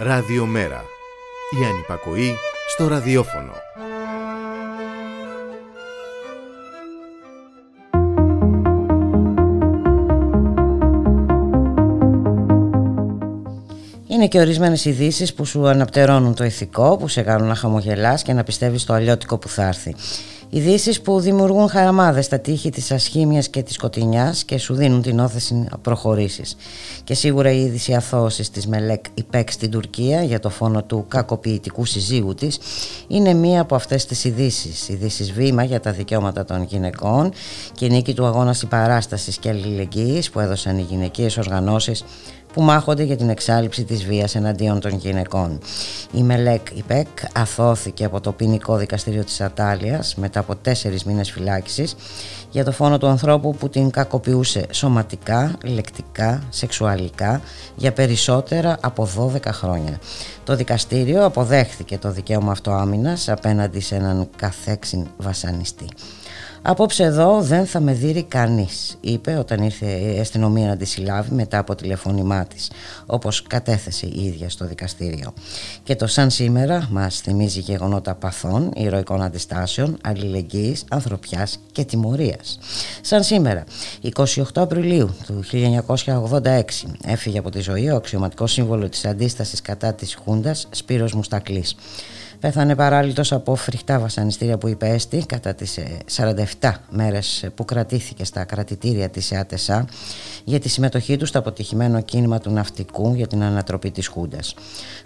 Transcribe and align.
Ραδιομέρα. 0.00 0.84
Η 1.60 1.64
ανυπακοή 1.64 2.34
στο 2.68 2.88
ραδιόφωνο. 2.88 3.52
Είναι 14.06 14.28
και 14.28 14.40
ορισμένες 14.40 14.84
ειδήσεις 14.84 15.34
που 15.34 15.44
σου 15.44 15.68
αναπτερώνουν 15.68 16.34
το 16.34 16.44
ηθικό, 16.44 16.96
που 16.96 17.08
σε 17.08 17.22
κάνουν 17.22 17.48
να 17.48 17.54
χαμογελάς 17.54 18.22
και 18.22 18.32
να 18.32 18.42
πιστεύεις 18.42 18.84
το 18.84 18.92
αλλιώτικο 18.92 19.38
που 19.38 19.48
θα 19.48 19.66
έρθει. 19.66 19.94
Ειδήσεις 20.50 21.00
που 21.00 21.20
δημιουργούν 21.20 21.68
χαραμάδες 21.68 22.24
στα 22.24 22.38
τείχη 22.38 22.70
της 22.70 22.90
ασχήμιας 22.90 23.48
και 23.48 23.62
της 23.62 23.74
σκοτεινιάς 23.74 24.44
και 24.44 24.58
σου 24.58 24.74
δίνουν 24.74 25.02
την 25.02 25.18
όθεση 25.18 25.54
να 25.54 25.78
προχωρήσεις. 25.78 26.56
Και 27.04 27.14
σίγουρα 27.14 27.50
η 27.50 27.60
είδηση 27.60 27.94
αθώωσης 27.94 28.50
της 28.50 28.66
Μελέκ 28.66 29.04
Ιπέκ 29.14 29.50
στην 29.50 29.70
Τουρκία 29.70 30.22
για 30.22 30.40
το 30.40 30.50
φόνο 30.50 30.82
του 30.82 31.04
κακοποιητικού 31.08 31.84
συζύγου 31.84 32.34
της 32.34 32.58
είναι 33.08 33.34
μία 33.34 33.60
από 33.60 33.74
αυτές 33.74 34.06
τις 34.06 34.24
ειδήσεις. 34.24 34.88
Ειδήσεις 34.88 35.32
βήμα 35.32 35.64
για 35.64 35.80
τα 35.80 35.92
δικαιώματα 35.92 36.44
των 36.44 36.62
γυναικών 36.62 37.32
και 37.74 37.84
η 37.84 37.88
νίκη 37.88 38.14
του 38.14 38.26
αγώνα 38.26 38.52
συμπαράστασης 38.52 39.36
και 39.38 39.48
αλληλεγγύης 39.48 40.30
που 40.30 40.40
έδωσαν 40.40 40.78
οι 40.78 40.82
γυναικείες 40.82 41.36
οργανώσεις 41.36 42.04
που 42.58 42.64
μάχονται 42.64 43.02
για 43.02 43.16
την 43.16 43.28
εξάλληψη 43.28 43.84
της 43.84 44.04
βίας 44.04 44.34
εναντίον 44.34 44.80
των 44.80 44.94
γυναικών. 44.94 45.58
Η 46.12 46.22
Μελέκ 46.22 46.66
Ιπέκ 46.74 47.06
αθώθηκε 47.32 48.04
από 48.04 48.20
το 48.20 48.32
ποινικό 48.32 48.76
δικαστήριο 48.76 49.24
της 49.24 49.40
Ατάλειας 49.40 50.14
μετά 50.14 50.40
από 50.40 50.56
τέσσερις 50.56 51.04
μήνες 51.04 51.30
φυλάκισης 51.30 51.96
για 52.50 52.64
το 52.64 52.72
φόνο 52.72 52.98
του 52.98 53.06
ανθρώπου 53.06 53.54
που 53.54 53.68
την 53.68 53.90
κακοποιούσε 53.90 54.66
σωματικά, 54.70 55.58
λεκτικά, 55.64 56.42
σεξουαλικά 56.48 57.40
για 57.76 57.92
περισσότερα 57.92 58.78
από 58.80 59.08
12 59.16 59.52
χρόνια. 59.52 59.98
Το 60.44 60.56
δικαστήριο 60.56 61.24
αποδέχθηκε 61.24 61.98
το 61.98 62.10
δικαίωμα 62.10 62.52
αυτοάμυνας 62.52 63.28
απέναντι 63.28 63.80
σε 63.80 63.94
έναν 63.94 64.28
καθέξιν 64.36 65.06
βασανιστή. 65.16 65.86
Απόψε 66.70 67.02
εδώ 67.02 67.40
δεν 67.40 67.66
θα 67.66 67.80
με 67.80 67.92
δει 67.92 68.22
κανείς, 68.22 68.96
είπε 69.00 69.36
όταν 69.36 69.62
ήρθε 69.62 69.86
η 69.86 70.18
αστυνομία 70.18 70.66
να 70.66 70.76
τη 70.76 70.84
συλλάβει 70.84 71.34
μετά 71.34 71.58
από 71.58 71.74
τηλεφώνημά 71.74 72.44
της, 72.44 72.70
όπως 73.06 73.42
κατέθεσε 73.42 74.06
η 74.06 74.24
ίδια 74.24 74.48
στο 74.48 74.66
δικαστήριο. 74.66 75.32
Και 75.82 75.96
το 75.96 76.06
σαν 76.06 76.30
σήμερα 76.30 76.88
μας 76.90 77.20
θυμίζει 77.20 77.60
γεγονότα 77.60 78.14
παθών, 78.14 78.72
ηρωικών 78.76 79.22
αντιστάσεων, 79.22 79.98
αλληλεγγύης, 80.02 80.84
ανθρωπιάς 80.90 81.58
και 81.72 81.84
τιμωρίας. 81.84 82.58
Σαν 83.00 83.22
σήμερα, 83.22 83.64
28 84.02 84.42
Απριλίου 84.54 85.14
του 85.26 85.42
1986, 85.42 86.86
έφυγε 87.04 87.38
από 87.38 87.50
τη 87.50 87.60
ζωή 87.60 87.90
ο 87.90 87.96
αξιωματικός 87.96 88.52
σύμβολος 88.52 88.90
της 88.90 89.04
αντίστασης 89.04 89.62
κατά 89.62 89.94
της 89.94 90.14
Χούντας 90.24 90.66
Σπύρος 90.70 91.12
Μουστακλής. 91.12 91.74
Πέθανε 92.40 92.74
παράλληλος 92.74 93.32
από 93.32 93.54
φρικτά 93.54 93.98
βασανιστήρια 93.98 94.58
που 94.58 94.68
υπέστη 94.68 95.24
κατά 95.26 95.54
τις 95.54 95.78
47 96.16 96.32
ε, 96.60 96.72
μέρες 96.90 97.46
που 97.54 97.64
κρατήθηκε 97.64 98.24
στα 98.24 98.44
κρατητήρια 98.44 99.08
της 99.08 99.32
ΕΑΤΕΣΑ 99.32 99.84
για 100.44 100.60
τη 100.60 100.68
συμμετοχή 100.68 101.16
του 101.16 101.26
στο 101.26 101.38
αποτυχημένο 101.38 102.00
κίνημα 102.00 102.38
του 102.38 102.50
ναυτικού 102.50 103.14
για 103.14 103.26
την 103.26 103.42
ανατροπή 103.42 103.90
της 103.90 104.06
Χούντας. 104.06 104.54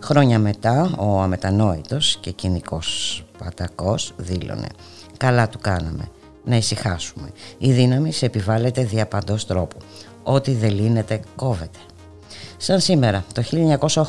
Χρόνια 0.03 0.39
μετά 0.39 0.95
ο 0.99 1.21
αμετανόητος 1.21 2.19
και 2.21 2.31
κοινικός 2.31 3.25
Πατακός 3.39 4.13
δήλωνε 4.17 4.69
«Καλά 5.17 5.49
του 5.49 5.59
κάναμε, 5.59 6.09
να 6.45 6.57
ησυχάσουμε. 6.57 7.29
Η 7.59 7.73
δύναμη 7.73 8.13
σε 8.13 8.27
επιβάλλεται 8.27 8.85
δια 8.85 9.07
παντός 9.07 9.47
τρόπου. 9.47 9.77
Ό,τι 10.23 10.53
δεν 10.53 10.71
λύνεται 10.75 11.21
κόβεται». 11.37 11.79
Σαν 12.65 12.81
σήμερα, 12.81 13.25
το 13.35 13.43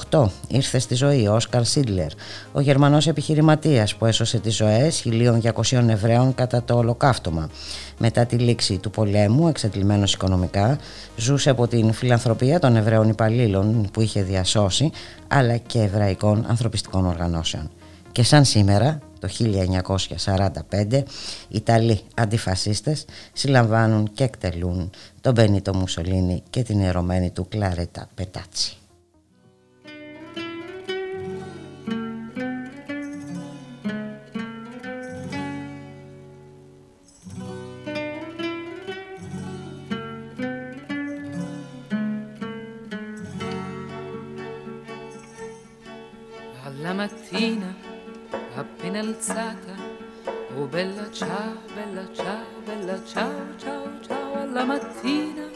1908, 0.09 0.25
ήρθε 0.47 0.79
στη 0.79 0.95
ζωή 0.95 1.27
ο 1.27 1.33
Όσκαρ 1.33 1.65
Σίτλερ, 1.65 2.07
ο 2.51 2.59
Γερμανός 2.59 3.07
επιχειρηματίας 3.07 3.95
που 3.95 4.05
έσωσε 4.05 4.39
τις 4.39 4.55
ζωές 4.55 5.03
1.200 5.05 5.89
Εβραίων 5.89 6.35
κατά 6.35 6.63
το 6.63 6.77
ολοκαύτωμα. 6.77 7.49
Μετά 7.97 8.25
τη 8.25 8.35
λήξη 8.35 8.77
του 8.77 8.89
πολέμου, 8.89 9.47
εξαντλημένος 9.47 10.13
οικονομικά, 10.13 10.77
ζούσε 11.15 11.49
από 11.49 11.67
την 11.67 11.93
φιλανθρωπία 11.93 12.59
των 12.59 12.75
Εβραίων 12.75 13.09
υπαλλήλων 13.09 13.89
που 13.93 14.01
είχε 14.01 14.23
διασώσει, 14.23 14.91
αλλά 15.27 15.57
και 15.57 15.79
εβραϊκών 15.79 16.45
ανθρωπιστικών 16.47 17.05
οργανώσεων. 17.05 17.69
Και 18.11 18.23
σαν 18.23 18.45
σήμερα, 18.45 18.99
το 19.23 19.29
1945 20.91 21.03
Ιταλοί 21.49 22.01
αντιφασίστες 22.15 23.05
συλλαμβάνουν 23.33 24.13
και 24.13 24.23
εκτελούν 24.23 24.89
τον 25.21 25.33
Μπένιτο 25.33 25.73
Μουσολίνη 25.73 26.43
και 26.49 26.63
την 26.63 26.79
ερωμένη 26.79 27.31
του 27.31 27.47
Κλαρέτα 27.47 28.09
Πετάτσι. 28.15 28.77
Alla 46.65 46.93
mattina 46.93 47.82
appena 48.93 48.99
alzata. 48.99 49.73
Oh 50.55 50.67
bella 50.67 51.09
ciao, 51.11 51.57
bella 51.73 52.07
ciao, 52.13 52.45
bella 52.63 53.03
ciao, 53.03 53.57
ciao, 53.57 53.89
ciao 54.01 54.33
alla 54.35 54.63
mattina 54.63 55.49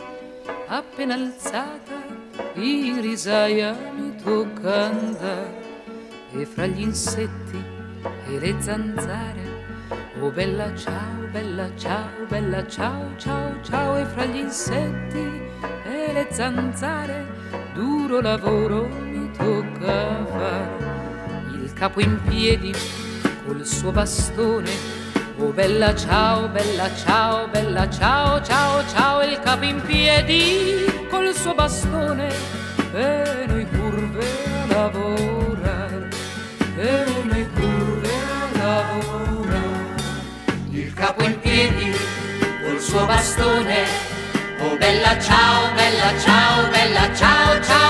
appena 0.68 1.14
alzata. 1.14 1.94
In 2.56 3.00
risaia 3.00 3.78
mi 3.96 4.16
tocca 4.16 4.86
andare 4.86 5.86
e 6.34 6.46
fra 6.46 6.66
gli 6.66 6.82
insetti 6.82 7.64
e 8.28 8.40
le 8.40 8.56
zanzare. 8.60 9.66
Oh 10.20 10.32
bella 10.32 10.76
ciao, 10.76 11.28
bella 11.32 11.70
ciao, 11.76 12.26
bella 12.28 12.66
ciao, 12.66 13.16
ciao, 13.18 13.62
ciao 13.62 13.98
e 13.98 14.06
fra 14.06 14.26
gli 14.26 14.38
insetti 14.38 15.46
e 15.86 16.12
le 16.12 16.28
zanzare 16.32 17.28
duro 17.74 18.20
lavoro 18.20 18.88
mi 18.88 19.30
tocca 19.32 20.26
fare 20.26 20.88
capo 21.78 22.00
in 22.00 22.20
piedi 22.28 22.74
col 23.48 23.66
suo 23.66 23.92
bastone. 23.92 24.70
Oh 25.40 25.52
bella 25.52 25.96
ciao, 25.96 26.50
bella 26.50 26.90
ciao, 26.96 27.48
bella 27.48 27.90
ciao, 27.90 28.42
ciao, 28.44 28.86
ciao, 28.88 29.22
il 29.24 29.40
capo 29.40 29.64
in 29.64 29.82
piedi 29.82 30.86
col 31.10 31.34
suo 31.34 31.54
bastone. 31.54 32.28
E 32.94 33.46
noi 33.48 33.66
curve 33.70 34.26
a 34.62 34.74
lavorare, 34.74 36.10
e 36.78 37.06
noi 37.24 37.50
curve 37.54 38.10
a 38.10 38.58
lavorare. 38.58 39.96
Il 40.72 40.94
capo 40.94 41.24
in 41.24 41.40
piedi 41.40 41.96
col 42.64 42.80
suo 42.82 43.06
bastone. 43.06 43.86
Oh 44.60 44.76
bella 44.76 45.18
ciao, 45.20 45.74
bella 45.74 46.20
ciao, 46.20 46.70
bella 46.70 47.16
ciao, 47.16 47.62
ciao, 47.62 47.87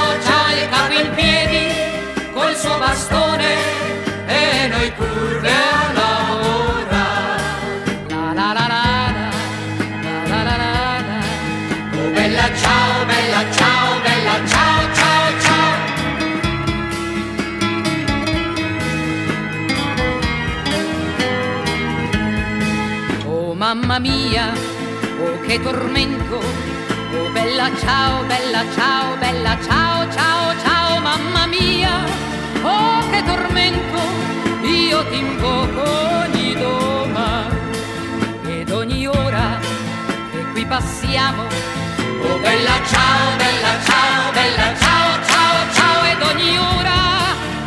tormento. 25.62 26.39
Oh 27.13 27.30
bella 27.31 27.69
ciao, 27.80 28.24
bella 28.25 28.63
ciao, 28.75 29.15
bella 29.18 29.57
ciao, 29.65 30.12
ciao, 30.12 30.54
ciao, 30.63 31.00
mamma 31.00 31.45
mia 31.45 32.27
oh 32.63 33.09
che 33.09 33.24
tormento, 33.24 34.00
io 34.63 35.06
ti 35.09 35.18
invoco 35.18 35.83
ogni 36.24 36.54
doma 36.54 37.48
ed 38.45 38.69
ogni 38.71 39.07
ora 39.07 39.59
che 40.31 40.51
qui 40.51 40.65
passiamo. 40.65 41.44
Oh 41.44 42.39
bella 42.39 42.77
ciao, 42.92 43.36
bella 43.38 43.74
ciao, 43.86 44.31
bella 44.33 44.75
ciao, 44.77 45.10
ciao, 45.30 45.56
ciao 45.74 46.03
ed 46.12 46.21
ogni 46.21 46.57
ora 46.57 47.00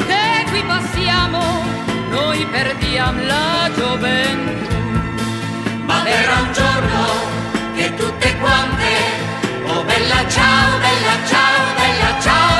che 0.07 0.45
qui 0.51 0.63
passiamo 0.65 1.41
noi 2.11 2.47
perdiamo 2.47 3.23
la 3.25 3.71
gioventù. 3.75 4.69
Ma 5.85 6.03
verrà 6.03 6.41
un 6.41 6.53
giorno 6.53 7.40
tutte 7.95 8.37
quante, 8.39 8.93
oh 9.67 9.83
bella 9.85 10.29
ciao, 10.29 10.79
bella 10.79 11.17
ciao, 11.27 11.75
bella 11.77 12.21
ciao, 12.21 12.60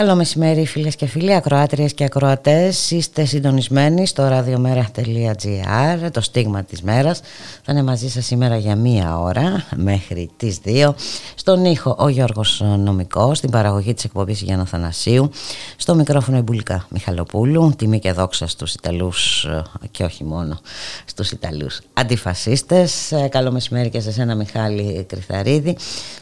Καλό 0.00 0.14
μεσημέρι 0.14 0.66
φίλες 0.66 0.96
και 0.96 1.06
φίλοι, 1.06 1.34
ακροάτριες 1.34 1.94
και 1.94 2.04
ακροατές. 2.04 2.90
Είστε 2.90 3.24
συντονισμένοι 3.24 4.06
στο 4.06 4.28
radiomera.gr, 4.28 6.10
το 6.12 6.20
στίγμα 6.20 6.62
της 6.62 6.82
μέρας. 6.82 7.20
Θα 7.62 7.72
είναι 7.72 7.82
μαζί 7.82 8.08
σας 8.08 8.26
σήμερα 8.26 8.56
για 8.56 8.76
μία 8.76 9.18
ώρα 9.18 9.64
μέχρι 9.76 10.30
τις 10.36 10.58
δύο. 10.58 10.94
Στον 11.34 11.64
ήχο 11.64 11.96
ο 11.98 12.08
Γιώργος 12.08 12.62
Νομικός, 12.78 13.38
στην 13.38 13.50
παραγωγή 13.50 13.94
της 13.94 14.04
εκπομπής 14.04 14.40
Γιάννα 14.40 14.64
Θανασίου. 14.64 15.30
Στο 15.76 15.94
μικρόφωνο 15.94 16.38
η 16.38 16.40
Μπουλικά 16.40 16.86
Μιχαλοπούλου, 16.90 17.72
τιμή 17.76 17.98
και 17.98 18.12
δόξα 18.12 18.46
στους 18.46 18.74
Ιταλούς 18.74 19.48
και 19.90 20.04
όχι 20.04 20.24
μόνο 20.24 20.58
στους 21.04 21.30
Ιταλούς 21.30 21.80
αντιφασίστες. 21.92 23.12
Καλό 23.28 23.52
μεσημέρι 23.52 23.88
και 23.88 24.00
σε 24.00 24.12
σένα 24.12 24.34
Μιχάλη 24.34 25.04
Κρυθαρίδη. 25.08 25.76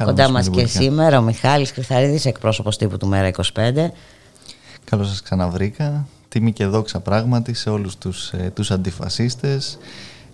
Κοντά 0.04 0.30
μας 0.30 0.50
και 0.50 0.66
σήμερα 0.66 1.18
ο 1.18 1.22
Μιχάλης 1.22 1.72
Κρυθαρίδης, 1.72 2.24
εκπρόσωπος 2.24 2.76
τύπου 2.76 2.96
του 2.96 3.06
Μέρα 3.06 3.26
25. 3.26 3.67
Καλώς 4.84 5.08
σας 5.08 5.22
ξαναβρήκα. 5.22 6.08
Τιμή 6.28 6.52
και 6.52 6.66
δόξα 6.66 7.00
πράγματι 7.00 7.54
σε 7.54 7.70
όλους 7.70 7.96
τους, 7.98 8.30
ε, 8.32 8.50
τους 8.54 8.70
αντιφασίστες. 8.70 9.78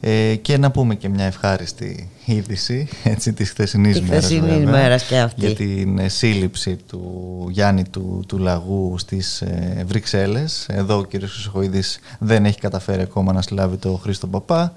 Ε, 0.07 0.35
και 0.35 0.59
να 0.59 0.71
πούμε 0.71 0.95
και 0.95 1.09
μια 1.09 1.25
ευχάριστη 1.25 2.11
είδηση 2.25 2.89
έτσι, 3.05 3.33
της 3.33 3.51
χθεσινής 3.51 4.01
μέρας, 4.01 4.31
μέρας 4.65 5.03
και 5.05 5.19
αυτή. 5.19 5.47
για 5.47 5.55
την 5.55 5.99
ε, 5.99 6.09
σύλληψη 6.09 6.77
του 6.89 7.47
Γιάννη 7.51 7.85
του, 7.85 8.25
του 8.29 8.39
Λαγού 8.39 8.99
στις 8.99 9.41
ε, 9.41 9.85
Βρυξέλλες. 9.87 10.67
Εδώ 10.69 10.99
ο 10.99 11.03
κ. 11.03 11.11
Χρυσοχοίδης 11.11 11.99
δεν 12.19 12.45
έχει 12.45 12.59
καταφέρει 12.59 13.03
ακόμα 13.03 13.33
να 13.33 13.43
συλλάβει 13.43 13.77
το 13.77 13.93
Χρήστο 14.03 14.27
Παπά. 14.27 14.73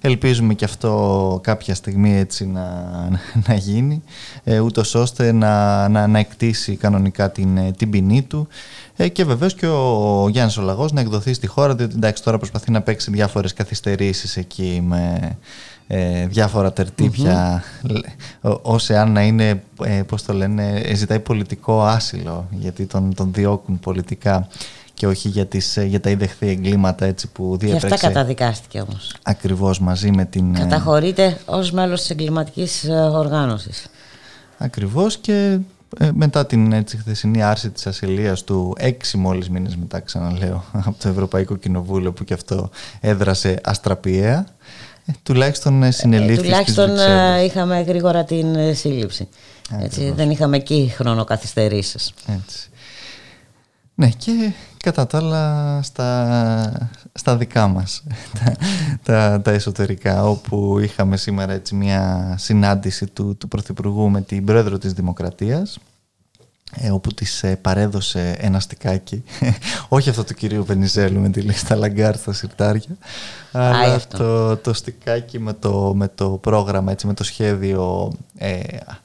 Ελπίζουμε 0.00 0.54
και 0.54 0.64
αυτό 0.64 1.40
κάποια 1.42 1.74
στιγμή 1.74 2.16
έτσι 2.16 2.46
να, 2.46 2.64
να 3.48 3.54
γίνει, 3.54 4.02
ε, 4.44 4.58
ούτως 4.58 4.94
ώστε 4.94 5.32
να, 5.32 5.88
να, 5.88 6.06
να 6.06 6.18
εκτίσει 6.18 6.76
κανονικά 6.76 7.30
την, 7.30 7.56
ε, 7.56 7.70
την 7.76 7.90
ποινή 7.90 8.22
του 8.22 8.48
ε, 8.96 9.08
και 9.08 9.24
βεβαίως 9.24 9.54
και 9.54 9.66
ο 9.66 10.28
Γιάννης 10.30 10.56
ο 10.56 10.62
Λαγός 10.62 10.92
να 10.92 11.00
εκδοθεί 11.00 11.32
στη 11.32 11.46
χώρα, 11.46 11.74
διότι 11.74 11.94
εντάξει 11.96 12.22
τώρα 12.22 12.38
προσπαθεί 12.38 12.70
να 12.70 12.82
παίξει 12.82 13.10
διάφορες 13.10 13.52
καθυστερήσεις 13.52 14.36
εκεί 14.36 14.82
με 14.86 15.18
ε, 15.90 16.26
διάφορα 16.26 16.72
τερτύπια, 16.72 17.62
mm-hmm. 18.42 18.94
αν 18.94 19.12
να 19.12 19.22
είναι, 19.22 19.62
ε, 19.84 20.02
πώς 20.02 20.22
το 20.22 20.32
λένε, 20.32 20.82
ζητάει 20.94 21.20
πολιτικό 21.20 21.82
άσυλο, 21.82 22.48
γιατί 22.50 22.86
τον, 22.86 23.14
τον 23.14 23.32
διώκουν 23.32 23.80
πολιτικά 23.80 24.48
και 24.98 25.06
όχι 25.06 25.28
για, 25.28 25.46
τις, 25.46 25.76
ε, 25.76 25.84
για 25.84 26.00
τα 26.00 26.10
είδεχθη 26.10 26.48
εγκλήματα 26.48 27.06
έτσι 27.06 27.28
που 27.28 27.56
διέπραξε. 27.56 27.86
Και 27.86 27.94
αυτά 27.94 28.06
καταδικάστηκε 28.06 28.80
όμως. 28.80 29.14
Ακριβώς 29.22 29.80
μαζί 29.80 30.10
με 30.10 30.24
την... 30.24 30.54
Ε, 30.54 30.58
Καταχωρείται 30.58 31.38
ως 31.44 31.70
μέλος 31.70 32.00
της 32.00 32.10
εγκληματικής 32.10 32.84
ε, 32.84 32.92
οργάνωσης. 32.92 33.86
Ακριβώς 34.58 35.16
και 35.16 35.58
μετά 36.12 36.46
την 36.46 36.72
έτσι, 36.72 36.96
χθεσινή 36.96 37.42
άρση 37.42 37.70
της 37.70 37.86
ασυλίας 37.86 38.44
του 38.44 38.74
έξι 38.78 39.16
μόλις 39.16 39.50
μήνες 39.50 39.76
μετά 39.76 40.00
ξαναλέω 40.00 40.64
από 40.86 40.94
το 40.98 41.08
Ευρωπαϊκό 41.08 41.56
Κοινοβούλιο 41.56 42.12
που 42.12 42.24
και 42.24 42.34
αυτό 42.34 42.70
έδρασε 43.00 43.60
αστραπιαία 43.62 44.46
τουλάχιστον 45.22 45.92
συνελήφθη 45.92 46.40
ε, 46.40 46.42
Τουλάχιστον 46.42 46.90
είχαμε 47.44 47.80
γρήγορα 47.80 48.24
την 48.24 48.74
σύλληψη. 48.74 49.28
Έτσι, 49.80 50.12
δεν 50.16 50.30
είχαμε 50.30 50.56
εκεί 50.56 50.92
χρονοκαθυστερήσεις. 50.96 52.12
Έτσι. 52.26 52.68
Ναι 53.98 54.08
και 54.08 54.52
κατά 54.76 55.06
τα 55.06 55.18
άλλα 55.18 55.82
στα, 55.82 56.90
στα 57.12 57.36
δικά 57.36 57.66
μας 57.66 58.02
τα, 59.02 59.40
τα, 59.40 59.50
εσωτερικά 59.50 60.24
όπου 60.24 60.78
είχαμε 60.78 61.16
σήμερα 61.16 61.52
έτσι 61.52 61.74
μια 61.74 62.34
συνάντηση 62.38 63.06
του, 63.06 63.36
του 63.36 63.48
Πρωθυπουργού 63.48 64.10
με 64.10 64.20
την 64.20 64.44
Πρόεδρο 64.44 64.78
της 64.78 64.92
Δημοκρατίας. 64.92 65.78
ε, 65.78 65.80
όπου 66.92 67.14
της 67.14 67.42
ε, 67.42 67.56
παρέδωσε 67.56 68.36
ένα 68.38 68.60
στικάκι. 68.60 69.24
Όχι 69.88 70.10
αυτό 70.10 70.24
του 70.24 70.34
κυρίου 70.34 70.64
Βενιζέλου 70.64 71.20
με 71.20 71.28
τη 71.28 71.40
λίστα 71.40 71.76
Λαγκάρντ 71.76 72.16
στα 72.16 72.32
συρτάρια 72.32 72.96
αλλά 73.52 74.00
το, 74.08 74.56
το 74.56 74.72
στικάκι 74.72 75.38
με 75.38 75.52
το, 75.52 75.92
με 75.94 76.08
το 76.14 76.28
πρόγραμμα 76.30 76.92
έτσι, 76.92 77.06
με 77.06 77.14
το 77.14 77.24
σχέδιο 77.24 78.12
ε, 78.38 78.58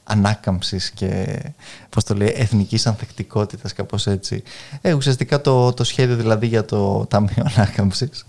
ανάκαμψης 0.03 0.89
και 0.91 1.41
πώς 1.89 2.03
το 2.03 2.13
λέει, 2.13 2.33
εθνικής 2.37 2.87
ανθεκτικότητας 2.87 3.73
κάπως 3.73 4.07
έτσι. 4.07 4.43
Ε, 4.81 4.93
ουσιαστικά 4.93 5.41
το, 5.41 5.73
το 5.73 5.83
σχέδιο 5.83 6.15
δηλαδή 6.15 6.47
για 6.47 6.65
το 6.65 7.05
Ταμείο 7.05 7.45
Ανάκαμψης 7.55 8.25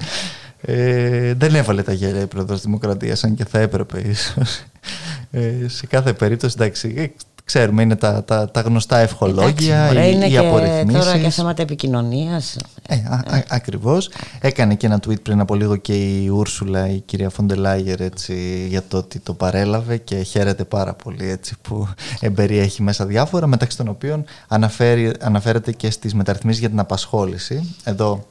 ε, 0.60 1.34
δεν 1.34 1.54
έβαλε 1.54 1.82
τα 1.82 1.92
γέλια 1.92 2.20
η 2.20 2.26
Πρόεδρος 2.26 2.60
Δημοκρατίας 2.60 3.24
αν 3.24 3.34
και 3.34 3.44
θα 3.44 3.58
έπρεπε 3.58 4.00
ίσως. 4.00 4.62
Ε, 5.30 5.68
σε 5.68 5.86
κάθε 5.86 6.12
περίπτωση 6.12 6.54
εντάξει 6.58 7.14
Ξέρουμε, 7.44 7.82
είναι 7.82 7.96
τα, 7.96 8.24
τα, 8.24 8.50
τα 8.50 8.60
γνωστά 8.60 8.98
ευχολόγια, 8.98 9.84
Εντάξει, 9.84 10.08
οι, 10.08 10.12
είναι 10.14 10.26
οι 10.26 10.36
απορριθμίσεις. 10.36 11.04
Τώρα 11.04 11.18
και 11.18 11.30
θέματα 11.30 11.62
επικοινωνίας. 11.62 12.56
Ε, 12.88 12.94
α, 12.94 13.14
α, 13.14 13.42
ακριβώς. 13.48 14.10
Έκανε 14.40 14.74
και 14.74 14.86
ένα 14.86 15.00
tweet 15.06 15.22
πριν 15.22 15.40
από 15.40 15.54
λίγο 15.54 15.76
και 15.76 15.92
η 15.92 16.28
Ούρσουλα, 16.28 16.88
η 16.88 17.00
κυρία 17.00 17.30
Φοντελάγερ, 17.30 18.00
έτσι, 18.00 18.66
για 18.68 18.82
το 18.88 18.96
ότι 18.96 19.18
το 19.18 19.34
παρέλαβε 19.34 19.96
και 19.96 20.16
χαίρεται 20.16 20.64
πάρα 20.64 20.94
πολύ 20.94 21.30
έτσι, 21.30 21.54
που 21.62 21.88
εμπεριέχει 22.20 22.82
μέσα 22.82 23.06
διάφορα, 23.06 23.46
μεταξύ 23.46 23.76
των 23.76 23.88
οποίων 23.88 24.24
αναφέρει, 24.48 25.12
αναφέρεται 25.20 25.72
και 25.72 25.90
στις 25.90 26.14
μεταρρυθμίσεις 26.14 26.60
για 26.60 26.68
την 26.68 26.78
απασχόληση. 26.78 27.74
Εδώ 27.84 28.26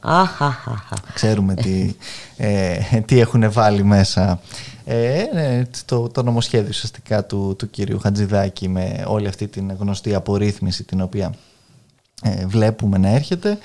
ξέρουμε 1.14 1.54
τι, 1.54 1.94
ε, 2.36 2.76
τι 3.04 3.20
έχουν 3.20 3.52
βάλει 3.52 3.84
μέσα 3.84 4.40
ε, 4.84 5.24
ναι, 5.32 5.62
το, 5.84 6.08
το 6.08 6.22
νομοσχέδιο 6.22 6.68
ουσιαστικά 6.68 7.24
του, 7.24 7.54
του 7.58 7.70
κυρίου 7.70 7.98
Χατζηδάκη 7.98 8.68
με 8.68 9.04
όλη 9.06 9.26
αυτή 9.26 9.48
την 9.48 9.72
γνωστή 9.78 10.14
απορρίθμιση 10.14 10.84
την 10.84 11.00
οποία 11.00 11.34
ε, 12.22 12.46
βλέπουμε 12.46 12.98
να 12.98 13.08
έρχεται. 13.08 13.58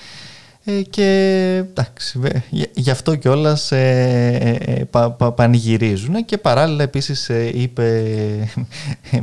Ε, 0.63 0.81
και 0.81 1.05
εντάξει, 1.69 2.19
γι' 2.73 2.91
αυτό 2.91 3.15
κιόλας 3.15 3.71
ε, 3.71 4.57
ε, 4.65 4.83
πα, 4.83 5.11
πα, 5.11 5.31
πανηγυρίζουν. 5.31 6.25
Και 6.25 6.37
παράλληλα 6.37 6.83
επίσης 6.83 7.29
είπε, 7.53 8.03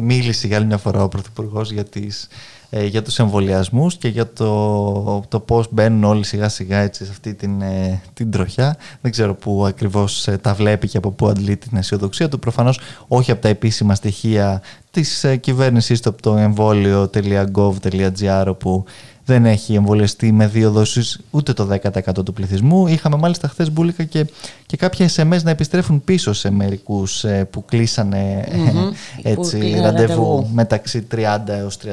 μίλησε 0.00 0.46
για 0.46 0.56
άλλη 0.56 0.66
μια 0.66 0.78
φορά 0.78 1.02
ο 1.02 1.08
Πρωθυπουργός 1.08 1.72
για 1.72 1.84
τις 1.84 2.28
ε, 2.78 2.86
για 2.86 3.02
τους 3.02 3.18
εμβολιασμούς 3.18 3.96
και 3.96 4.08
για 4.08 4.32
το, 4.32 5.24
το 5.28 5.40
πώς 5.40 5.66
μπαίνουν 5.70 6.04
όλοι 6.04 6.24
σιγά 6.24 6.48
σιγά 6.48 6.78
έτσι, 6.78 7.04
σε 7.04 7.10
αυτή 7.10 7.34
την, 7.34 7.62
ε, 7.62 8.02
την 8.14 8.30
τροχιά. 8.30 8.76
Δεν 9.00 9.10
ξέρω 9.10 9.34
πού 9.34 9.66
ακριβώς 9.66 10.28
ε, 10.28 10.36
τα 10.36 10.54
βλέπει 10.54 10.88
και 10.88 10.96
από 10.96 11.10
πού 11.10 11.28
αντλεί 11.28 11.56
την 11.56 11.76
αισιοδοξία 11.76 12.28
του. 12.28 12.38
Προφανώς 12.38 12.80
όχι 13.08 13.30
από 13.30 13.40
τα 13.40 13.48
επίσημα 13.48 13.94
στοιχεία 13.94 14.62
της 14.90 15.24
ε, 15.24 15.36
κυβέρνησης 15.36 16.00
του 16.00 16.08
από 16.08 16.22
το 16.22 16.36
εμβόλιο.gov.gr 16.36 18.44
όπου 18.46 18.84
δεν 19.26 19.46
έχει 19.46 19.74
εμβολιαστεί 19.74 20.32
με 20.32 20.46
δύο 20.46 20.70
δόσεις 20.70 21.20
ούτε 21.30 21.52
το 21.52 21.68
10% 21.82 22.24
του 22.24 22.32
πληθυσμού. 22.32 22.86
Είχαμε 22.86 23.16
μάλιστα 23.16 23.48
χθες 23.48 23.72
μπουλικα 23.72 24.04
και, 24.04 24.26
και 24.66 24.76
κάποια 24.76 25.08
SMS 25.16 25.42
να 25.42 25.50
επιστρέφουν 25.50 26.04
πίσω 26.04 26.32
σε 26.32 26.50
μερικούς 26.50 27.24
ε, 27.24 27.44
που 27.50 27.64
κλεισανε 27.64 28.48
έτσι, 29.22 29.80
ραντεβού 29.82 30.48
μεταξύ 30.52 31.06
30 31.14 31.38
έως 31.46 31.78
39. 31.84 31.88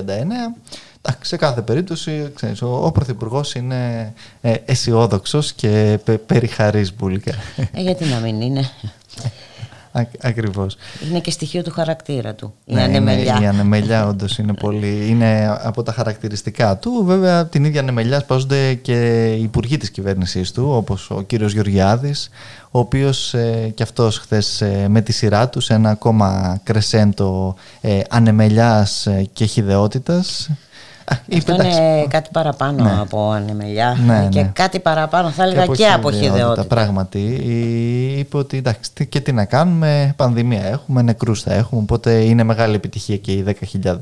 Σε 1.21 1.37
κάθε 1.37 1.61
περίπτωση, 1.61 2.31
ξέρεις, 2.35 2.61
ο, 2.61 2.85
ο 2.85 2.91
Πρωθυπουργός 2.91 3.53
είναι 3.53 4.13
ε, 4.41 4.53
αισιόδοξος 4.65 5.53
και 5.53 5.99
πε, 6.03 6.17
περιχαρής 6.17 6.95
μπουλικα. 6.95 7.33
Ε, 7.73 7.81
γιατί 7.81 8.05
να 8.05 8.19
μην 8.19 8.41
είναι. 8.41 8.69
Ακριβώς. 10.21 10.77
Είναι 11.09 11.19
και 11.19 11.31
στοιχείο 11.31 11.61
του 11.61 11.71
χαρακτήρα 11.71 12.33
του. 12.33 12.53
Η 12.65 12.73
ναι, 12.73 12.81
ανεμελιά. 12.81 13.39
η 13.41 13.45
ανεμελιά, 13.45 14.07
όντως, 14.07 14.37
είναι 14.37 14.53
πολύ. 14.53 15.07
Είναι 15.07 15.59
από 15.61 15.83
τα 15.83 15.91
χαρακτηριστικά 15.91 16.77
του. 16.77 17.03
Βέβαια, 17.05 17.45
την 17.45 17.65
ίδια 17.65 17.81
ανεμελιά 17.81 18.19
σπάζονται 18.19 18.73
και 18.73 19.25
οι 19.33 19.41
υπουργοί 19.41 19.77
της 19.77 19.91
κυβέρνησής 19.91 20.51
του, 20.51 20.69
όπως 20.69 21.09
ο 21.09 21.21
κύριος 21.21 21.53
Γεωργιάδης, 21.53 22.29
ο 22.71 22.79
οποίος 22.79 23.33
ε, 23.33 23.71
και 23.75 23.83
αυτός 23.83 24.17
χθες 24.17 24.61
ε, 24.61 24.87
με 24.89 25.01
τη 25.01 25.11
σειρά 25.11 25.49
τους 25.49 25.65
σε 25.65 25.73
ένα 25.73 25.89
ακόμα 25.89 26.59
κρεσέντο 26.63 27.55
ε, 27.81 27.99
ανεμελιάς 28.09 29.05
ε, 29.07 29.27
και 29.33 29.45
χιδεότητας 29.45 30.49
αυτό 31.37 31.53
είναι 31.53 32.05
κάτι 32.09 32.29
παραπάνω 32.31 32.83
ναι. 32.83 32.97
από 32.99 33.31
ανεμελιά 33.31 33.97
ναι, 34.05 34.27
και 34.29 34.41
ναι. 34.41 34.49
κάτι 34.53 34.79
παραπάνω 34.79 35.29
θα 35.29 35.43
έλεγα 35.43 35.65
και, 35.65 35.71
και 35.71 35.87
από 35.87 36.11
χειδεότητα. 36.11 36.65
Πράγματι, 36.65 37.19
είπε 38.17 38.37
ότι 38.37 38.57
εντάξει, 38.57 38.91
και 39.09 39.19
τι 39.19 39.31
να 39.31 39.45
κάνουμε, 39.45 40.13
πανδημία 40.15 40.65
έχουμε, 40.65 41.01
νεκρούς 41.01 41.41
θα 41.41 41.53
έχουμε, 41.53 41.81
οπότε 41.81 42.11
είναι 42.11 42.43
μεγάλη 42.43 42.75
επιτυχία 42.75 43.17
και 43.17 43.31
οι 43.31 43.45
10.000 43.83 43.95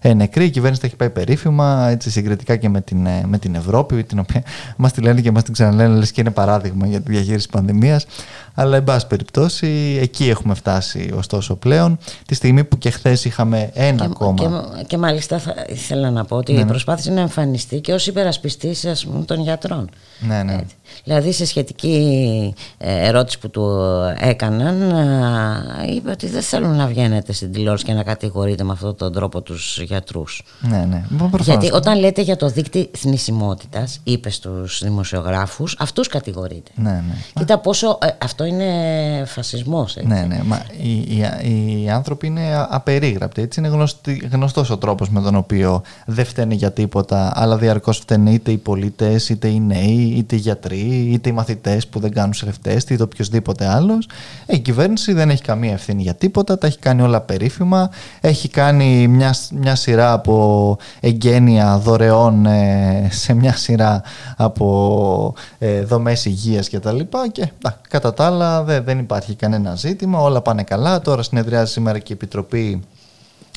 ε, 0.00 0.14
νεκροί. 0.14 0.44
Η 0.44 0.50
κυβέρνηση 0.50 0.80
τα 0.80 0.86
έχει 0.86 0.96
πάει 0.96 1.10
περίφημα, 1.10 1.88
έτσι 1.90 2.10
συγκριτικά 2.10 2.56
και 2.56 2.68
με 2.68 2.80
την, 2.80 3.06
ε, 3.06 3.22
με 3.26 3.38
την 3.38 3.54
Ευρώπη, 3.54 4.04
την 4.04 4.18
οποία 4.18 4.42
μας 4.76 4.92
τη 4.92 5.00
λένε 5.00 5.20
και 5.20 5.30
μας 5.30 5.42
την 5.42 5.52
ξαναλένε, 5.52 5.98
λες 5.98 6.12
και 6.12 6.20
είναι 6.20 6.30
παράδειγμα 6.30 6.86
για 6.86 7.00
τη 7.00 7.12
διαχείριση 7.12 7.48
πανδημίας. 7.48 8.06
Αλλά, 8.54 8.76
εν 8.76 8.84
πάση 8.84 9.06
περιπτώσει, 9.06 9.98
εκεί 10.00 10.28
έχουμε 10.28 10.54
φτάσει 10.54 11.10
ωστόσο 11.14 11.56
πλέον. 11.56 11.98
Τη 12.26 12.34
στιγμή 12.34 12.64
που 12.64 12.78
και 12.78 12.90
χθες 12.90 13.24
είχαμε 13.24 13.70
ένα 13.74 14.06
και, 14.06 14.12
κόμμα. 14.12 14.64
Και, 14.76 14.84
και 14.84 14.98
μάλιστα 14.98 15.38
θα 15.38 15.54
ήθελα 15.68 16.10
να 16.10 16.24
πω 16.28 16.36
ότι 16.36 16.52
ναι, 16.52 16.58
ναι. 16.58 16.66
προσπάθησε 16.66 17.10
να 17.10 17.20
εμφανιστεί 17.20 17.80
και 17.80 17.92
ως 17.92 18.06
υπερασπιστής 18.06 18.86
των 19.26 19.40
γιατρών. 19.40 19.90
Ναι, 20.20 20.42
ναι. 20.42 20.58
Δηλαδή 21.04 21.32
σε 21.32 21.46
σχετική 21.46 22.54
ε, 22.78 23.06
ερώτηση 23.06 23.38
που 23.38 23.50
του 23.50 23.80
έκαναν 24.18 24.76
είπε 25.96 26.10
ότι 26.10 26.26
δεν 26.26 26.42
θέλουν 26.42 26.76
να 26.76 26.86
βγαίνετε 26.86 27.32
στην 27.32 27.52
τηλεόραση 27.52 27.84
και 27.84 27.92
να 27.92 28.02
κατηγορείτε 28.02 28.64
με 28.64 28.72
αυτόν 28.72 28.96
τον 28.96 29.12
τρόπο 29.12 29.40
τους 29.42 29.80
γιατρούς. 29.80 30.42
Ναι, 30.60 30.86
ναι. 30.90 31.04
Γιατί 31.40 31.70
όταν 31.72 31.98
λέτε 31.98 32.22
για 32.22 32.36
το 32.36 32.48
δίκτυο 32.48 32.86
θνησιμότητας, 32.96 34.00
είπε 34.04 34.30
στους 34.30 34.80
δημοσιογράφους, 34.82 35.76
αυτούς 35.78 36.08
κατηγορείτε. 36.08 36.70
Ναι, 36.74 36.90
ναι. 36.90 37.14
Κοίτα 37.34 37.58
πόσο, 37.58 37.98
ε, 38.02 38.08
αυτό 38.18 38.44
είναι 38.44 38.66
φασισμός. 39.26 39.96
Έτσι. 39.96 40.08
Ναι, 40.08 40.20
ναι. 40.20 40.40
Μα 40.44 40.62
οι, 40.82 40.92
οι, 40.92 41.82
οι 41.82 41.90
άνθρωποι 41.90 42.26
είναι 42.26 42.66
απερίγραπτοι. 42.68 43.42
Έτσι 43.42 43.60
είναι 43.60 43.68
γνωστή, 43.68 44.28
γνωστός 44.32 44.70
ο 44.70 44.78
τρόπος 44.78 45.10
με 45.10 45.20
τον 45.20 45.34
οποίο 45.34 45.82
δεν 46.06 46.24
φταίνε 46.24 46.54
για 46.54 46.72
τίποτα, 46.72 47.32
αλλά 47.34 47.56
διαρκώς 47.56 47.98
φταίνε 47.98 48.30
είτε 48.30 48.50
οι 48.50 48.56
πολίτες, 48.56 49.28
είτε 49.28 49.48
οι 49.48 49.60
νέοι, 49.60 50.14
είτε 50.16 50.36
οι 50.36 50.38
γιατροί, 50.38 50.77
είτε 50.78 51.28
οι 51.28 51.32
μαθητές 51.32 51.86
που 51.86 52.00
δεν 52.00 52.12
κάνουν 52.12 52.34
self-test, 52.34 52.90
είτε 52.90 53.02
οποιοδήποτε 53.02 53.66
άλλος. 53.66 54.08
Ε, 54.46 54.54
η 54.54 54.58
κυβέρνηση 54.58 55.12
δεν 55.12 55.30
έχει 55.30 55.42
καμία 55.42 55.72
ευθύνη 55.72 56.02
για 56.02 56.14
τίποτα, 56.14 56.58
τα 56.58 56.66
έχει 56.66 56.78
κάνει 56.78 57.02
όλα 57.02 57.20
περίφημα. 57.20 57.90
Έχει 58.20 58.48
κάνει 58.48 59.08
μια, 59.08 59.34
μια 59.52 59.74
σειρά 59.74 60.12
από 60.12 60.76
εγγένεια 61.00 61.78
δωρεών 61.78 62.46
ε, 62.46 63.08
σε 63.10 63.32
μια 63.32 63.56
σειρά 63.56 64.02
από 64.36 65.34
ε, 65.58 65.82
δομές 65.82 66.24
υγείας 66.24 66.70
κτλ. 66.70 66.98
Και, 66.98 67.06
και 67.32 67.50
κατά 67.88 68.14
τα 68.14 68.26
άλλα 68.26 68.62
δεν, 68.62 68.84
δεν 68.84 68.98
υπάρχει 68.98 69.34
κανένα 69.34 69.74
ζήτημα, 69.74 70.20
όλα 70.20 70.40
πάνε 70.40 70.62
καλά. 70.62 71.00
Τώρα 71.00 71.22
συνεδριάζει 71.22 71.72
σήμερα 71.72 71.98
και 71.98 72.12
η 72.12 72.14
Επιτροπή 72.14 72.82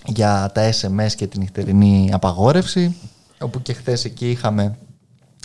για 0.06 0.51
τα 0.54 0.70
SMS 0.70 1.12
και 1.16 1.28
την 1.28 1.40
νυχτερινή 1.40 2.10
απαγόρευση 2.13 2.96
όπου 3.42 3.62
και 3.62 3.74
χθες 3.74 4.06
εκεί 4.06 4.30
είχαμε 4.30 4.78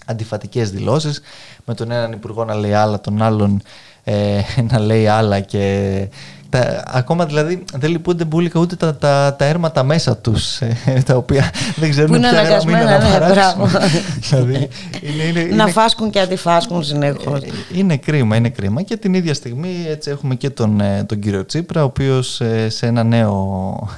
αντιφατικές 0.06 0.70
δηλώσεις. 0.70 1.20
Με 1.64 1.74
τον 1.74 1.90
έναν 1.90 2.12
υπουργό 2.12 2.44
να 2.44 2.54
λέει 2.54 2.72
άλλα, 2.72 3.00
τον 3.00 3.22
άλλον 3.22 3.62
ε, 4.04 4.40
να 4.70 4.78
λέει 4.78 5.06
άλλα 5.06 5.40
και 5.40 6.08
τα, 6.48 6.82
ακόμα 6.86 7.26
δηλαδή 7.26 7.64
δεν 7.74 7.90
λυπούνται 7.90 8.24
μπουλικα 8.24 8.60
ούτε 8.60 8.76
τα, 8.76 8.96
τα, 8.96 9.36
τα 9.38 9.44
έρματα 9.44 9.82
μέσα 9.82 10.16
τους 10.16 10.60
ε, 10.60 11.02
τα 11.06 11.16
οποία 11.16 11.50
δεν 11.76 11.90
ξέρουν 11.90 12.20
ποια 12.20 12.60
είναι 12.62 12.84
να 12.84 12.98
παράξουν. 12.98 13.80
δηλαδή, 14.28 14.68
είναι, 15.00 15.22
είναι, 15.22 15.40
είναι, 15.40 15.54
να 15.54 15.66
φάσκουν 15.66 16.10
και 16.10 16.20
αντιφάσκουν 16.20 16.84
συνεχώς. 16.84 17.42
Ε, 17.42 17.48
είναι 17.74 17.96
κρίμα, 17.96 18.36
είναι 18.36 18.48
κρίμα 18.48 18.82
και 18.82 18.96
την 18.96 19.14
ίδια 19.14 19.34
στιγμή 19.34 19.86
έτσι 19.88 20.10
έχουμε 20.10 20.34
και 20.34 20.50
τον, 20.50 20.80
ε, 20.80 21.04
τον 21.04 21.18
κύριο 21.18 21.46
Τσίπρα 21.46 21.82
ο 21.82 21.84
οποίος 21.84 22.40
σε 22.68 22.86
ένα 22.86 23.02
νέο 23.02 23.88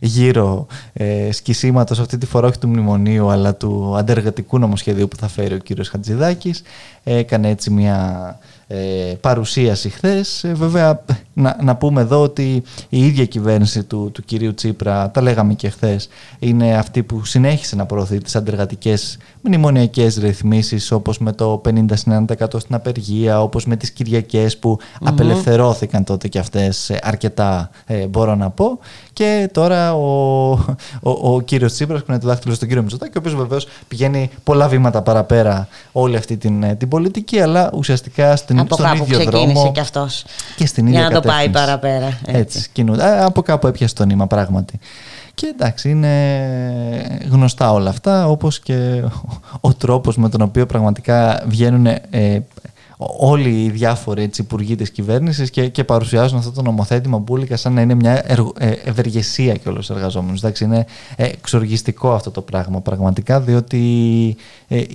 γύρο 0.00 0.66
ε, 0.92 1.32
σκισίματος 1.32 2.00
αυτή 2.00 2.18
τη 2.18 2.26
φορά 2.26 2.46
όχι 2.46 2.58
του 2.58 2.68
μνημονίου 2.68 3.30
αλλά 3.30 3.54
του 3.54 3.94
αντεργατικού 3.98 4.58
νομοσχεδίου 4.58 5.08
που 5.08 5.16
θα 5.16 5.28
φέρει 5.28 5.54
ο 5.54 5.58
κύριος 5.58 5.88
Χατζηδάκης 5.88 6.62
έκανε 7.04 7.48
έτσι 7.48 7.70
μια 7.70 8.38
ε, 8.68 9.14
παρουσίαση 9.20 9.88
χθες. 9.88 10.44
Ε, 10.44 10.52
βέβαια, 10.52 11.04
να, 11.32 11.56
να 11.62 11.76
πούμε 11.76 12.00
εδώ 12.00 12.22
ότι 12.22 12.62
η 12.88 13.06
ίδια 13.06 13.24
κυβέρνηση 13.24 13.82
του, 13.84 14.10
του 14.12 14.22
κυρίου 14.22 14.54
Τσίπρα, 14.54 15.10
τα 15.10 15.20
λέγαμε 15.20 15.54
και 15.54 15.68
χθες, 15.68 16.08
είναι 16.38 16.76
αυτή 16.76 17.02
που 17.02 17.24
συνέχισε 17.24 17.76
να 17.76 17.86
προωθεί 17.86 18.18
τις 18.18 18.36
αντεργατικές 18.36 19.18
μνημονιακές 19.40 20.16
ρυθμίσεις, 20.16 20.92
όπως 20.92 21.18
με 21.18 21.32
το 21.32 21.60
50 21.64 21.84
100 22.38 22.60
στην 22.60 22.74
απεργία, 22.74 23.42
όπως 23.42 23.66
με 23.66 23.76
τις 23.76 23.90
Κυριακές 23.90 24.58
που 24.58 24.78
απελευθερώθηκαν 25.00 26.04
τότε 26.04 26.28
και 26.28 26.38
αυτές 26.38 26.90
ε, 26.90 26.98
αρκετά, 27.02 27.70
ε, 27.86 28.06
μπορώ 28.06 28.34
να 28.34 28.50
πω. 28.50 28.78
Και 29.16 29.48
τώρα 29.52 29.94
ο, 29.94 30.50
ο, 31.02 31.34
ο 31.34 31.40
κύριος 31.40 31.72
Τσίπρας 31.72 32.00
που 32.00 32.06
είναι 32.10 32.20
το 32.20 32.26
δάχτυλο 32.26 32.54
στον 32.54 32.68
κύριο 32.68 32.82
Μητσοτάκη, 32.82 33.16
ο 33.16 33.20
οποίος 33.20 33.34
βεβαίως 33.34 33.66
πηγαίνει 33.88 34.30
πολλά 34.44 34.68
βήματα 34.68 35.02
παραπέρα 35.02 35.68
όλη 35.92 36.16
αυτή 36.16 36.36
την, 36.36 36.62
ε, 36.62 36.74
την 36.74 36.88
πολιτική, 36.88 37.40
αλλά 37.40 37.70
ουσιαστικά 37.74 38.36
στην, 38.36 38.58
από 38.58 38.74
στον 38.74 38.86
κάπου 38.86 39.02
ίδιο 39.02 39.18
ξεκίνησε 39.18 39.52
δρόμο. 39.52 39.72
και 39.72 39.80
αυτός. 39.80 40.24
Και 40.56 40.66
στην 40.66 40.86
ίδια 40.86 41.00
Για 41.00 41.08
να 41.08 41.14
το 41.14 41.28
πάει 41.28 41.46
κατεύθυνση. 41.46 41.66
παραπέρα. 41.66 42.06
Έτσι. 42.26 42.40
Έτσι, 42.40 42.68
κινούνται. 42.72 43.24
Από 43.24 43.42
κάπου 43.42 43.66
έπιασε 43.66 43.94
το 43.94 44.04
νήμα, 44.04 44.26
πράγματι. 44.26 44.78
Και 45.34 45.46
εντάξει, 45.46 45.90
είναι 45.90 47.26
γνωστά 47.30 47.72
όλα 47.72 47.90
αυτά, 47.90 48.28
όπως 48.28 48.60
και 48.60 49.02
ο, 49.04 49.40
ο 49.60 49.74
τρόπος 49.74 50.16
με 50.16 50.28
τον 50.28 50.40
οποίο 50.40 50.66
πραγματικά 50.66 51.42
βγαίνουν 51.46 51.86
ε, 51.86 52.00
όλοι 52.96 53.64
οι 53.64 53.70
διάφοροι 53.70 54.22
έτσι, 54.22 54.42
υπουργοί 54.42 54.74
της 54.74 54.90
κυβέρνησης 54.90 55.50
και, 55.50 55.68
και 55.68 55.84
παρουσιάζουν 55.84 56.38
αυτό 56.38 56.50
το 56.50 56.62
νομοθέτημα 56.62 57.18
μπουλικα 57.18 57.56
σαν 57.56 57.72
να 57.72 57.80
είναι 57.80 57.94
μια 57.94 58.22
εργο, 58.26 58.52
ε, 58.58 58.70
ευεργεσία 58.84 59.54
και 59.54 59.68
όλους 59.68 59.86
τους 59.86 59.96
εργαζόμενους. 59.96 60.38
Εντάξει, 60.42 60.64
είναι 60.64 60.86
ε, 61.16 61.24
εξοργιστικό 61.24 62.12
αυτό 62.12 62.30
το 62.30 62.40
πράγμα 62.40 62.80
πραγματικά, 62.80 63.40
διότι 63.40 64.36
ε, 64.68 64.78
ε, 64.78 64.86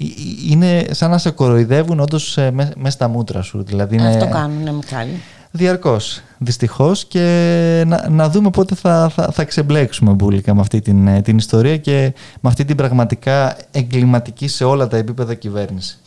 είναι 0.50 0.86
σαν 0.91 1.10
να 1.10 1.17
σε 1.17 1.29
κοροϊδεύουν 1.31 2.00
όντως 2.00 2.38
ε, 2.38 2.51
μέσα 2.51 2.91
στα 2.91 3.08
μούτρα 3.08 3.41
σου. 3.41 3.63
Δηλαδή 3.63 3.96
είναι, 3.96 4.08
Αυτό 4.08 4.27
κάνουν, 4.27 4.63
ναι, 4.63 4.72
Μιχάλη. 4.72 5.22
Διαρκώς, 5.53 6.22
δυστυχώς 6.38 7.05
και 7.05 7.84
να, 7.88 8.10
να 8.10 8.29
δούμε 8.29 8.50
πότε 8.50 8.75
θα, 8.75 9.12
θα, 9.15 9.29
θα 9.31 9.43
ξεμπλέξουμε 9.43 10.12
μπουλικα 10.12 10.53
με 10.53 10.62
αυτή 10.62 10.81
την, 10.81 11.08
ε, 11.08 11.22
την 11.22 11.38
ιστορία 11.38 11.77
και 11.77 12.13
με 12.41 12.50
αυτή 12.50 12.65
την 12.65 12.75
πραγματικά 12.75 13.58
εγκληματική 13.72 14.48
σε 14.48 14.63
όλα 14.63 14.88
τα 14.88 14.98
επίπεδα 14.98 15.34
κυβέρνηση. 15.34 15.98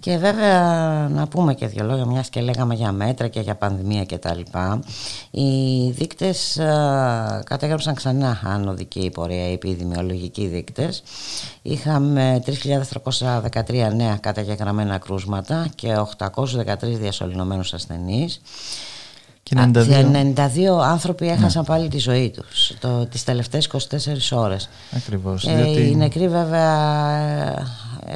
Και 0.00 0.16
βέβαια 0.16 0.60
να 1.08 1.26
πούμε 1.28 1.54
και 1.54 1.66
δύο 1.66 1.84
λόγια, 1.84 2.06
μιας 2.06 2.28
και 2.28 2.40
λέγαμε 2.40 2.74
για 2.74 2.92
μέτρα 2.92 3.28
και 3.28 3.40
για 3.40 3.54
πανδημία 3.54 4.04
και 4.04 4.18
τα 4.18 4.34
λοιπά. 4.34 4.82
Οι 5.30 5.90
δείκτες 5.90 6.58
α, 6.58 7.42
κατέγραψαν 7.44 7.94
ξανά 7.94 8.40
άνοδικη 8.44 9.10
πορεία, 9.14 9.48
οι 9.48 9.52
επιδημιολογικοί 9.52 10.46
δείκτες. 10.46 11.02
Είχαμε 11.62 12.42
3.313 12.46 13.92
νέα 13.94 14.16
καταγεγραμμένα 14.16 14.98
κρούσματα 14.98 15.66
και 15.74 15.96
813 16.18 16.74
διασωληνωμένους 16.82 17.74
ασθενείς. 17.74 18.40
Και 19.42 19.56
92, 19.58 20.34
92 20.36 20.80
άνθρωποι 20.82 21.28
έχασαν 21.28 21.64
πάλι 21.64 21.88
τη 21.88 21.98
ζωή 21.98 22.30
τους 22.30 22.72
το, 22.80 23.06
τις 23.06 23.24
τελευταίες 23.24 23.68
24 23.72 23.76
ώρες. 24.30 24.68
Ακριβώς. 24.96 25.46
Ε, 25.46 25.54
διότι... 25.54 25.80
Οι 25.80 25.96
νεκροί 25.96 26.28
βέβαια 26.28 27.10
ε, 27.10 27.66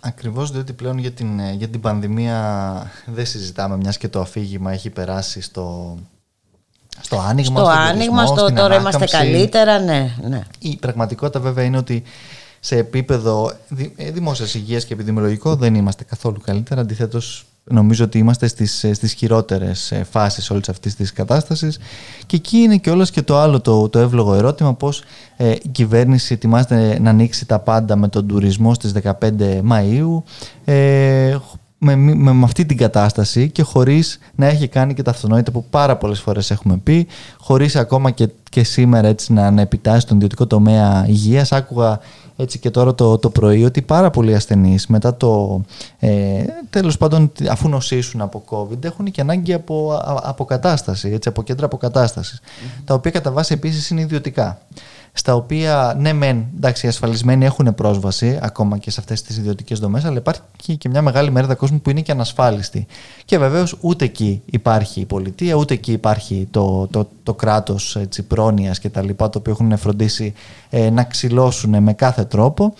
Ακριβώς 0.00 0.50
διότι 0.50 0.72
πλέον 0.72 0.98
για 0.98 1.10
την, 1.12 1.38
ε, 1.38 1.52
για 1.52 1.68
την 1.68 1.80
πανδημία 1.80 2.90
δεν 3.06 3.26
συζητάμε 3.26 3.76
μιας 3.76 3.98
και 3.98 4.08
το 4.08 4.20
αφήγημα 4.20 4.72
έχει 4.72 4.90
περάσει 4.90 5.40
στο, 5.40 5.96
στο 7.00 7.18
άνοιγμα, 7.20 7.60
Στο 7.60 7.70
στον 7.70 7.78
άνοιγμα, 7.80 7.96
τουρισμό, 8.16 8.26
στο 8.36 8.44
στην 8.44 8.54
τώρα 8.56 8.74
είμαστε 8.76 8.96
ανάκαμψη. 8.96 9.16
καλύτερα, 9.32 9.78
ναι, 9.78 10.14
ναι. 10.28 10.42
Η 10.58 10.76
πραγματικότητα 10.76 11.40
βέβαια 11.40 11.64
είναι 11.64 11.76
ότι 11.76 12.02
σε 12.60 12.76
επίπεδο 12.76 13.52
δη- 13.68 13.92
ε, 13.96 14.10
δημόσιας 14.10 14.54
υγείας 14.54 14.84
και 14.84 14.92
επιδημιολογικό 14.94 15.54
δεν 15.56 15.74
είμαστε 15.74 16.04
καθόλου 16.04 16.40
καλύτερα. 16.44 16.80
Αντιθέτως 16.80 17.46
νομίζω 17.70 18.04
ότι 18.04 18.18
είμαστε 18.18 18.46
στις, 18.46 18.84
ε, 18.84 18.94
στις 18.94 19.12
χειρότερες 19.12 19.92
ε, 19.92 20.04
φάσεις 20.10 20.50
όλης 20.50 20.68
αυτής 20.68 20.96
της 20.96 21.12
κατάστασης 21.12 21.78
και 22.26 22.36
εκεί 22.36 22.56
είναι 22.56 22.76
και 22.76 22.90
όλος 22.90 23.10
και 23.10 23.22
το 23.22 23.38
άλλο 23.38 23.60
το, 23.60 23.88
το 23.88 23.98
εύλογο 23.98 24.34
ερώτημα 24.34 24.74
πως 24.74 25.02
ε, 25.36 25.50
η 25.50 25.68
κυβέρνηση 25.72 26.32
ετοιμάζεται 26.34 26.98
να 27.00 27.10
ανοίξει 27.10 27.46
τα 27.46 27.58
πάντα 27.58 27.96
με 27.96 28.08
τον 28.08 28.26
τουρισμό 28.26 28.74
στις 28.74 28.92
15 29.02 29.12
Μαΐου 29.70 30.22
ε, 30.64 31.36
με, 31.78 31.96
με, 31.96 32.32
με 32.32 32.44
αυτή 32.44 32.66
την 32.66 32.76
κατάσταση 32.76 33.50
και 33.50 33.62
χωρίς 33.62 34.18
να 34.34 34.46
έχει 34.46 34.68
κάνει 34.68 34.94
και 34.94 35.02
τα 35.02 35.10
αυτονόητα 35.10 35.50
που 35.50 35.64
πάρα 35.70 35.96
πολλές 35.96 36.20
φορές 36.20 36.50
έχουμε 36.50 36.76
πει, 36.76 37.06
χωρίς 37.38 37.76
ακόμα 37.76 38.10
και, 38.10 38.28
και 38.50 38.64
σήμερα 38.64 39.08
έτσι 39.08 39.32
να, 39.32 39.50
να 39.50 39.60
επιτάσσει 39.60 40.06
τον 40.06 40.16
ιδιωτικό 40.16 40.46
τομέα 40.46 41.04
υγείας. 41.08 41.52
Άκουγα 41.52 42.00
έτσι 42.40 42.58
και 42.58 42.70
τώρα 42.70 42.94
το, 42.94 43.18
το 43.18 43.30
πρωί 43.30 43.64
ότι 43.64 43.82
πάρα 43.82 44.10
πολλοί 44.10 44.34
ασθενείς 44.34 44.86
μετά 44.86 45.16
το 45.16 45.60
ε, 45.98 46.44
τέλος 46.70 46.96
πάντων 46.96 47.32
αφού 47.50 47.68
νοσήσουν 47.68 48.20
από 48.20 48.42
COVID 48.50 48.84
έχουν 48.84 49.10
και 49.10 49.20
ανάγκη 49.20 49.52
από 49.52 49.92
α- 49.92 50.20
αποκατάσταση, 50.22 51.08
έτσι, 51.08 51.28
από 51.28 51.42
κέντρα 51.42 51.66
αποκατάστασης, 51.66 52.40
τα 52.84 52.94
οποία 52.94 53.10
κατά 53.10 53.30
βάση 53.30 53.52
επίσης 53.52 53.90
είναι 53.90 54.00
ιδιωτικά 54.00 54.58
στα 55.18 55.34
οποία 55.34 55.96
ναι 55.98 56.12
μεν 56.12 56.46
εντάξει, 56.56 56.86
οι 56.86 56.88
ασφαλισμένοι 56.88 57.44
έχουν 57.44 57.74
πρόσβαση 57.74 58.38
ακόμα 58.42 58.78
και 58.78 58.90
σε 58.90 59.00
αυτές 59.00 59.22
τις 59.22 59.36
ιδιωτικές 59.36 59.78
δομές 59.78 60.04
αλλά 60.04 60.16
υπάρχει 60.16 60.76
και 60.78 60.88
μια 60.88 61.02
μεγάλη 61.02 61.30
μερίδα 61.30 61.54
κόσμου 61.54 61.80
που 61.80 61.90
είναι 61.90 62.00
και 62.00 62.12
ανασφάλιστη 62.12 62.86
και 63.24 63.38
βεβαίως 63.38 63.76
ούτε 63.80 64.04
εκεί 64.04 64.42
υπάρχει 64.44 65.00
η 65.00 65.04
πολιτεία 65.04 65.54
ούτε 65.54 65.74
εκεί 65.74 65.92
υπάρχει 65.92 66.48
το, 66.50 66.86
το, 66.86 67.08
το 67.22 67.34
κράτος 67.34 67.96
έτσι, 67.96 68.22
πρόνοιας 68.22 68.78
και 68.78 68.88
τα 68.88 69.02
λοιπά 69.02 69.28
το 69.28 69.38
οποίο 69.38 69.52
έχουν 69.52 69.76
φροντίσει 69.76 70.32
ε, 70.70 70.90
να 70.90 71.04
ξυλώσουν 71.04 71.82
με 71.82 71.92
κάθε 71.92 72.24
τρόπο 72.24 72.74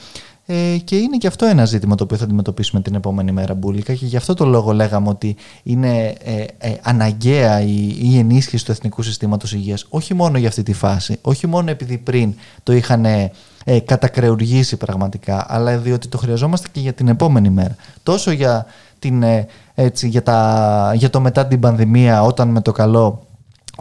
ε, 0.51 0.77
και 0.85 0.97
είναι 0.97 1.17
και 1.17 1.27
αυτό 1.27 1.47
ένα 1.47 1.65
ζήτημα 1.65 1.95
το 1.95 2.05
οποίο 2.05 2.17
θα 2.17 2.25
αντιμετωπίσουμε 2.25 2.81
την 2.81 2.95
επόμενη 2.95 3.33
μέρα 3.33 3.55
μπουλικα 3.55 3.95
και 3.95 4.07
γι' 4.07 4.17
αυτό 4.17 4.35
το 4.35 4.45
λόγο 4.45 4.73
λέγαμε 4.73 5.09
ότι 5.09 5.37
είναι 5.63 6.15
ε, 6.25 6.45
ε, 6.59 6.77
αναγκαία 6.83 7.61
η, 7.61 7.97
η 8.01 8.19
ενίσχυση 8.19 8.65
του 8.65 8.71
εθνικού 8.71 9.03
συστήματος 9.03 9.53
υγείας 9.53 9.87
όχι 9.89 10.15
μόνο 10.15 10.39
για 10.39 10.49
αυτή 10.49 10.63
τη 10.63 10.73
φάση, 10.73 11.19
όχι 11.23 11.47
μόνο 11.47 11.71
επειδή 11.71 11.99
πριν 11.99 12.35
το 12.63 12.73
είχαν 12.73 13.05
ε, 13.05 13.33
ε, 13.65 13.81
κατακρεουργήσει 13.81 14.77
πραγματικά 14.77 15.47
αλλά 15.49 15.79
διότι 15.79 16.09
το 16.09 16.19
χρειαζόμαστε 16.19 16.69
και 16.73 16.81
για 16.81 16.93
την 16.93 17.09
επόμενη 17.09 17.51
μέρα. 17.51 17.77
Τόσο 18.03 18.31
για, 18.31 18.67
την, 18.99 19.23
ε, 19.23 19.47
έτσι, 19.75 20.09
για, 20.09 20.23
τα, 20.23 20.93
για 20.97 21.11
το 21.11 21.21
μετά 21.21 21.47
την 21.47 21.61
πανδημία 21.61 22.23
όταν 22.23 22.49
με 22.49 22.61
το 22.61 22.73
καλό 22.73 23.28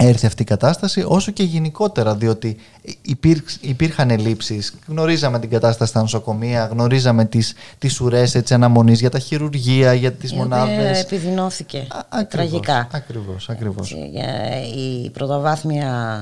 έρθει 0.06 0.26
αυτή 0.26 0.42
η 0.42 0.46
κατάσταση, 0.46 1.04
όσο 1.08 1.32
και 1.32 1.44
γενικότερα, 1.44 2.16
διότι 2.16 2.58
υπήρχαν 3.62 4.10
ελλείψεις. 4.10 4.74
Γνωρίζαμε 4.88 5.40
την 5.40 5.50
κατάσταση 5.50 5.90
στα 5.92 6.02
νοσοκομεία, 6.02 6.66
γνωρίζαμε 6.66 7.26
τις, 7.26 7.54
τις 7.78 8.00
ουρές 8.00 8.36
έτσι, 8.36 8.54
αναμονής 8.54 9.00
για 9.00 9.10
τα 9.10 9.20
χειρουργία, 9.20 9.94
για 9.94 10.12
τις 10.12 10.32
η 10.32 10.36
μονάδες. 10.36 11.02
επιδεινώθηκε 11.02 11.88
τραγικά. 12.30 12.88
Ακριβώς, 12.92 13.50
ακριβώς. 13.50 13.92
η 14.76 15.10
πρωτοβάθμια 15.10 16.22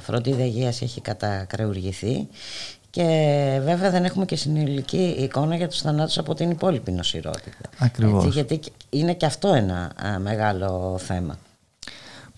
φροντίδα 0.00 0.44
υγείας 0.44 0.82
έχει 0.82 1.00
κατακρεουργηθεί 1.00 2.28
και 2.90 3.04
βέβαια 3.64 3.90
δεν 3.90 4.04
έχουμε 4.04 4.24
και 4.24 4.36
συνολική 4.36 5.16
εικόνα 5.18 5.56
για 5.56 5.68
τους 5.68 5.80
θανάτους 5.80 6.18
από 6.18 6.34
την 6.34 6.50
υπόλοιπη 6.50 6.92
νοσηρότητα. 6.92 7.68
Ακριβώς. 7.78 8.34
γιατί 8.34 8.60
είναι 8.90 9.14
και 9.14 9.26
αυτό 9.26 9.48
ένα 9.48 9.92
μεγάλο 10.18 10.98
θέμα. 10.98 11.38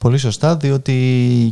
Πολύ 0.05 0.19
σωστά, 0.19 0.57
διότι 0.57 0.93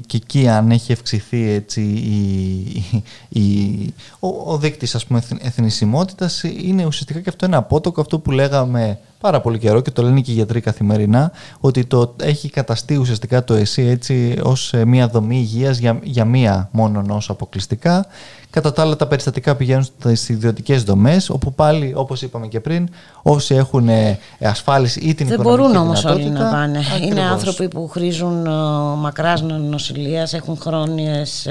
και 0.07 0.17
εκεί 0.17 0.49
αν 0.49 0.71
έχει 0.71 0.93
αυξηθεί 0.93 1.51
έτσι 1.51 1.81
η, 1.81 3.41
η, 3.41 3.95
ο, 4.19 4.53
ο 4.53 4.59
δείκτης 4.59 4.95
ας 4.95 5.07
πούμε 5.07 5.23
εθνισιμότητας 5.41 6.43
είναι 6.43 6.87
ουσιαστικά 6.87 7.21
και 7.21 7.29
αυτό 7.29 7.45
ένα 7.45 7.57
απότοκο 7.57 8.01
αυτό 8.01 8.19
που 8.19 8.31
λέγαμε 8.31 8.99
πάρα 9.21 9.41
πολύ 9.41 9.59
καιρό 9.59 9.81
και 9.81 9.91
το 9.91 10.03
λένε 10.03 10.21
και 10.21 10.31
οι 10.31 10.35
γιατροί 10.35 10.61
καθημερινά 10.61 11.33
ότι 11.61 11.85
το 11.85 12.15
έχει 12.23 12.51
καταστεί 12.51 12.97
ουσιαστικά 12.97 13.45
το 13.45 13.55
ΕΣΥ 13.55 13.83
έτσι 13.83 14.39
ως 14.43 14.73
ε, 14.73 14.85
μια 14.85 15.09
δομή 15.09 15.37
υγείας 15.37 15.79
για, 15.79 15.99
για 16.03 16.25
μία 16.25 16.69
μόνο 16.73 17.03
νόσο 17.03 17.33
αποκλειστικά 17.33 18.07
Κατά 18.51 18.73
τα 18.73 18.83
άλλα, 18.83 18.97
τα 18.97 19.07
περιστατικά 19.07 19.57
πηγαίνουν 19.57 19.85
στις 19.85 20.29
ιδιωτικές 20.29 20.83
δομές, 20.83 21.31
όπου 21.31 21.53
πάλι, 21.53 21.93
όπως 21.97 22.23
είπαμε 22.23 22.47
και 22.47 22.61
πριν, 22.61 22.89
όσοι 23.23 23.55
έχουν 23.55 23.89
ε, 23.89 24.19
ασφάλιση 24.41 25.01
ή 25.01 25.15
την 25.15 25.27
Δεν 25.27 25.41
οικονομική 25.41 25.63
μπορούν 25.63 25.77
όμως 25.77 26.05
όλοι 26.05 26.31
να 26.31 26.51
πάνε. 26.51 26.81
Είναι 27.03 27.23
άνθρωποι 27.23 27.69
που 27.69 27.89
χρήζουν 27.89 28.47
ε, 28.47 28.51
μακράς 28.97 29.43
νοσηλείας, 29.43 30.33
έχουν 30.33 30.57
χρόνιες 30.57 31.49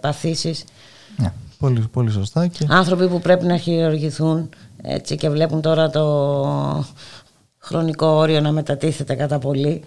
παθήσεις. 0.00 0.64
Ναι, 1.16 1.32
πολύ, 1.58 1.84
πολύ 1.92 2.10
σωστά. 2.10 2.46
Και... 2.46 2.66
Άνθρωποι 2.68 3.08
που 3.08 3.20
πρέπει 3.20 3.44
να 3.44 3.56
χειρουργηθούν 3.56 4.48
έτσι 4.82 5.16
και 5.16 5.30
βλέπουν 5.30 5.60
τώρα 5.60 5.90
το 5.90 6.04
χρονικό 7.58 8.06
όριο 8.06 8.40
να 8.40 8.52
μετατίθεται 8.52 9.14
κατά 9.14 9.38
πολύ. 9.38 9.82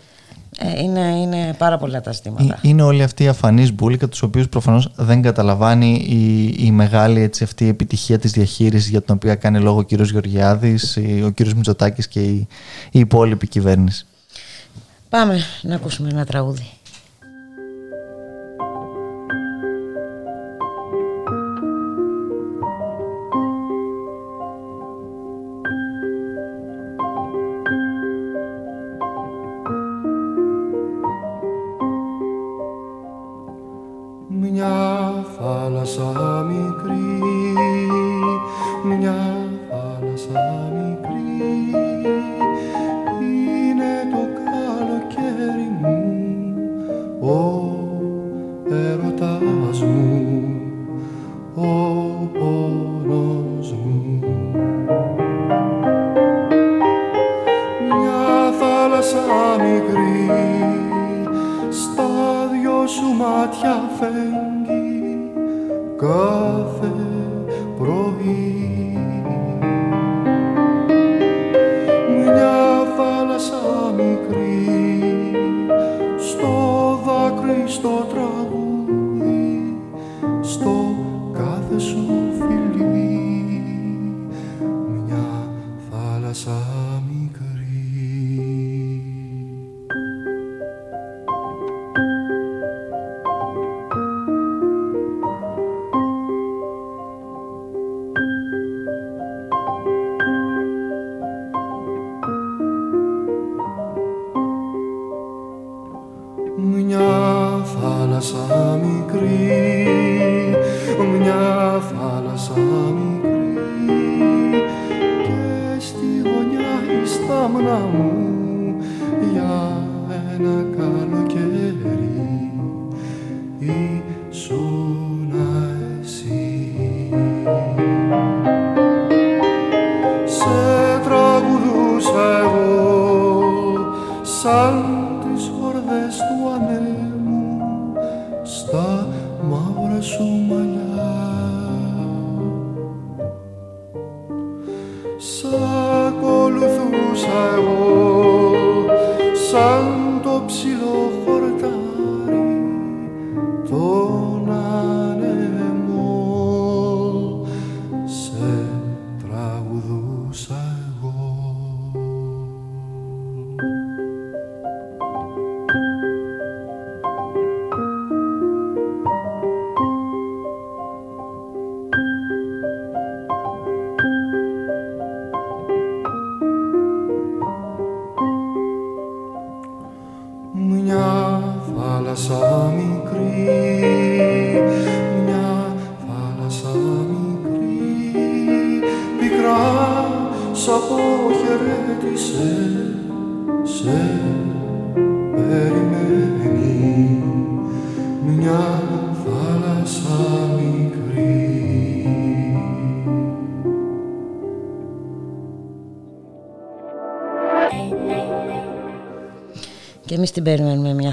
Ε, 0.60 0.82
είναι, 0.82 1.00
είναι 1.00 1.56
πάρα 1.58 1.78
πολλά 1.78 2.02
τα 2.02 2.12
ζητήματα. 2.12 2.54
Ε, 2.54 2.60
είναι 2.62 2.82
όλοι 2.82 3.04
αυτοί 3.04 3.24
οι 3.24 3.28
αφανείς 3.28 3.74
μπουλικα 3.74 4.08
τους 4.08 4.22
οποίους 4.22 4.50
προφανώς 4.50 4.90
δεν 4.96 5.22
καταλαβαίνει 5.22 6.06
η, 6.08 6.56
η 6.66 6.72
μεγάλη 6.72 7.22
έτσι, 7.22 7.44
αυτή 7.44 7.68
επιτυχία 7.68 8.20
της 8.20 8.32
διαχείρισης 8.32 8.90
για 8.90 9.02
την 9.02 9.16
οποία 9.16 9.36
κάνει 9.36 9.60
λόγο 9.60 9.78
ο 9.78 9.84
κύριος 9.84 10.12
Γεωργιάδης, 10.12 10.98
ο 11.26 11.30
κύριος 11.30 11.54
Μητσοτάκης 11.54 12.08
και 12.08 12.20
η, 12.20 12.48
η 12.92 13.00
υπόλοιπη 13.00 13.48
κυβέρνηση. 13.48 14.06
Πάμε 15.10 15.40
να 15.62 15.76
ακούσουμε 15.76 16.10
ένα 16.10 16.26
τραγούδι. 16.26 16.70
fęgi. 64.00 64.78
God. 65.98 66.37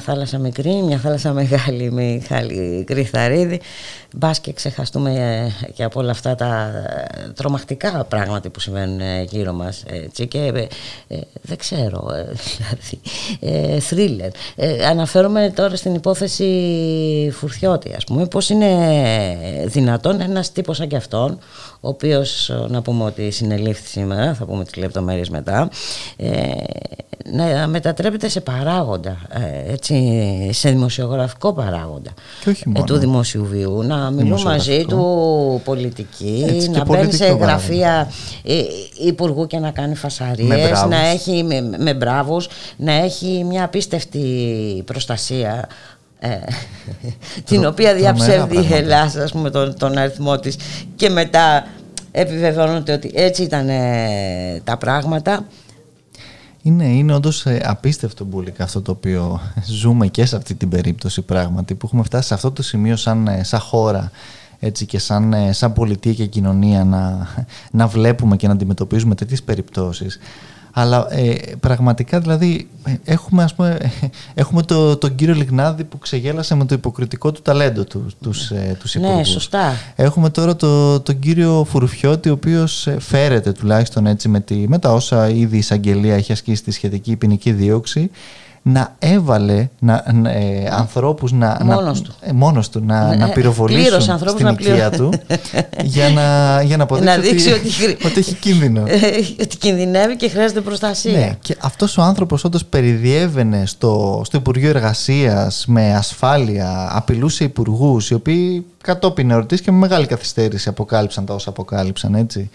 Θάλασσα 0.05 0.39
μικρή, 0.39 0.83
μια 0.83 0.99
θάλασσα 0.99 1.33
μεγάλη, 1.43 1.93
Μιχάλη 1.93 2.85
Κρυθαρίδη. 2.87 3.61
Μπας 4.17 4.41
και 4.41 4.53
ξεχαστούμε 4.53 5.11
ε, 5.67 5.71
και 5.73 5.85
από 5.85 6.01
όλα 6.01 6.11
αυτά 6.11 6.35
τα 6.35 6.71
ε, 7.27 7.29
τρομακτικά 7.35 8.05
πράγματα 8.05 8.51
που 8.51 8.61
συμβαίνουν 8.61 9.01
ε, 9.01 9.23
γύρω 9.23 9.53
μας. 9.53 9.83
Έτσι, 9.87 10.27
και 10.27 10.69
δεν 11.43 11.57
ξέρω, 11.57 12.09
δηλαδή, 13.41 13.81
θρίλερ. 13.81 14.31
αναφέρομαι 14.89 15.53
τώρα 15.55 15.77
στην 15.77 15.95
υπόθεση 15.95 16.45
Φουρθιώτη, 17.33 17.93
ας 17.97 18.05
πούμε, 18.05 18.27
πώς 18.27 18.51
είναι 18.51 18.69
δυνατόν 19.65 20.21
ένας 20.21 20.53
τύπος 20.53 20.77
σαν 20.77 20.89
και 20.89 20.97
αυτόν, 20.97 21.39
ο 21.81 21.89
οποίος 21.89 22.53
να 22.69 22.83
πούμε 22.83 23.05
ότι 23.05 23.31
συνελήφθη 23.31 23.89
σήμερα, 23.89 24.35
θα 24.35 24.45
πούμε 24.45 24.65
τις 24.65 24.77
λεπτομέρειες 24.77 25.29
μετά, 25.29 25.69
να 27.33 27.67
μετατρέπεται 27.67 28.29
σε 28.29 28.41
παράγοντα, 28.41 29.17
έτσι, 29.67 30.51
σε 30.53 30.71
δημοσιογραφικό 30.71 31.53
παράγοντα 31.53 32.11
του 32.87 32.97
δημοσίου 32.97 33.47
βίου, 33.47 33.83
να 33.83 34.04
μιλούν 34.11 34.43
μαζί 34.43 34.85
του 34.89 35.61
πολιτική, 35.65 36.69
να 36.71 36.85
μπαίνει 36.85 37.13
σε 37.13 37.27
γραφεία 37.27 38.11
ε, 38.45 38.63
υπουργού 39.05 39.47
και 39.47 39.59
να 39.59 39.71
κάνει 39.71 39.95
φασαρίες, 39.95 40.85
να 40.89 40.97
έχει 40.97 41.43
με, 41.43 41.77
με 41.79 41.95
μπράβους, 41.95 42.49
να 42.77 42.93
έχει 42.93 43.45
μια 43.49 43.65
απίστευτη 43.65 44.83
προστασία 44.85 45.69
ε, 46.19 46.29
την 47.49 47.67
οποία 47.67 47.95
διαψεύδει 47.95 48.57
η 48.57 48.75
Ελλάδα 48.75 49.23
ας 49.23 49.33
πούμε 49.33 49.51
τον, 49.51 49.79
τον 49.79 49.99
αριθμό 49.99 50.39
της. 50.39 50.57
Και 50.97 51.11
μετά 51.11 51.67
επιβεβαιώνεται 52.11 52.93
ότι 52.93 53.11
έτσι 53.15 53.43
ήταν 53.43 53.69
τα 54.65 54.77
πράγματα 54.77 55.45
είναι, 56.67 56.85
είναι 56.85 57.15
όντως 57.15 57.47
ε, 57.47 57.61
απίστευτο 57.65 58.25
μπουλικά 58.25 58.65
αυτό 58.65 58.83
το 58.83 58.91
οποίο 58.91 59.41
ζούμε 59.67 60.07
και 60.07 60.25
σε 60.25 60.37
αυτή 60.37 60.55
την 60.55 60.69
περίπτωση 60.69 61.23
πράγματι 61.23 61.75
που 61.75 61.87
έχουμε 61.87 62.03
φτάσει 62.03 62.29
σε 62.29 62.35
αυτό 62.35 62.51
το 62.51 62.63
σημείο 62.63 62.97
σαν, 62.97 63.27
ε, 63.27 63.45
σαν 63.45 63.61
χώρα 63.61 64.11
έτσι 64.59 64.87
και 64.87 64.99
σαν, 64.99 65.33
ε, 65.33 65.53
σαν 65.53 65.73
πολιτεία 65.73 66.13
και 66.13 66.27
κοινωνία 66.27 66.85
να, 66.85 67.29
να 67.71 67.87
βλέπουμε 67.87 68.37
και 68.37 68.47
να 68.47 68.53
αντιμετωπίζουμε 68.53 69.15
τέτοιες 69.15 69.43
περιπτώσεις 69.43 70.19
αλλά 70.77 71.07
ε, 71.11 71.35
πραγματικά 71.61 72.21
δηλαδή 72.21 72.69
έχουμε, 73.05 73.43
ας 73.43 73.55
πούμε, 73.55 73.79
έχουμε 74.35 74.63
το, 74.63 74.97
τον 74.97 75.15
κύριο 75.15 75.35
Λιγνάδη 75.35 75.85
που 75.85 75.99
ξεγέλασε 75.99 76.55
με 76.55 76.65
το 76.65 76.75
υποκριτικό 76.75 77.33
του 77.33 77.43
ταλέντο 77.43 77.85
του, 77.85 78.07
τους, 78.23 78.51
ε, 78.51 78.77
τους 78.81 78.95
Ναι, 78.95 79.25
σωστά. 79.25 79.73
Έχουμε 79.97 80.31
τώρα 80.31 80.57
το, 80.57 81.01
τον 81.01 81.19
κύριο 81.19 81.67
Φουρουφιώτη 81.71 82.29
ο 82.29 82.33
οποίος 82.33 82.87
ε, 82.87 82.97
φέρεται 83.01 83.53
τουλάχιστον 83.53 84.07
έτσι 84.07 84.29
με, 84.29 84.41
τη, 84.41 84.55
με 84.69 84.79
τα 84.79 84.93
όσα 84.93 85.29
ήδη 85.29 85.55
η 85.55 85.59
εισαγγελία 85.59 86.15
έχει 86.15 86.33
ασκήσει 86.33 86.63
τη 86.63 86.71
σχετική 86.71 87.17
ποινική 87.17 87.53
δίωξη 87.53 88.11
να 88.67 88.97
έβαλε 88.99 89.69
να, 89.79 90.05
ε, 90.27 90.69
ανθρώπους 90.71 91.33
να, 91.33 91.59
μόνος 91.65 92.01
του, 92.01 92.15
ε, 92.21 92.33
μόνος 92.33 92.69
του 92.69 92.83
να, 92.85 93.09
ναι, 93.09 93.17
να 93.17 93.29
πυροβολήσουν 93.29 94.19
στην 94.29 94.47
οικία 94.49 94.91
του 94.91 95.13
για 95.95 96.09
να, 96.09 96.63
για 96.63 96.77
να 96.77 96.83
αποδείξει 96.83 97.53
ότι, 97.53 97.69
ότι, 97.85 98.07
ότι, 98.07 98.19
έχει 98.19 98.35
κίνδυνο. 98.35 98.83
Ε, 98.87 98.97
ότι 99.43 99.57
κινδυνεύει 99.57 100.17
και 100.17 100.29
χρειάζεται 100.29 100.61
προστασία. 100.61 101.13
Ναι, 101.13 101.37
και 101.41 101.57
αυτός 101.61 101.99
ο 101.99 102.03
άνθρωπος 102.03 102.45
όντως 102.45 102.65
περιδιέβαινε 102.65 103.67
στο, 103.67 104.23
στο 104.25 104.37
Υπουργείο 104.37 104.69
Εργασίας 104.69 105.65
με 105.67 105.95
ασφάλεια, 105.95 106.89
απειλούσε 106.93 107.45
υπουργούς, 107.45 108.11
οι 108.11 108.15
οποίοι 108.15 108.67
κατόπιν 108.85 109.31
ερωτής 109.31 109.61
και 109.61 109.71
με 109.71 109.79
μεγάλη 109.79 110.07
καθυστέρηση 110.07 110.69
αποκάλυψαν 110.69 111.25
τα 111.25 111.35
όσα 111.35 111.49
αποκάλυψαν 111.49 112.15
έτσι. 112.15 112.51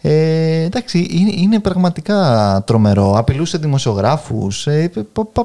Ε, 0.00 0.62
εντάξει, 0.62 1.06
είναι, 1.10 1.32
είναι, 1.34 1.60
πραγματικά 1.60 2.62
τρομερό. 2.66 3.12
Απειλούσε 3.16 3.58
δημοσιογράφους, 3.58 4.66
ε, 4.66 4.90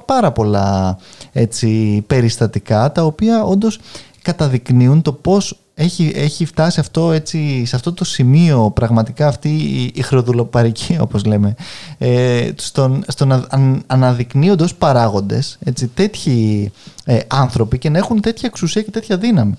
πάρα 0.06 0.32
πολλά 0.32 0.98
έτσι, 1.32 2.04
περιστατικά 2.08 2.92
τα 2.92 3.04
οποία 3.04 3.44
όντως 3.44 3.80
καταδεικνύουν 4.22 5.02
το 5.02 5.14
πώς 5.14 5.60
έχει, 5.74 6.12
έχει 6.16 6.46
φτάσει 6.46 6.80
αυτό 6.80 7.12
έτσι, 7.12 7.66
σε 7.66 7.76
αυτό 7.76 7.94
το 7.94 8.06
σημείο 8.06 8.72
πραγματικά 8.76 9.28
αυτή 9.28 9.50
η, 9.50 9.92
η 9.96 10.02
χροδουλοπαρική 10.02 10.98
όπως 11.02 11.26
λέμε 11.26 11.56
ε, 11.98 12.50
στον, 12.56 13.04
στον 13.08 13.48
αναδεικνύοντος 13.88 14.76
παράγοντες 14.76 15.58
έτσι, 15.64 15.88
τέτοιοι 15.88 16.72
ε, 17.06 17.20
άνθρωποι 17.28 17.78
και 17.78 17.90
να 17.90 17.98
έχουν 17.98 18.22
τέτοια 18.22 18.50
εξουσία 18.52 18.82
και 18.82 18.92
τέτοια 18.92 19.18
δύναμη 19.18 19.58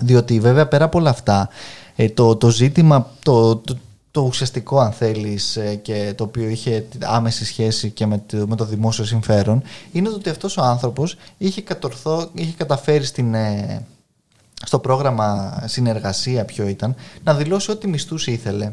διότι 0.00 0.40
βέβαια 0.40 0.68
πέρα 0.68 0.84
από 0.84 0.98
όλα 0.98 1.10
αυτά 1.10 1.48
ε, 1.96 2.08
το, 2.08 2.36
το 2.36 2.50
ζήτημα 2.50 3.10
το, 3.22 3.56
το, 3.56 3.76
το 4.10 4.20
ουσιαστικό 4.20 4.78
αν 4.78 4.92
θέλεις 4.92 5.56
ε, 5.56 5.74
και 5.74 6.12
το 6.16 6.24
οποίο 6.24 6.48
είχε 6.48 6.86
άμεση 7.02 7.44
σχέση 7.44 7.90
και 7.90 8.06
με 8.06 8.22
το, 8.26 8.46
με 8.48 8.56
το 8.56 8.64
δημόσιο 8.64 9.04
συμφέρον 9.04 9.62
είναι 9.92 10.08
το 10.08 10.14
ότι 10.14 10.30
αυτός 10.30 10.56
ο 10.56 10.62
άνθρωπος 10.62 11.16
είχε, 11.38 11.62
κατορθώ, 11.62 12.28
είχε 12.32 12.52
καταφέρει 12.56 13.04
στην, 13.04 13.34
ε, 13.34 13.86
στο 14.64 14.78
πρόγραμμα 14.78 15.58
συνεργασία 15.66 16.44
ποιο 16.44 16.66
ήταν 16.66 16.94
να 17.24 17.34
δηλώσει 17.34 17.70
ό,τι 17.70 17.88
μισθούς 17.88 18.26
ήθελε 18.26 18.72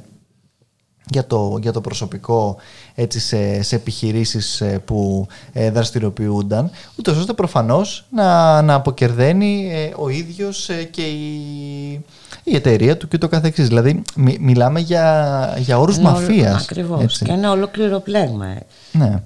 για 1.09 1.25
το, 1.25 1.57
για 1.61 1.71
το 1.71 1.81
προσωπικό 1.81 2.55
έτσι, 2.95 3.19
σε, 3.19 3.61
σε 3.61 3.75
επιχειρήσεις 3.75 4.61
ε, 4.61 4.81
που 4.85 5.27
ε, 5.53 5.71
δραστηριοποιούνταν 5.71 6.71
ούτως 6.95 7.17
ώστε 7.17 7.33
προφανώς 7.33 8.05
να, 8.09 8.61
να 8.61 8.73
αποκερδαίνει 8.73 9.71
ο 9.95 10.09
ίδιος 10.09 10.69
και 10.91 11.01
η 11.01 12.03
η 12.43 12.55
εταιρεία 12.55 12.97
του 12.97 13.07
και 13.07 13.17
το 13.17 13.27
καθεξής. 13.27 13.67
Δηλαδή 13.67 14.01
μιλάμε 14.39 14.79
για, 14.79 15.55
για 15.57 15.79
όρους 15.79 15.97
ένα 15.97 16.11
μαφίας. 16.11 16.63
Ακριβώς. 16.63 17.17
Και 17.17 17.31
ένα 17.31 17.51
ολόκληρο 17.51 17.99
πλέγμα. 17.99 18.55
Ναι. 18.91 19.23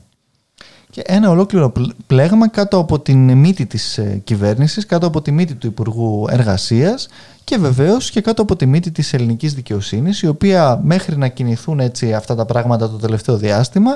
Και 0.97 1.03
ένα 1.05 1.29
ολόκληρο 1.29 1.73
πλέγμα 2.07 2.47
κάτω 2.47 2.77
από 2.77 2.99
την 2.99 3.38
μύτη 3.38 3.65
της 3.65 3.97
ε, 3.97 4.21
κυβέρνησης, 4.23 4.86
κάτω 4.86 5.07
από 5.07 5.21
τη 5.21 5.31
μύτη 5.31 5.55
του 5.55 5.67
Υπουργού 5.67 6.27
Εργασίας 6.29 7.07
και 7.43 7.57
βεβαίως 7.57 8.12
και 8.12 8.21
κάτω 8.21 8.41
από 8.41 8.55
τη 8.55 8.65
μύτη 8.65 8.91
της 8.91 9.13
ελληνικής 9.13 9.53
δικαιοσύνης, 9.53 10.21
η 10.21 10.27
οποία 10.27 10.79
μέχρι 10.83 11.17
να 11.17 11.27
κινηθούν 11.27 11.79
έτσι 11.79 12.13
αυτά 12.13 12.36
τα 12.36 12.45
πράγματα 12.45 12.89
το 12.89 12.97
τελευταίο 12.97 13.38
διάστημα 13.38 13.91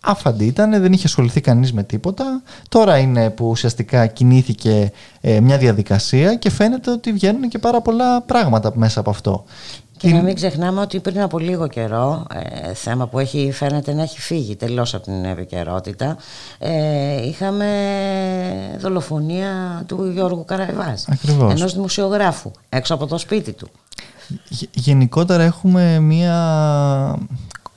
άφαντη 0.00 0.44
ήταν, 0.44 0.70
δεν 0.70 0.92
είχε 0.92 1.06
ασχοληθεί 1.06 1.40
κανείς 1.40 1.72
με 1.72 1.82
τίποτα. 1.82 2.42
Τώρα 2.68 2.98
είναι 2.98 3.30
που 3.30 3.48
ουσιαστικά 3.48 4.06
κινήθηκε 4.06 4.92
ε, 5.20 5.40
μια 5.40 5.58
διαδικασία 5.58 6.34
και 6.34 6.50
φαίνεται 6.50 6.90
ότι 6.90 7.12
βγαίνουν 7.12 7.48
και 7.48 7.58
πάρα 7.58 7.80
πολλά 7.80 8.20
πράγματα 8.20 8.72
μέσα 8.74 9.00
από 9.00 9.10
αυτό. 9.10 9.44
Και 9.98 10.08
να 10.08 10.22
μην 10.22 10.34
ξεχνάμε 10.34 10.80
ότι 10.80 11.00
πριν 11.00 11.20
από 11.20 11.38
λίγο 11.38 11.66
καιρό, 11.66 12.26
ε, 12.34 12.74
θέμα 12.74 13.06
που 13.06 13.18
έχει, 13.18 13.50
φαίνεται 13.52 13.92
να 13.92 14.02
έχει 14.02 14.20
φύγει 14.20 14.56
τελώς 14.56 14.94
από 14.94 15.04
την 15.04 15.24
επικαιρότητα, 15.24 16.16
ε, 16.58 17.26
είχαμε 17.26 17.66
δολοφονία 18.78 19.82
του 19.86 20.10
Γιώργου 20.14 20.44
Καραϊβάς, 20.44 21.08
Ακριβώς. 21.08 21.52
ενός 21.52 21.74
δημοσιογράφου, 21.74 22.50
έξω 22.68 22.94
από 22.94 23.06
το 23.06 23.18
σπίτι 23.18 23.52
του. 23.52 23.68
Γενικότερα 24.72 25.42
έχουμε 25.42 25.98
μία 25.98 26.34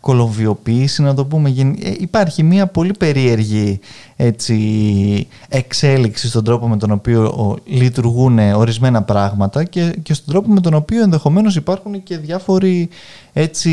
κολομβιοποίηση 0.01 1.01
να 1.01 1.13
το 1.13 1.25
πούμε. 1.25 1.49
Ε, 1.49 1.93
υπάρχει 1.99 2.43
μια 2.43 2.67
πολύ 2.67 2.93
περίεργη 2.99 3.79
έτσι, 4.15 5.27
εξέλιξη 5.49 6.27
στον 6.27 6.43
τρόπο 6.43 6.67
με 6.67 6.77
τον 6.77 6.91
οποίο 6.91 7.57
λειτουργούν 7.65 8.39
ορισμένα 8.39 9.03
πράγματα 9.03 9.63
και, 9.63 9.95
και 10.03 10.13
στον 10.13 10.33
τρόπο 10.33 10.49
με 10.49 10.61
τον 10.61 10.73
οποίο 10.73 11.01
ενδεχομένως 11.01 11.55
υπάρχουν 11.55 12.03
και 12.03 12.17
διάφοροι 12.17 12.89
έτσι, 13.33 13.71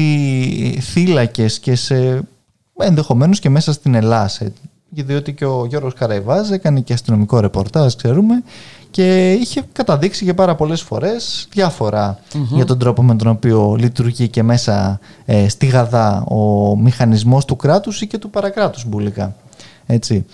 θύλακες 0.80 1.58
και 1.58 1.74
σε, 1.74 2.22
ενδεχομένως 2.78 3.38
και 3.38 3.48
μέσα 3.48 3.72
στην 3.72 3.94
Ελλάδα. 3.94 4.30
Διότι 4.90 5.32
και 5.32 5.44
ο 5.44 5.66
Γιώργος 5.66 5.94
Καραϊβάς 5.94 6.50
έκανε 6.50 6.80
και 6.80 6.92
αστυνομικό 6.92 7.40
ρεπορτάζ, 7.40 7.94
ξέρουμε, 7.94 8.42
και 8.90 9.32
είχε 9.32 9.62
καταδείξει 9.72 10.24
και 10.24 10.34
πάρα 10.34 10.54
πολλές 10.54 10.82
φορές 10.82 11.48
για 12.32 12.64
τον 12.64 12.78
τρόπο 12.78 13.02
με 13.02 13.16
τον 13.16 13.28
οποίο 13.28 13.74
λειτουργεί 13.78 14.28
και 14.28 14.42
μέσα 14.42 15.00
ε, 15.24 15.48
στη 15.48 15.66
Γαδά 15.66 16.24
ο 16.24 16.76
μηχανισμός 16.76 17.44
του 17.44 17.56
κράτους 17.56 18.00
ή 18.00 18.06
και 18.06 18.18
του 18.18 18.30
παρακράτους 18.30 18.84
μπουλικά. 18.86 19.36
Έτσι. 19.86 20.26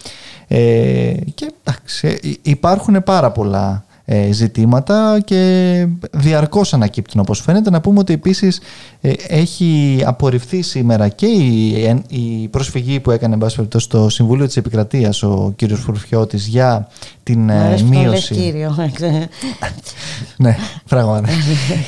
Ε, 0.48 1.14
και 1.34 1.52
εντάξει, 1.64 2.18
ε, 2.22 2.32
υπάρχουν 2.42 3.02
πάρα 3.02 3.30
πολλά 3.30 3.84
ε, 3.88 3.93
ζητήματα 4.30 5.20
και 5.24 5.86
διαρκώς 6.10 6.74
ανακύπτουν 6.74 7.20
όπως 7.20 7.40
φαίνεται. 7.40 7.70
Να 7.70 7.80
πούμε 7.80 7.98
ότι 7.98 8.12
επίσης 8.12 8.60
ε, 9.00 9.12
έχει 9.28 10.02
απορριφθεί 10.04 10.62
σήμερα 10.62 11.08
και 11.08 11.26
η, 11.26 12.02
η 12.08 12.48
προσφυγή 12.48 13.00
που 13.00 13.10
έκανε 13.10 13.48
στο 13.76 14.08
Συμβούλιο 14.08 14.46
της 14.46 14.56
Επικρατείας 14.56 15.22
ο 15.22 15.52
κύριος 15.56 15.80
Φουρφιώτης 15.80 16.46
για 16.46 16.88
την 17.22 17.48
ε, 17.50 17.82
μείωση... 17.82 18.34
κύριο. 18.34 18.76
ναι, 20.36 20.56
πράγματι. 20.88 21.30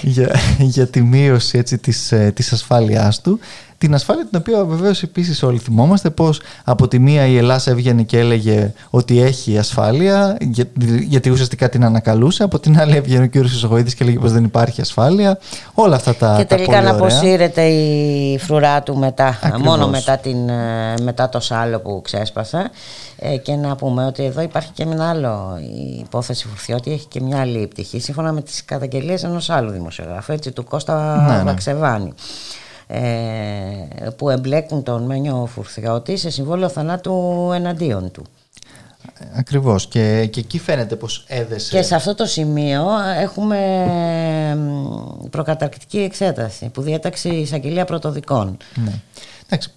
για, 0.03 0.37
για 0.59 0.87
τη 0.87 1.03
μείωση 1.03 1.59
έτσι, 1.59 1.79
της, 1.79 2.13
της 2.35 2.53
ασφάλειάς 2.53 3.21
του. 3.21 3.39
Την 3.79 3.95
ασφάλεια 3.95 4.27
την 4.27 4.39
οποία 4.39 4.65
βεβαίως 4.65 5.03
επίσης 5.03 5.43
όλοι 5.43 5.59
θυμόμαστε 5.59 6.11
πως 6.11 6.41
από 6.65 6.89
τη 6.89 6.99
μία 6.99 7.27
η 7.27 7.37
Ελλάδα 7.37 7.71
έβγαινε 7.71 8.03
και 8.03 8.19
έλεγε 8.19 8.73
ότι 8.91 9.21
έχει 9.21 9.59
ασφάλεια, 9.59 10.37
γιατί 11.07 11.31
ουσιαστικά 11.31 11.69
την 11.69 11.85
ανακαλούσε. 11.85 12.43
Από 12.43 12.59
την 12.59 12.81
άλλη 12.81 12.97
έβγαινε 12.97 13.25
ο 13.25 13.29
κ. 13.29 13.35
Ισογοίδη 13.35 13.95
και 13.95 14.03
έλεγε 14.03 14.19
πως 14.19 14.33
δεν 14.33 14.45
υπάρχει 14.45 14.81
ασφάλεια. 14.81 15.39
Όλα 15.75 15.97
αυτά 15.97 16.15
τα. 16.15 16.35
Και 16.37 16.45
τελικά 16.45 16.83
να 16.83 16.91
αποσύρεται 16.91 17.63
η 17.63 18.39
φρουρά 18.39 18.83
του 18.83 18.97
μετά, 18.97 19.39
μόνο 19.65 19.89
μετά, 19.89 20.17
την, 20.17 20.49
ε, 20.49 20.95
μετά 21.03 21.29
το 21.29 21.41
σάλο 21.41 21.81
που 21.81 22.01
ξέσπασε. 22.05 22.71
Ε, 23.19 23.37
και 23.37 23.55
να 23.55 23.77
πούμε 23.77 24.07
ότι 24.07 24.25
εδώ 24.25 24.43
υπάρχει 24.43 24.71
και 24.73 24.83
ένα 24.83 25.09
άλλο 25.09 25.59
η 25.61 25.99
υπόθεση 26.01 26.47
Φουρθιώτη 26.49 26.93
έχει 26.93 27.07
και 27.07 27.21
μια 27.21 27.41
άλλη 27.41 27.67
πτυχή 27.67 28.01
σύμφωνα 28.01 28.33
με 28.33 28.43
τις 28.43 28.65
καταγγελίες 28.65 29.25
ενός 29.25 29.51
άλλου 29.51 29.71
δημοσιογράφου 29.71 30.33
έτσι, 30.33 30.51
του 30.53 30.65
Κώστα 30.65 31.27
ναι, 31.29 31.37
ναι. 31.37 31.43
Βαξεβάνη 31.43 32.07
ε, 32.07 32.13
που 34.17 34.31
εμπλέκουν 34.31 34.83
τον 34.83 35.03
Μένιο 35.03 35.47
Φουρθιώτη 35.47 36.17
σε 36.17 36.31
συμβόλαιο 36.31 36.69
θανάτου 36.69 37.51
εναντίον 37.55 38.11
του. 38.11 38.25
Ακριβώς 39.35 39.87
και, 39.87 40.27
και 40.27 40.41
εκεί 40.41 40.59
φαίνεται 40.59 40.97
πως 40.97 41.25
έδεσε. 41.29 41.77
Και 41.77 41.83
σε 41.83 41.95
αυτό 41.95 42.15
το 42.15 42.27
σημείο 42.27 42.85
έχουμε 43.21 43.59
προκαταρκτική 45.31 45.99
εξέταση 45.99 46.69
που 46.69 46.83
διέταξε 46.83 47.29
η 47.29 47.41
εισαγγελία 47.41 47.85
πρωτοδικών. 47.85 48.57
Ναι. 48.75 48.93
Εντάξει, 49.47 49.71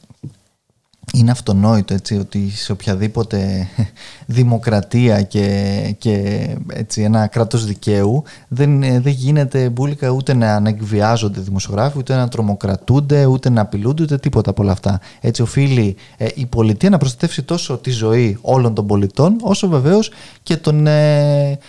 είναι 1.13 1.32
αυτονόητο 1.32 1.93
έτσι, 1.93 2.17
ότι 2.17 2.50
σε 2.50 2.72
οποιαδήποτε 2.72 3.67
δημοκρατία 4.26 5.22
και, 5.22 5.95
και 5.98 6.48
έτσι, 6.67 7.02
ένα 7.02 7.28
κράτος 7.28 7.65
δικαίου 7.65 8.24
δεν, 8.48 8.80
δεν 8.80 9.12
γίνεται 9.12 9.69
μπουλικα 9.69 10.10
ούτε 10.10 10.34
να, 10.34 10.60
να 10.60 10.69
εκβιάζονται 10.69 11.39
δημοσιογράφοι, 11.39 11.98
ούτε 11.98 12.15
να 12.15 12.28
τρομοκρατούνται, 12.28 13.26
ούτε 13.26 13.50
να 13.50 13.62
απειλούνται, 13.62 14.04
ούτε 14.04 14.17
τίποτα 14.17 14.50
από 14.50 14.62
όλα 14.62 14.72
αυτά. 14.72 15.00
Έτσι 15.22 15.41
οφείλει 15.41 15.95
ε, 16.17 16.28
η 16.34 16.45
πολιτεία 16.45 16.89
να 16.89 16.98
προστατεύσει 16.98 17.43
τόσο 17.43 17.78
τη 17.78 17.91
ζωή 17.91 18.38
όλων 18.41 18.74
των 18.74 18.88
πολιτών, 18.88 19.36
όσο 19.41 19.67
βεβαίως 19.67 20.12
και 20.43 20.58
τον, 20.58 20.88
ε, 20.88 21.60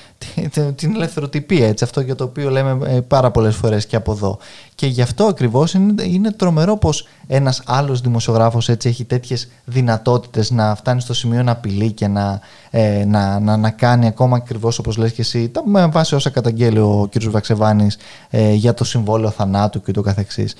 την 0.74 0.94
ελευθεροτυπία, 0.94 1.66
έτσι, 1.68 1.84
αυτό 1.84 2.00
για 2.00 2.14
το 2.14 2.24
οποίο 2.24 2.50
λέμε 2.50 2.90
ε, 2.90 3.00
πάρα 3.00 3.30
πολλές 3.30 3.56
φορές 3.56 3.86
και 3.86 3.96
από 3.96 4.12
εδώ. 4.12 4.38
Και 4.74 4.86
γι' 4.86 5.02
αυτό 5.02 5.24
ακριβώς 5.24 5.74
είναι, 5.74 6.02
είναι 6.02 6.30
τρομερό 6.32 6.76
πως 6.76 7.08
ένας 7.26 7.62
άλλος 7.66 8.00
δημοσιογράφος 8.00 8.68
έτσι 8.68 8.88
έχει 8.88 9.04
τέτοιες 9.04 9.48
δυνατότητες 9.64 10.50
να 10.50 10.74
φτάνει 10.74 11.00
στο 11.00 11.14
σημείο 11.14 11.42
να 11.42 11.52
απειλεί 11.52 11.92
και 11.92 12.06
να, 12.06 12.40
ε, 12.70 13.04
να, 13.04 13.40
να, 13.40 13.56
να, 13.56 13.70
κάνει 13.70 14.06
ακόμα 14.06 14.36
ακριβώς 14.36 14.78
όπως 14.78 14.96
λες 14.96 15.12
και 15.12 15.20
εσύ 15.20 15.50
με 15.64 15.86
βάση 15.86 16.14
όσα 16.14 16.30
καταγγέλει 16.30 16.78
ο 16.78 17.08
κ. 17.10 17.24
Βαξεβάνης 17.24 17.98
ε, 18.30 18.52
για 18.52 18.74
το 18.74 18.84
συμβόλαιο 18.84 19.30
θανάτου 19.30 19.82
και 19.82 19.92
το 19.92 20.02
καθεξής. 20.02 20.54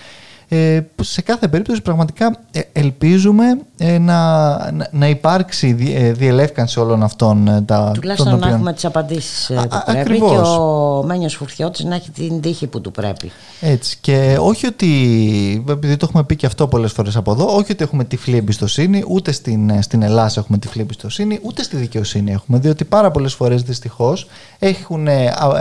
Ε, 0.52 0.80
σε 1.02 1.22
κάθε 1.22 1.48
περίπτωση 1.48 1.82
πραγματικά 1.82 2.36
ε, 2.50 2.60
ελπίζουμε 2.72 3.44
ε, 3.78 3.98
να, 3.98 4.56
να, 4.90 5.08
υπάρξει 5.08 5.72
διελεύκανση 6.12 6.80
όλων 6.80 7.02
αυτών. 7.02 7.64
Τα, 7.66 7.92
Τουλάχιστον 7.94 8.38
να 8.38 8.48
έχουμε 8.48 8.72
τις 8.72 8.84
απαντήσεις 8.84 9.46
που 9.46 9.82
πρέπει 9.86 10.18
και 10.18 10.24
ο 10.24 11.02
Μένιος 11.06 11.34
Φουρτιώτης 11.34 11.84
να 11.84 11.94
έχει 11.94 12.10
την 12.10 12.40
τύχη 12.40 12.66
που 12.66 12.80
του 12.80 12.90
πρέπει. 12.90 13.30
Έτσι 13.60 13.98
και 14.00 14.36
όχι 14.40 14.66
ότι, 14.66 15.64
επειδή 15.68 15.96
το 15.96 16.06
έχουμε 16.08 16.24
πει 16.24 16.36
και 16.36 16.46
αυτό 16.46 16.68
πολλές 16.68 16.92
φορές 16.92 17.16
από 17.16 17.32
εδώ, 17.32 17.54
όχι 17.54 17.72
ότι 17.72 17.84
έχουμε 17.84 18.04
τυφλή 18.04 18.36
εμπιστοσύνη, 18.36 19.04
ούτε 19.08 19.32
στην, 19.32 19.82
στην 19.82 20.02
Ελλάδα 20.02 20.32
έχουμε 20.36 20.58
τυφλή 20.58 20.82
εμπιστοσύνη, 20.82 21.38
ούτε 21.42 21.62
στη 21.62 21.76
δικαιοσύνη 21.76 22.32
έχουμε, 22.32 22.58
διότι 22.58 22.84
πάρα 22.84 23.10
πολλές 23.10 23.34
φορές 23.34 23.62
δυστυχώς 23.62 24.26
έχουν 24.58 25.08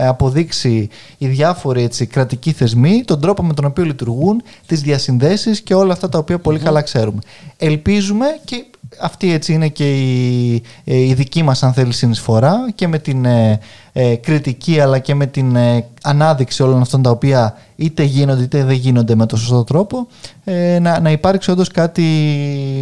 αποδείξει 0.07 0.89
οι 1.17 1.27
διάφοροι 1.27 1.83
έτσι, 1.83 2.05
κρατικοί 2.05 2.51
θεσμοί 2.51 3.03
τον 3.05 3.21
τρόπο 3.21 3.43
με 3.43 3.53
τον 3.53 3.65
οποίο 3.65 3.83
λειτουργούν, 3.83 4.41
τις 4.65 4.78
διασυνδέσεις 4.81 5.61
και 5.61 5.73
όλα 5.73 5.93
αυτά 5.93 6.09
τα 6.09 6.17
οποία 6.17 6.39
πολύ 6.39 6.59
καλά 6.59 6.81
ξέρουμε. 6.81 7.19
Ελπίζουμε 7.57 8.25
και 8.45 8.65
αυτή 9.01 9.33
έτσι 9.33 9.53
είναι 9.53 9.67
και 9.67 9.97
η, 9.97 10.63
ε, 10.83 10.97
η 10.97 11.13
δική 11.13 11.43
μας 11.43 11.63
αν 11.63 11.73
θέλεις 11.73 11.97
συνεισφορά 11.97 12.71
και 12.75 12.87
με 12.87 12.99
την 12.99 13.25
ε, 13.25 13.59
ε, 13.93 14.15
κριτική 14.15 14.79
αλλά 14.79 14.99
και 14.99 15.15
με 15.15 15.25
την 15.25 15.55
ε, 15.55 15.85
ανάδειξη 16.03 16.63
όλων 16.63 16.81
αυτών 16.81 17.01
τα 17.01 17.09
οποία 17.09 17.57
είτε 17.75 18.03
γίνονται 18.03 18.43
είτε 18.43 18.63
δεν 18.63 18.75
γίνονται 18.75 19.15
με 19.15 19.25
τον 19.25 19.39
σωστό 19.39 19.63
τρόπο 19.63 20.07
ε, 20.43 20.79
να, 20.79 20.99
να 20.99 21.11
υπάρξει 21.11 21.51
όντως 21.51 21.71
κάτι 21.71 22.05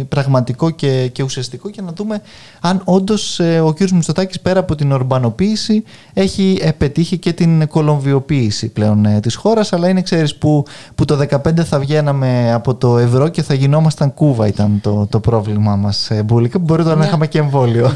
πραγματικό 0.08 0.70
και, 0.70 1.08
και 1.12 1.22
ουσιαστικό 1.22 1.70
και 1.70 1.82
να 1.82 1.92
δούμε 1.92 2.22
αν 2.60 2.80
όντως 2.84 3.40
ε, 3.40 3.60
ο 3.60 3.72
κ. 3.72 3.90
Μητσοτάκης 3.90 4.40
πέρα 4.40 4.60
από 4.60 4.74
την 4.74 4.92
ορμπανοποίηση 4.92 5.84
έχει 6.12 6.72
πετύχει 6.78 7.18
και 7.18 7.32
την 7.32 7.68
κολομβιοποίηση 7.68 8.68
πλέον 8.68 9.04
ε, 9.04 9.20
της 9.20 9.34
χώρας 9.34 9.72
αλλά 9.72 9.88
είναι 9.88 10.02
ξέρεις 10.02 10.36
που, 10.36 10.64
που 10.94 11.04
το 11.04 11.18
2015 11.30 11.60
θα 11.64 11.78
βγαίναμε 11.78 12.52
από 12.52 12.74
το 12.74 12.98
ευρώ 12.98 13.28
και 13.28 13.42
θα 13.42 13.54
γινόμασταν 13.54 14.14
κούβα 14.14 14.46
ήταν 14.46 14.80
το, 14.82 15.06
το 15.10 15.20
πρόβλημά 15.20 15.76
μας 15.76 15.87
ε, 16.08 16.22
Μπούλικα 16.22 16.58
μπορεί 16.58 16.82
τώρα 16.82 16.94
να 16.94 17.00
ναι. 17.00 17.06
είχαμε 17.06 17.26
και 17.26 17.38
εμβόλιο 17.38 17.86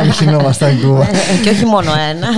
αν 0.00 0.08
γινόμασταν 0.20 0.80
κούβα 0.80 1.06
και 1.42 1.50
όχι 1.50 1.64
μόνο 1.64 1.90
ένα 2.10 2.28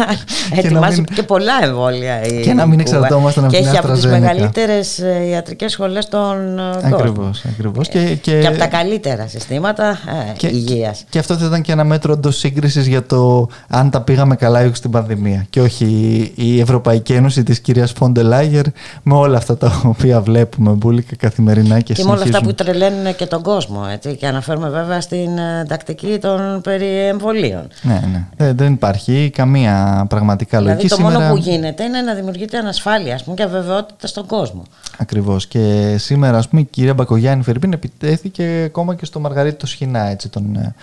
ετοιμάζει 0.54 0.94
και, 0.94 1.00
μην... 1.00 1.14
και 1.14 1.22
πολλά 1.22 1.52
εμβόλια 1.62 2.20
και 2.42 2.52
να 2.52 2.66
μην 2.66 2.80
εξαρτώμασταν 2.80 3.44
από 3.44 3.52
την 3.52 3.62
Και 3.62 3.68
έχει 3.68 3.78
από 3.78 3.92
τις 3.92 4.06
μεγαλύτερες 4.06 4.98
ε, 4.98 5.26
ιατρικές 5.30 5.72
σχολές 5.72 6.08
των 6.08 6.58
ε, 6.58 6.62
Ακριβώς. 6.82 7.44
Ακριβώς. 7.48 7.88
Και, 7.88 8.14
και... 8.14 8.40
και 8.40 8.46
από 8.46 8.58
τα 8.58 8.66
καλύτερα 8.66 9.28
συστήματα 9.28 9.88
ε, 9.88 10.36
και, 10.36 10.46
υγείας. 10.46 11.04
Και 11.08 11.18
αυτό 11.18 11.36
θα 11.36 11.46
ήταν 11.46 11.62
και 11.62 11.72
ένα 11.72 11.84
μέτρο 11.84 12.12
εντός 12.12 12.36
σύγκρισης 12.36 12.86
για 12.86 13.06
το 13.06 13.48
αν 13.68 13.90
τα 13.90 14.00
πήγαμε 14.00 14.36
καλά 14.36 14.64
ή 14.64 14.70
στην 14.72 14.90
πανδημία. 14.90 15.46
Και 15.50 15.60
όχι 15.60 15.86
η 16.34 16.60
Ευρωπαϊκή 16.60 17.12
Ένωση 17.12 17.42
της 17.42 17.60
κυρίας 17.60 17.92
Φόντελάγερ 17.92 18.64
με 19.02 19.14
όλα 19.14 19.36
αυτά 19.36 19.56
τα 19.56 19.80
οποία 19.84 20.20
βλέπουμε 20.20 20.70
μπουλικα 20.70 21.16
καθημερινά 21.16 21.80
και, 21.80 21.92
και 21.92 22.04
με 22.04 22.10
όλα 22.10 22.22
αυτά 22.22 22.42
που 22.42 22.54
τρελαίνουν 22.54 23.16
και 23.16 23.26
τον 23.26 23.42
κόσμο. 23.42 23.82
Έτσι, 23.92 24.16
και 24.16 24.26
αναφέρουμε 24.26 24.68
βέβαια 24.68 24.93
στην 25.00 25.30
τακτική 25.68 26.18
των 26.18 26.60
περί 26.60 27.06
εμβολίων. 27.06 27.68
Ναι, 27.82 28.02
ναι. 28.12 28.52
Δεν, 28.52 28.72
υπάρχει 28.72 29.30
καμία 29.34 30.06
πραγματικά 30.08 30.58
δηλαδή, 30.58 30.76
λογική. 30.76 30.94
Το 30.94 31.02
μόνο 31.02 31.28
που 31.30 31.36
γίνεται 31.36 31.84
είναι 31.84 32.00
να 32.00 32.14
δημιουργείται 32.14 32.58
ανασφάλεια 32.58 33.20
πούμε, 33.24 33.36
και 33.36 33.42
αβεβαιότητα 33.42 34.06
στον 34.06 34.26
κόσμο. 34.26 34.62
Ακριβώς. 34.98 35.46
Και 35.46 35.94
σήμερα, 35.98 36.38
ας 36.38 36.48
πούμε, 36.48 36.60
η 36.60 36.64
κυρία 36.64 36.94
Μπακογιάννη 36.94 37.44
Φερρυπίν 37.44 37.72
επιτέθηκε 37.72 38.62
ακόμα 38.66 38.94
και 38.94 39.04
στο 39.04 39.20
Μαργαρίτο 39.20 39.66
Σχοινά, 39.66 40.06
έτσι, 40.06 40.28
τον, 40.28 40.56
ε, 40.56 40.74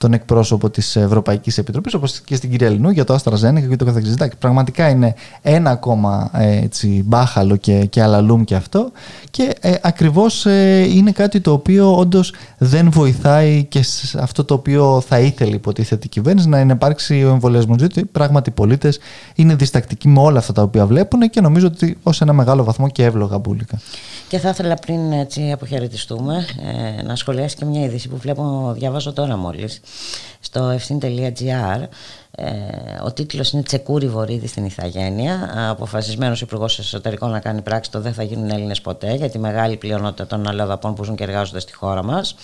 τον 0.00 0.12
εκπρόσωπο 0.12 0.70
της 0.70 0.96
Ευρωπαϊκής 0.96 1.58
Επιτροπής, 1.58 1.94
όπως 1.94 2.20
και 2.20 2.34
στην 2.36 2.50
κυρία 2.50 2.68
Λινού 2.68 2.90
για 2.90 3.04
το 3.04 3.14
Αστραζένικα 3.14 3.66
και 3.66 3.76
το 3.76 3.84
καθεξής. 3.84 4.16
Πραγματικά 4.38 4.88
είναι 4.88 5.14
ένα 5.42 5.70
ακόμα 5.70 6.30
ε, 6.34 6.56
έτσι, 6.56 7.02
μπάχαλο 7.06 7.56
και, 7.56 7.84
και 7.84 8.02
αλαλούμ 8.02 8.44
και 8.44 8.54
αυτό. 8.54 8.90
Και 9.30 9.54
ε, 9.60 9.74
ακριβώς 9.82 10.46
ε, 10.46 10.86
είναι 10.94 11.10
κάτι 11.10 11.40
το 11.40 11.52
οποίο 11.52 11.96
όντως 11.96 12.34
δεν 12.58 12.90
βοηθάει 12.90 13.64
και 13.64 13.82
σε 13.82 14.20
αυτό 14.20 14.44
το 14.44 14.54
οποίο 14.54 15.02
θα 15.06 15.18
ήθελε 15.20 15.54
υποτίθεται 15.54 16.02
η 16.04 16.08
κυβέρνηση 16.08 16.48
να 16.48 16.60
υπάρξει 16.60 17.24
ο 17.24 17.28
εμβολιασμός. 17.28 17.76
Διότι 17.76 18.04
πράγματι 18.04 18.48
οι 18.48 18.52
πολίτες 18.52 18.98
είναι 19.34 19.54
διστακτικοί 19.54 20.08
με 20.08 20.20
όλα 20.20 20.38
αυτά 20.38 20.52
τα 20.52 20.62
οποία 20.62 20.86
βλέπουν 20.86 21.30
και 21.30 21.40
νομίζω 21.40 21.66
ότι 21.66 21.98
ως 22.02 22.20
ένα 22.20 22.32
μεγάλο 22.32 22.64
βαθμό 22.64 22.88
και 22.88 23.04
εύλογα 23.04 23.38
μπουλικα. 23.38 23.80
Και 24.28 24.38
θα 24.38 24.48
ήθελα 24.48 24.74
πριν 24.74 25.12
έτσι 25.12 25.50
αποχαιρετιστούμε 25.52 26.46
ε, 26.98 27.02
να 27.02 27.16
σχολιάσεις 27.16 27.54
και 27.54 27.64
μια 27.64 27.84
είδηση 27.84 28.08
που 28.08 28.16
βλέπω, 28.16 28.74
διαβάζω 28.78 29.12
τώρα 29.12 29.36
μόλις 29.36 29.80
στο 30.40 30.68
ευθύν.gr 30.68 31.86
ε, 32.30 32.46
ο 33.04 33.12
τίτλος 33.12 33.50
είναι 33.50 33.62
Τσεκούρι 33.62 34.08
Βορύδη 34.08 34.46
στην 34.46 34.64
Ιθαγένεια 34.64 35.52
αποφασισμένος 35.70 36.40
υπουργός 36.40 36.78
εσωτερικών 36.78 37.30
να 37.30 37.40
κάνει 37.40 37.62
πράξη 37.62 37.90
το 37.90 38.00
δεν 38.00 38.12
θα 38.12 38.22
γίνουν 38.22 38.50
Έλληνες 38.50 38.80
ποτέ 38.80 39.14
για 39.14 39.30
τη 39.30 39.38
μεγάλη 39.38 39.76
πλειονότητα 39.76 40.26
των 40.26 40.48
αλλοδαπών 40.48 40.94
που 40.94 41.04
ζουν 41.04 41.16
και 41.16 41.22
εργάζονται 41.22 41.60
στη 41.60 41.72
χώρα 41.72 42.04
μας 42.04 42.34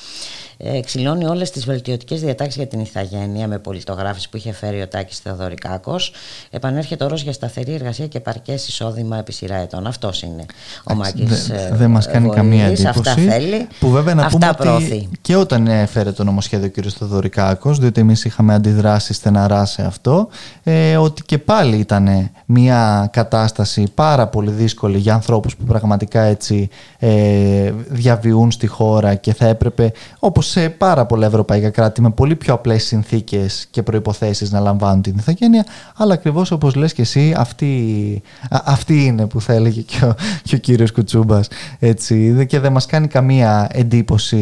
ε, 0.56 0.76
εξηλώνει 0.76 1.26
όλες 1.26 1.50
τις 1.50 1.64
βελτιωτικές 1.64 2.20
διατάξεις 2.20 2.56
για 2.56 2.66
την 2.66 2.80
ηθαγένεια 2.80 3.48
με 3.48 3.58
πολιτογράφηση 3.58 4.28
που 4.28 4.36
είχε 4.36 4.52
φέρει 4.52 4.82
ο 4.82 4.88
Τάκης 4.88 5.18
Θεοδωρικάκος. 5.18 6.12
Επανέρχεται 6.50 7.04
όρος 7.04 7.22
για 7.22 7.32
σταθερή 7.32 7.72
εργασία 7.72 8.06
και 8.06 8.20
παρκές 8.20 8.68
εισόδημα 8.68 9.18
επί 9.18 9.32
σειρά 9.32 9.56
ετών. 9.56 9.86
Αυτός 9.86 10.22
είναι 10.22 10.44
ο 10.84 10.94
Μάκης 10.94 11.46
Δεν 11.46 11.76
δε 11.76 11.86
μας 11.86 12.06
κάνει 12.06 12.28
καμία 12.28 12.64
εντύπωση. 12.64 12.86
Αυτά 12.86 13.14
θέλει, 13.14 13.66
που 13.80 13.90
βέβαια 13.90 14.14
να 14.14 14.24
αυτά 14.24 14.54
πούμε 14.54 14.70
ότι 14.70 15.08
και 15.20 15.36
όταν 15.36 15.66
έφερε 15.66 16.12
το 16.12 16.24
νομοσχέδιο 16.24 16.70
ο 16.78 16.80
κ. 16.80 16.84
Θεοδωρικάκος, 16.98 17.78
διότι 17.78 18.00
εμείς 18.00 18.24
είχαμε 18.24 18.54
αντιδράσει 18.54 19.12
στεναρά 19.12 19.64
σε 19.64 19.82
αυτό, 19.82 20.28
ε, 20.62 20.96
ότι 20.96 21.22
και 21.22 21.38
πάλι 21.38 21.76
ήταν 21.76 22.30
μια 22.44 23.08
κατάσταση 23.12 23.84
πάρα 23.94 24.26
πολύ 24.26 24.50
δύσκολη 24.50 24.98
για 24.98 25.14
ανθρώπους 25.14 25.56
που 25.56 25.64
πραγματικά 25.64 26.20
έτσι 26.20 26.68
ε, 26.98 27.72
διαβιούν 27.88 28.50
στη 28.50 28.66
χώρα 28.66 29.14
και 29.14 29.34
θα 29.34 29.46
έπρεπε, 29.46 29.92
όπως 30.18 30.45
σε 30.48 30.68
πάρα 30.68 31.06
πολλά 31.06 31.26
ευρωπαϊκά 31.26 31.70
κράτη 31.70 32.00
με 32.00 32.10
πολύ 32.10 32.36
πιο 32.36 32.54
απλές 32.54 32.84
συνθήκες 32.84 33.66
και 33.70 33.82
προϋποθέσεις 33.82 34.50
να 34.50 34.60
λαμβάνουν 34.60 35.02
την 35.02 35.16
ηθαγένεια 35.18 35.66
αλλά 35.96 36.14
ακριβώς 36.14 36.50
όπως 36.50 36.74
λες 36.74 36.92
και 36.92 37.02
εσύ 37.02 37.34
αυτή, 37.36 38.22
αυτή 38.50 39.04
είναι 39.04 39.26
που 39.26 39.40
θα 39.40 39.52
έλεγε 39.52 39.80
και 39.80 40.04
ο, 40.04 40.14
και 40.42 40.54
ο 40.54 40.58
κύριος 40.58 40.92
Κουτσούμπας 40.92 41.48
έτσι, 41.78 42.46
και 42.48 42.60
δεν 42.60 42.72
μας 42.72 42.86
κάνει 42.86 43.06
καμία 43.06 43.68
εντύπωση 43.72 44.36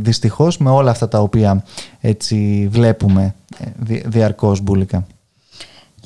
δυστυχώς 0.00 0.58
με 0.58 0.70
όλα 0.70 0.90
αυτά 0.90 1.08
τα 1.08 1.20
οποία 1.20 1.62
έτσι, 2.00 2.68
βλέπουμε 2.70 3.34
ε, 3.58 4.00
διαρκώς 4.06 4.60
μπουλικα. 4.60 5.06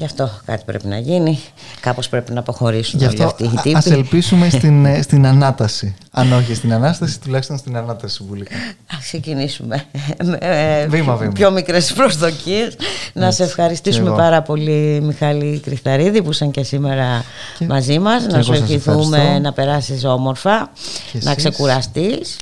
Γι' 0.01 0.07
αυτό 0.07 0.31
κάτι 0.45 0.63
πρέπει 0.67 0.87
να 0.87 0.99
γίνει. 0.99 1.41
Κάπως 1.81 2.09
πρέπει 2.09 2.33
να 2.33 2.41
αποχωρήσουν 2.41 2.99
Γι 2.99 3.05
αυτό 3.05 3.25
αυτοί 3.25 3.45
οι 3.45 3.49
τύποι. 3.63 3.77
Ας 3.77 3.87
ελπίσουμε 3.87 4.49
στην, 4.59 4.85
ε, 4.87 5.03
στην 5.03 5.27
Ανάταση. 5.27 5.95
Αν 6.11 6.33
όχι 6.33 6.55
στην 6.55 6.73
Ανάσταση, 6.73 7.21
τουλάχιστον 7.21 7.59
στην 7.59 7.77
Ανάταση 7.77 8.25
Βουλικά. 8.29 8.55
Ας 8.91 8.99
ξεκινήσουμε 8.99 9.85
με 10.25 10.39
ε, 10.41 10.87
βήμα, 10.87 11.17
βήμα. 11.17 11.33
πιο 11.33 11.51
μικρές 11.51 11.93
προσδοκίες. 11.93 12.77
να 13.13 13.31
σε 13.31 13.43
ευχαριστήσουμε 13.43 14.11
πάρα 14.11 14.43
πολύ 14.43 15.01
Μιχάλη 15.03 15.61
Κρυθαρίδη 15.65 16.23
που 16.23 16.31
ήταν 16.33 16.51
και 16.51 16.63
σήμερα 16.63 17.25
μαζί 17.69 17.99
μας. 17.99 18.27
να 18.27 18.43
σου 18.43 18.53
ευχηθούμε 18.53 19.39
να 19.39 19.53
περάσεις 19.53 20.05
όμορφα, 20.05 20.71
να 21.13 21.35
ξεκουραστείς. 21.35 22.37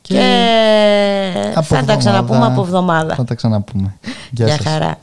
Και, 0.00 0.14
και 0.14 1.60
θα 1.62 1.84
τα 1.84 1.96
ξαναπούμε 1.96 2.46
από 2.46 2.60
εβδομάδα. 2.60 3.14
Θα 3.14 3.24
τα 3.24 3.34
ξαναπούμε. 3.34 3.94
Γεια, 4.30 4.46
Γεια 4.46 4.58
χαρά. 4.70 4.98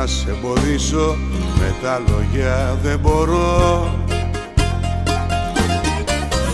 Να 0.00 0.06
σε 0.06 0.30
εμποδίσω 0.30 1.16
με 1.58 1.74
τα 1.82 2.02
λόγια 2.08 2.78
δεν 2.82 2.98
μπορώ. 2.98 3.94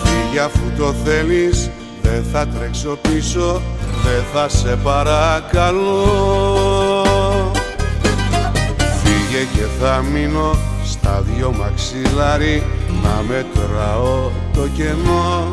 Φύγε 0.03 0.39
αφού 0.39 0.71
το 0.77 0.93
θέλεις 1.05 1.69
δεν 2.01 2.23
θα 2.31 2.47
τρέξω 2.47 2.97
πίσω 3.01 3.61
δεν 4.03 4.23
θα 4.33 4.49
σε 4.49 4.77
παρακαλώ. 4.83 6.05
Φύγε 8.77 9.43
και 9.53 9.65
θα 9.79 10.03
μείνω 10.13 10.57
στα 10.85 11.23
δυο 11.25 11.53
μαξιλάρι 11.57 12.63
να 13.03 13.23
μετράω 13.27 14.31
το 14.53 14.67
κενό. 14.75 15.51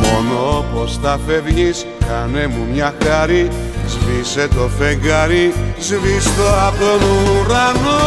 Μόνο 0.00 0.64
πως 0.74 0.98
θα 1.02 1.18
φεύγεις 1.26 1.86
κάνε 2.08 2.46
μου 2.46 2.66
μια 2.72 2.94
χάρη 3.04 3.48
Σβήσε 3.92 4.48
το 4.54 4.70
φεγγάρι, 4.78 5.54
σβήστο 5.78 6.46
από 6.68 6.78
τον 6.78 7.00
ουρανό 7.02 8.02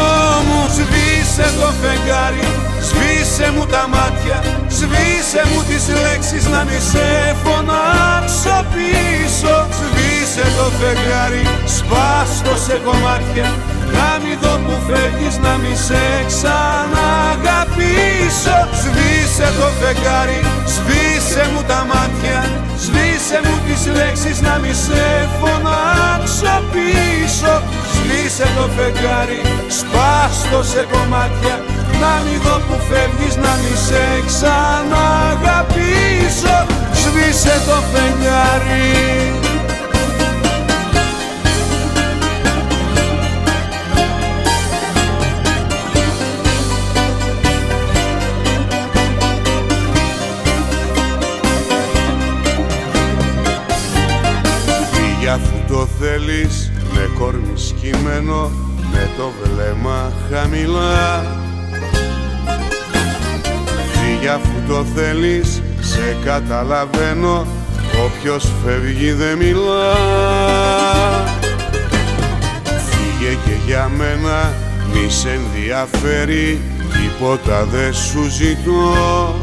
μου. 0.47 0.61
Σβήσε 0.75 1.47
το 1.59 1.69
φεγγάρι, 1.81 2.47
σβήσε 2.87 3.51
μου 3.55 3.65
τα 3.65 3.87
μάτια 3.93 4.37
Σβήσε 4.77 5.41
μου 5.49 5.59
τις 5.69 5.85
λέξεις 6.03 6.45
να 6.53 6.63
μη 6.67 6.79
σε 6.91 7.07
φωνάξω 7.43 8.57
πίσω. 8.73 9.55
Σβήσε 9.77 10.45
το 10.57 10.67
φεγγάρι, 10.79 11.45
σπάστο 11.75 12.53
σε 12.65 12.75
κομμάτια 12.85 13.47
Να 13.95 14.09
μη 14.21 14.33
δω 14.41 14.53
που 14.65 14.75
φεύγεις, 14.87 15.37
να 15.37 15.53
μη 15.61 15.73
σε 15.87 16.03
ξαναγαπήσω 16.31 17.77
Σβήσε 18.87 19.47
το 19.59 19.67
φεγγάρι, 19.79 20.41
σβήσε 20.65 21.49
μου 21.53 21.61
τα 21.67 21.85
μάτια 21.89 22.39
Σβήσε 22.83 23.39
μου 23.45 23.55
τις 23.65 23.81
λέξεις 23.97 24.41
να 24.41 24.57
μη 24.57 24.73
σε 24.73 25.29
φωνάξω 25.39 26.55
πίσω. 26.71 27.53
Σβήσε 27.93 28.47
το 28.55 28.65
φεγγάρι, 28.75 29.41
σπάστο 29.77 30.59
σε 30.63 30.81
κομμάτια 30.91 31.55
Να 32.01 32.11
μη 32.23 32.35
δω 32.43 32.55
που 32.67 32.77
φεύγεις, 32.89 33.35
να 33.35 33.53
μη 33.61 33.73
σε 33.87 34.03
ξαναγαπήσω. 34.29 36.57
Σβήσε 37.01 37.55
το 37.67 37.77
φεγγάρι 37.91 39.46
αφού 55.37 55.73
το 55.73 55.87
θέλεις 55.99 56.71
με 56.93 57.09
κόρμι 57.19 57.57
σκυμμένο 57.57 58.51
με 58.91 59.09
το 59.17 59.31
βλέμμα 59.43 60.11
χαμηλά. 60.31 61.25
Φύγε 63.91 64.29
αφού 64.29 64.53
το 64.67 64.85
θέλεις 64.95 65.61
σε 65.79 66.17
καταλαβαίνω 66.25 67.47
όποιος 68.05 68.51
φεύγει 68.65 69.11
δεν 69.11 69.37
μιλά. 69.37 69.95
Φύγε 72.87 73.37
και 73.45 73.55
για 73.65 73.91
μένα 73.97 74.53
μη 74.93 75.09
σε 75.09 75.29
ενδιαφέρει 75.29 76.61
τίποτα 76.93 77.65
δεν 77.65 77.93
σου 77.93 78.29
ζητώ 78.29 79.35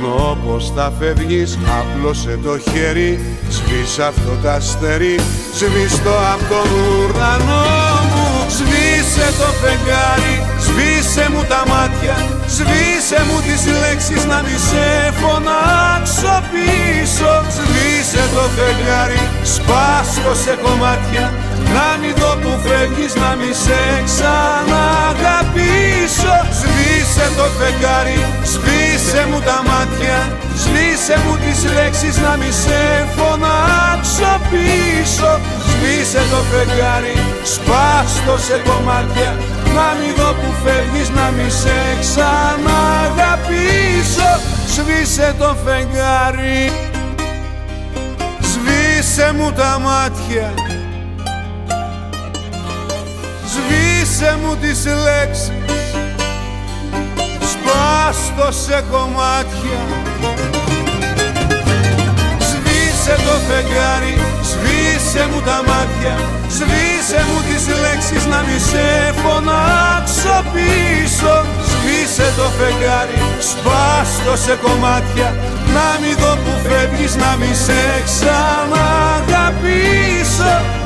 Μόνο 0.00 0.38
πως 0.46 0.72
θα 0.76 0.92
φεύγεις 0.98 1.58
Απλώσε 1.78 2.38
το 2.44 2.58
χέρι 2.58 3.20
Σβήσε 3.50 4.02
αυτό 4.02 4.32
το 4.42 4.50
αστέρι 4.50 5.20
Σβήστο 5.58 6.14
από 6.32 6.44
τον 6.52 6.68
ουρανό 6.78 7.64
μου 8.10 8.26
Σβήσε 8.56 9.26
το 9.38 9.48
φεγγάρι 9.60 10.34
Σβήσε 10.64 11.24
μου 11.32 11.42
τα 11.52 11.62
μάτια 11.70 12.16
Σβήσε 12.54 13.20
μου 13.26 13.38
τις 13.46 13.62
λέξεις 13.80 14.24
να 14.30 14.38
μη 14.44 14.56
σε 14.68 14.86
φωνάξω 15.20 16.34
πίσω 16.52 17.32
Σβήσε 17.54 17.69
το 18.34 18.44
φεγγάρι 18.56 19.22
Σπάστο 19.54 20.32
σε 20.44 20.54
κομμάτια. 20.64 21.26
Να 21.74 21.86
μην 22.00 22.12
δω 22.20 22.32
που 22.42 22.52
φεύγεις 22.64 23.12
να 23.22 23.30
μη 23.38 23.50
σε 23.64 23.80
ξαναγαπήσω. 24.08 26.34
Σβήσε 26.58 27.26
το 27.38 27.46
φεγγάρι 27.58 28.20
Σβήσε 28.52 29.22
μου 29.30 29.40
τα 29.48 29.58
μάτια. 29.68 30.18
Σβήσε 30.62 31.16
μου 31.22 31.34
τις 31.42 31.60
λέξεις 31.76 32.16
να 32.24 32.32
μη 32.40 32.50
σε 32.62 32.80
φωνάξω 33.16 34.32
πίσω. 34.50 35.30
Σβήσε 35.68 36.22
το 36.32 36.40
φεγγάρι 36.50 37.16
Σπάστο 37.54 38.34
σε 38.46 38.56
κομμάτια. 38.68 39.30
Να 39.76 39.88
μην 39.98 40.12
δω 40.18 40.30
που 40.40 40.50
φεύγεις 40.62 41.08
να 41.18 41.26
μη 41.36 41.48
σε 41.62 41.78
ξαναγαπήσω. 42.02 44.30
Σβήσε 44.74 45.28
το 45.38 45.50
φεγγάρι 45.64 46.89
Σβήσε 49.20 49.32
μου 49.32 49.52
τα 49.52 49.78
μάτια. 49.78 50.54
Σβήσε 53.52 54.38
μου 54.42 54.56
τις 54.56 54.84
λέξεις. 54.84 55.52
Σπάστο 57.52 58.52
σε 58.52 58.84
κομμάτια. 58.90 59.80
Σβήσε 62.48 63.14
το 63.26 63.34
φεγγάρι 63.48 64.16
Σβήσε 64.50 65.28
μου 65.32 65.40
τα 65.40 65.58
μάτια. 65.68 66.14
Σβήσε 66.56 67.20
μου 67.28 67.40
τις 67.48 67.64
λέξεις 67.82 68.26
να 68.26 68.38
μη 68.46 68.58
σε 68.70 69.14
φωνάξω 69.22 70.36
πίσω. 70.52 71.34
Σβήσε 71.70 72.32
το 72.36 72.46
φεγγάρι 72.58 73.20
Σπάστο 73.50 74.36
σε 74.44 74.54
κομμάτια 74.62 75.59
Να 75.74 75.88
μη 76.00 76.12
δω 76.20 76.32
που 76.44 76.52
φεύγεις 76.68 77.14
να 77.16 77.36
μη 77.36 77.54
σε 77.54 77.82
ξαναγαπήσω 78.04 79.44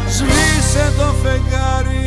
Σβήσε 0.09 0.93
το 0.99 1.09
φεγγάρι 1.23 2.04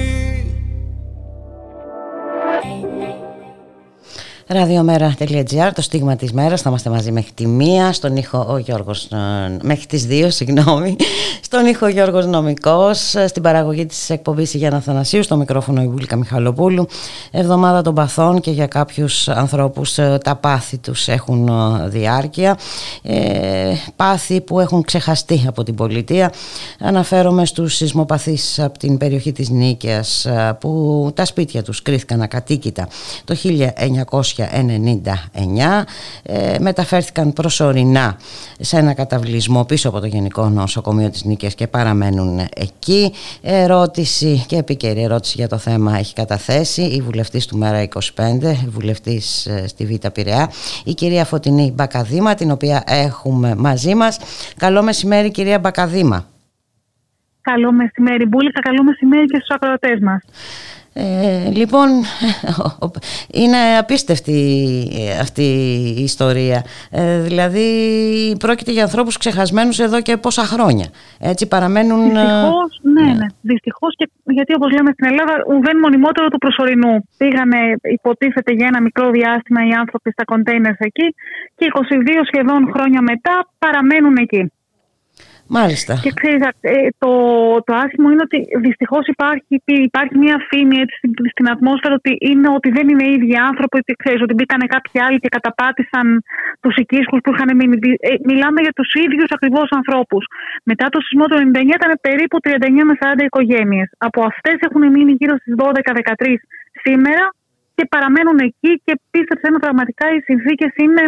Ραδιομέρα.gr, 4.50 5.72
το 5.76 5.82
στίγμα 5.82 6.16
της 6.16 6.32
μέρας, 6.32 6.62
θα 6.62 6.70
είμαστε 6.70 6.90
μαζί 6.90 7.12
μέχρι 7.12 7.32
τη 7.32 7.48
μία, 7.48 7.94
στον 7.94 8.16
ήχο 8.16 8.46
ο 8.50 8.58
Γιώργος, 8.58 9.06
ε, 9.06 9.58
μέχρι 9.62 9.86
τις 9.86 10.06
δύο, 10.06 10.30
συγγνώμη, 10.30 10.96
στον 11.42 11.66
ήχο 11.66 11.86
ο 11.86 11.90
Γιώργος 11.90 12.26
Νομικός, 12.26 13.16
στην 13.28 13.42
παραγωγή 13.42 13.86
της 13.86 14.10
εκπομπής 14.10 14.54
Γιάννα 14.54 14.80
Θανασίου, 14.80 15.24
στο 15.24 15.36
μικρόφωνο 15.36 15.82
η 15.82 15.88
Βούλικα 15.88 16.16
Μιχαλοπούλου, 16.16 16.88
εβδομάδα 17.32 17.82
των 17.82 17.94
παθών 17.94 18.40
και 18.40 18.52
για 18.52 18.68
κάποιους 18.68 19.28
ανθρώπους 19.28 19.98
ε, 19.98 20.18
τα 20.24 20.36
πάθη 20.36 20.78
τους 20.78 21.08
έχουν 21.08 21.48
ε, 21.48 21.88
διάρκεια, 21.88 22.58
ε, 23.02 23.74
πάθη 23.96 24.42
που 24.42 24.60
έχουν 24.60 24.84
ξεχαστεί 24.84 25.44
από 25.48 25.64
την 25.64 25.76
πολιτεία, 25.76 26.34
αναφέρομαι 26.80 27.46
στους 27.46 27.76
σεισμοπαθείς 27.76 28.60
από 28.60 28.78
την 28.78 28.98
περιοχή 28.98 29.32
της 29.32 29.50
Νίκαιας 29.50 30.28
που 30.60 31.12
τα 31.14 31.26
σπίτια 31.26 31.64
τους 31.64 31.82
κρίθηκαν 31.82 32.22
ακατοίκητα. 32.22 32.88
Το 33.24 33.36
1900 33.36 34.37
ε, 36.24 36.56
μεταφέρθηκαν 36.60 37.34
προσωρινά 37.34 38.18
σε 38.60 38.78
ένα 38.78 38.94
καταβλισμό 38.94 39.66
πίσω 39.66 39.90
από 39.90 40.00
το 40.00 40.06
Γενικό 40.06 40.50
Νοσοκομείο 40.50 41.10
της 41.10 41.24
Νίκης 41.24 41.56
και 41.56 41.68
παραμένουν 41.68 42.40
εκεί. 42.56 43.14
Ερώτηση 43.42 44.46
και 44.48 44.58
επίκαιρη 44.58 45.02
ερώτηση 45.02 45.34
για 45.38 45.48
το 45.48 45.58
θέμα 45.58 45.98
έχει 45.98 46.14
καταθέσει 46.14 46.82
η 46.82 47.02
βουλευτής 47.02 47.46
του 47.46 47.58
Μέρα 47.58 47.88
25, 47.88 47.94
η 48.44 48.70
βουλευτής 48.70 49.46
ε, 49.46 49.68
στη 49.68 49.86
Β' 49.86 50.08
Πειραιά, 50.08 50.50
η 50.86 50.94
κυρία 50.94 51.26
Φωτεινή 51.26 51.72
Μπακαδήμα, 51.76 52.34
την 52.34 52.52
οποία 52.52 52.84
έχουμε 52.86 53.56
μαζί 53.56 53.96
μας. 53.96 54.20
Καλό 54.58 54.84
μεσημέρι 54.84 55.32
κυρία 55.32 55.60
Μπακαδήμα. 55.60 56.26
Καλό 57.42 57.72
μεσημέρι 57.72 58.26
Μπούλικα, 58.26 58.60
καλό 58.60 58.84
μεσημέρι 58.84 59.26
και 59.26 59.38
στους 59.38 59.56
ακροατές 59.56 60.00
μας. 60.02 60.22
Ε, 61.00 61.50
λοιπόν, 61.52 61.88
είναι 63.42 63.58
απίστευτη 63.80 64.40
αυτή 65.22 65.44
η 65.98 66.04
ιστορία. 66.04 66.64
Ε, 66.92 67.22
δηλαδή, 67.22 67.68
πρόκειται 68.40 68.72
για 68.72 68.84
ανθρώπους 68.84 69.18
ξεχασμένους 69.18 69.80
εδώ 69.80 70.02
και 70.02 70.18
πόσα 70.18 70.44
χρόνια. 70.44 70.88
Έτσι 71.20 71.48
παραμένουν... 71.48 72.16
Ε, 72.16 72.20
δυστυχώς, 72.20 72.80
ναι, 72.82 73.02
ναι. 73.02 73.14
ναι. 73.14 73.26
Δυστυχώς 73.42 73.96
και 73.96 74.10
γιατί 74.24 74.54
όπως 74.54 74.72
λέμε 74.72 74.92
στην 74.92 75.06
Ελλάδα, 75.12 75.34
ουδέν 75.48 75.78
μονιμότερο 75.78 76.28
του 76.28 76.38
προσωρινού. 76.38 76.94
Πήγανε, 77.18 77.60
υποτίθεται 77.82 78.52
για 78.54 78.68
ένα 78.68 78.82
μικρό 78.82 79.10
διάστημα 79.10 79.68
οι 79.68 79.72
άνθρωποι 79.82 80.12
στα 80.12 80.24
κοντέινερς 80.24 80.78
εκεί 80.80 81.08
και 81.56 81.66
22 81.74 81.80
σχεδόν 82.32 82.72
χρόνια 82.74 83.02
μετά 83.02 83.48
παραμένουν 83.60 84.16
εκεί. 84.20 84.52
Μάλιστα. 85.50 85.94
Και 86.06 86.12
ξέρεις, 86.20 86.42
ε, 86.62 86.74
το, 87.04 87.12
το 87.68 87.72
άσχημο 87.84 88.08
είναι 88.12 88.24
ότι 88.28 88.40
δυστυχώς 88.68 89.04
υπάρχει, 89.14 89.54
υπάρχει 89.90 90.16
μια 90.18 90.38
φήμη 90.50 90.76
έτσι, 90.84 90.96
στην 91.34 91.50
ατμόσφαιρα 91.54 91.94
ότι, 92.02 92.12
είναι, 92.30 92.50
ότι 92.58 92.70
δεν 92.78 92.86
είναι 92.90 93.06
οι 93.08 93.14
ίδιοι 93.18 93.36
άνθρωποι, 93.50 93.76
ότι 93.78 93.94
ξέρεις, 94.04 94.22
ότι 94.22 94.34
μπήκανε 94.34 94.66
κάποιοι 94.76 95.02
άλλοι 95.06 95.18
και 95.24 95.32
καταπάτησαν 95.38 96.06
τους 96.62 96.76
οικίσχους 96.82 97.20
που 97.24 97.32
είχαν 97.34 97.50
μείνει. 97.60 97.78
Ε, 98.10 98.12
μιλάμε 98.30 98.60
για 98.66 98.74
τους 98.80 98.90
ίδιους 99.04 99.30
ακριβώς 99.38 99.68
ανθρώπους. 99.80 100.24
Μετά 100.64 100.86
το 100.94 101.00
σεισμό 101.06 101.26
του 101.30 101.38
99 101.38 101.76
ήταν 101.80 101.92
περίπου 102.08 102.38
39 102.40 102.84
με 102.90 102.94
40 103.02 103.24
οικογένειες. 103.30 103.88
Από 103.98 104.20
αυτές 104.32 104.58
έχουν 104.68 104.84
μείνει 104.94 105.12
γύρω 105.20 105.36
στις 105.42 105.54
12-13 105.58 106.40
σήμερα 106.86 107.26
και 107.76 107.86
παραμένουν 107.94 108.40
εκεί 108.50 108.72
και 108.86 108.94
πίστεψε 109.12 109.48
με 109.52 109.60
πραγματικά 109.66 110.06
οι 110.14 110.20
συνθήκες 110.30 110.72
είναι 110.84 111.04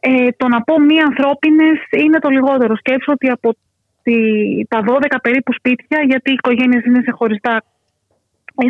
ε, 0.00 0.28
το 0.36 0.48
να 0.48 0.62
πω 0.62 0.80
μία 0.80 1.04
ανθρώπινες 1.04 1.78
είναι 1.90 2.18
το 2.18 2.28
λιγότερο. 2.28 2.76
Σκέψω 2.76 3.12
ότι 3.12 3.28
από 3.30 3.56
τη, 4.02 4.16
τα 4.68 4.84
12 4.86 5.16
περίπου 5.22 5.52
σπίτια, 5.52 5.98
γιατί 6.06 6.30
οι 6.30 6.32
οικογένειες 6.32 6.84
είναι 6.84 7.02
σε 7.04 7.10
χωριστά 7.10 7.62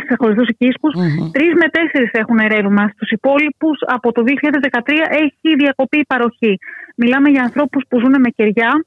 σε 0.09 0.15
χωριστούς 0.19 0.49
οικίσκους. 0.49 0.95
Mm-hmm. 0.97 1.31
Τρεις 1.33 1.53
με 1.55 1.69
τέσσερις 1.69 2.11
έχουν 2.13 2.39
ρεύμα. 2.49 2.91
Στους 2.95 3.11
υπόλοιπους, 3.11 3.79
από 3.87 4.13
το 4.13 4.23
2013 4.23 5.07
έχει 5.11 5.57
διακοπεί 5.57 5.99
η 5.99 6.05
παροχή. 6.07 6.59
Μιλάμε 6.97 7.29
για 7.29 7.43
ανθρώπους 7.43 7.85
που 7.89 7.99
ζουν 7.99 8.15
με 8.21 8.29
κεριά, 8.29 8.85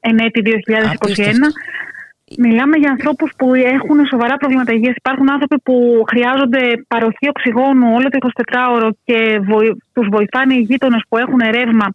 εν 0.00 0.18
έτη 0.18 0.40
2021. 0.40 1.52
Μιλάμε 2.38 2.76
για 2.76 2.90
ανθρώπους 2.90 3.30
που 3.36 3.54
έχουν 3.54 4.06
σοβαρά 4.06 4.36
προβλήματα 4.36 4.72
υγείας. 4.72 4.94
Υπάρχουν 4.96 5.30
άνθρωποι 5.30 5.58
που 5.58 6.04
χρειάζονται 6.10 6.62
παροχή 6.88 7.28
οξυγόνου 7.28 7.88
όλο 7.94 8.08
το 8.08 8.18
24ωρο 8.52 8.90
και 9.04 9.40
βοη... 9.42 9.82
τους 9.92 10.08
βοηθάνε 10.10 10.54
οι 10.54 10.60
γείτονες 10.68 11.02
που 11.08 11.16
έχουν 11.16 11.40
ρεύμα 11.50 11.86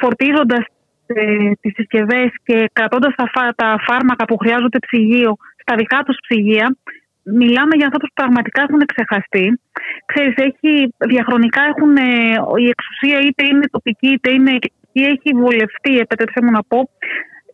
φορτίζοντας 0.00 0.64
ε, 1.06 1.50
τις 1.60 1.72
συσκευές 1.74 2.30
και 2.44 2.70
κρατώντας 2.72 3.14
τα, 3.14 3.52
τα 3.56 3.76
φάρμακα 3.86 4.24
που 4.24 4.36
χρειάζονται 4.36 4.78
ψυγείο 4.78 5.36
στα 5.60 5.76
δικά 5.76 6.02
τους 6.06 6.16
ψυγεία. 6.28 6.76
Μιλάμε 7.22 7.74
για 7.76 7.84
ανθρώπους 7.84 8.08
που 8.08 8.20
πραγματικά 8.22 8.62
έχουν 8.62 8.82
ξεχαστεί. 8.92 9.60
Ξέρεις, 10.04 10.34
έχει, 10.36 10.94
διαχρονικά 10.98 11.62
έχουν, 11.72 11.96
ε, 11.96 12.10
η 12.64 12.66
εξουσία 12.74 13.18
είτε 13.26 13.46
είναι 13.46 13.66
τοπική 13.70 14.08
είτε 14.08 14.30
είναι 14.32 14.58
έχει 15.04 15.30
βολευτεί, 15.34 15.98
επέτρεψέ 15.98 16.40
μου 16.42 16.50
να 16.50 16.62
πω, 16.62 16.78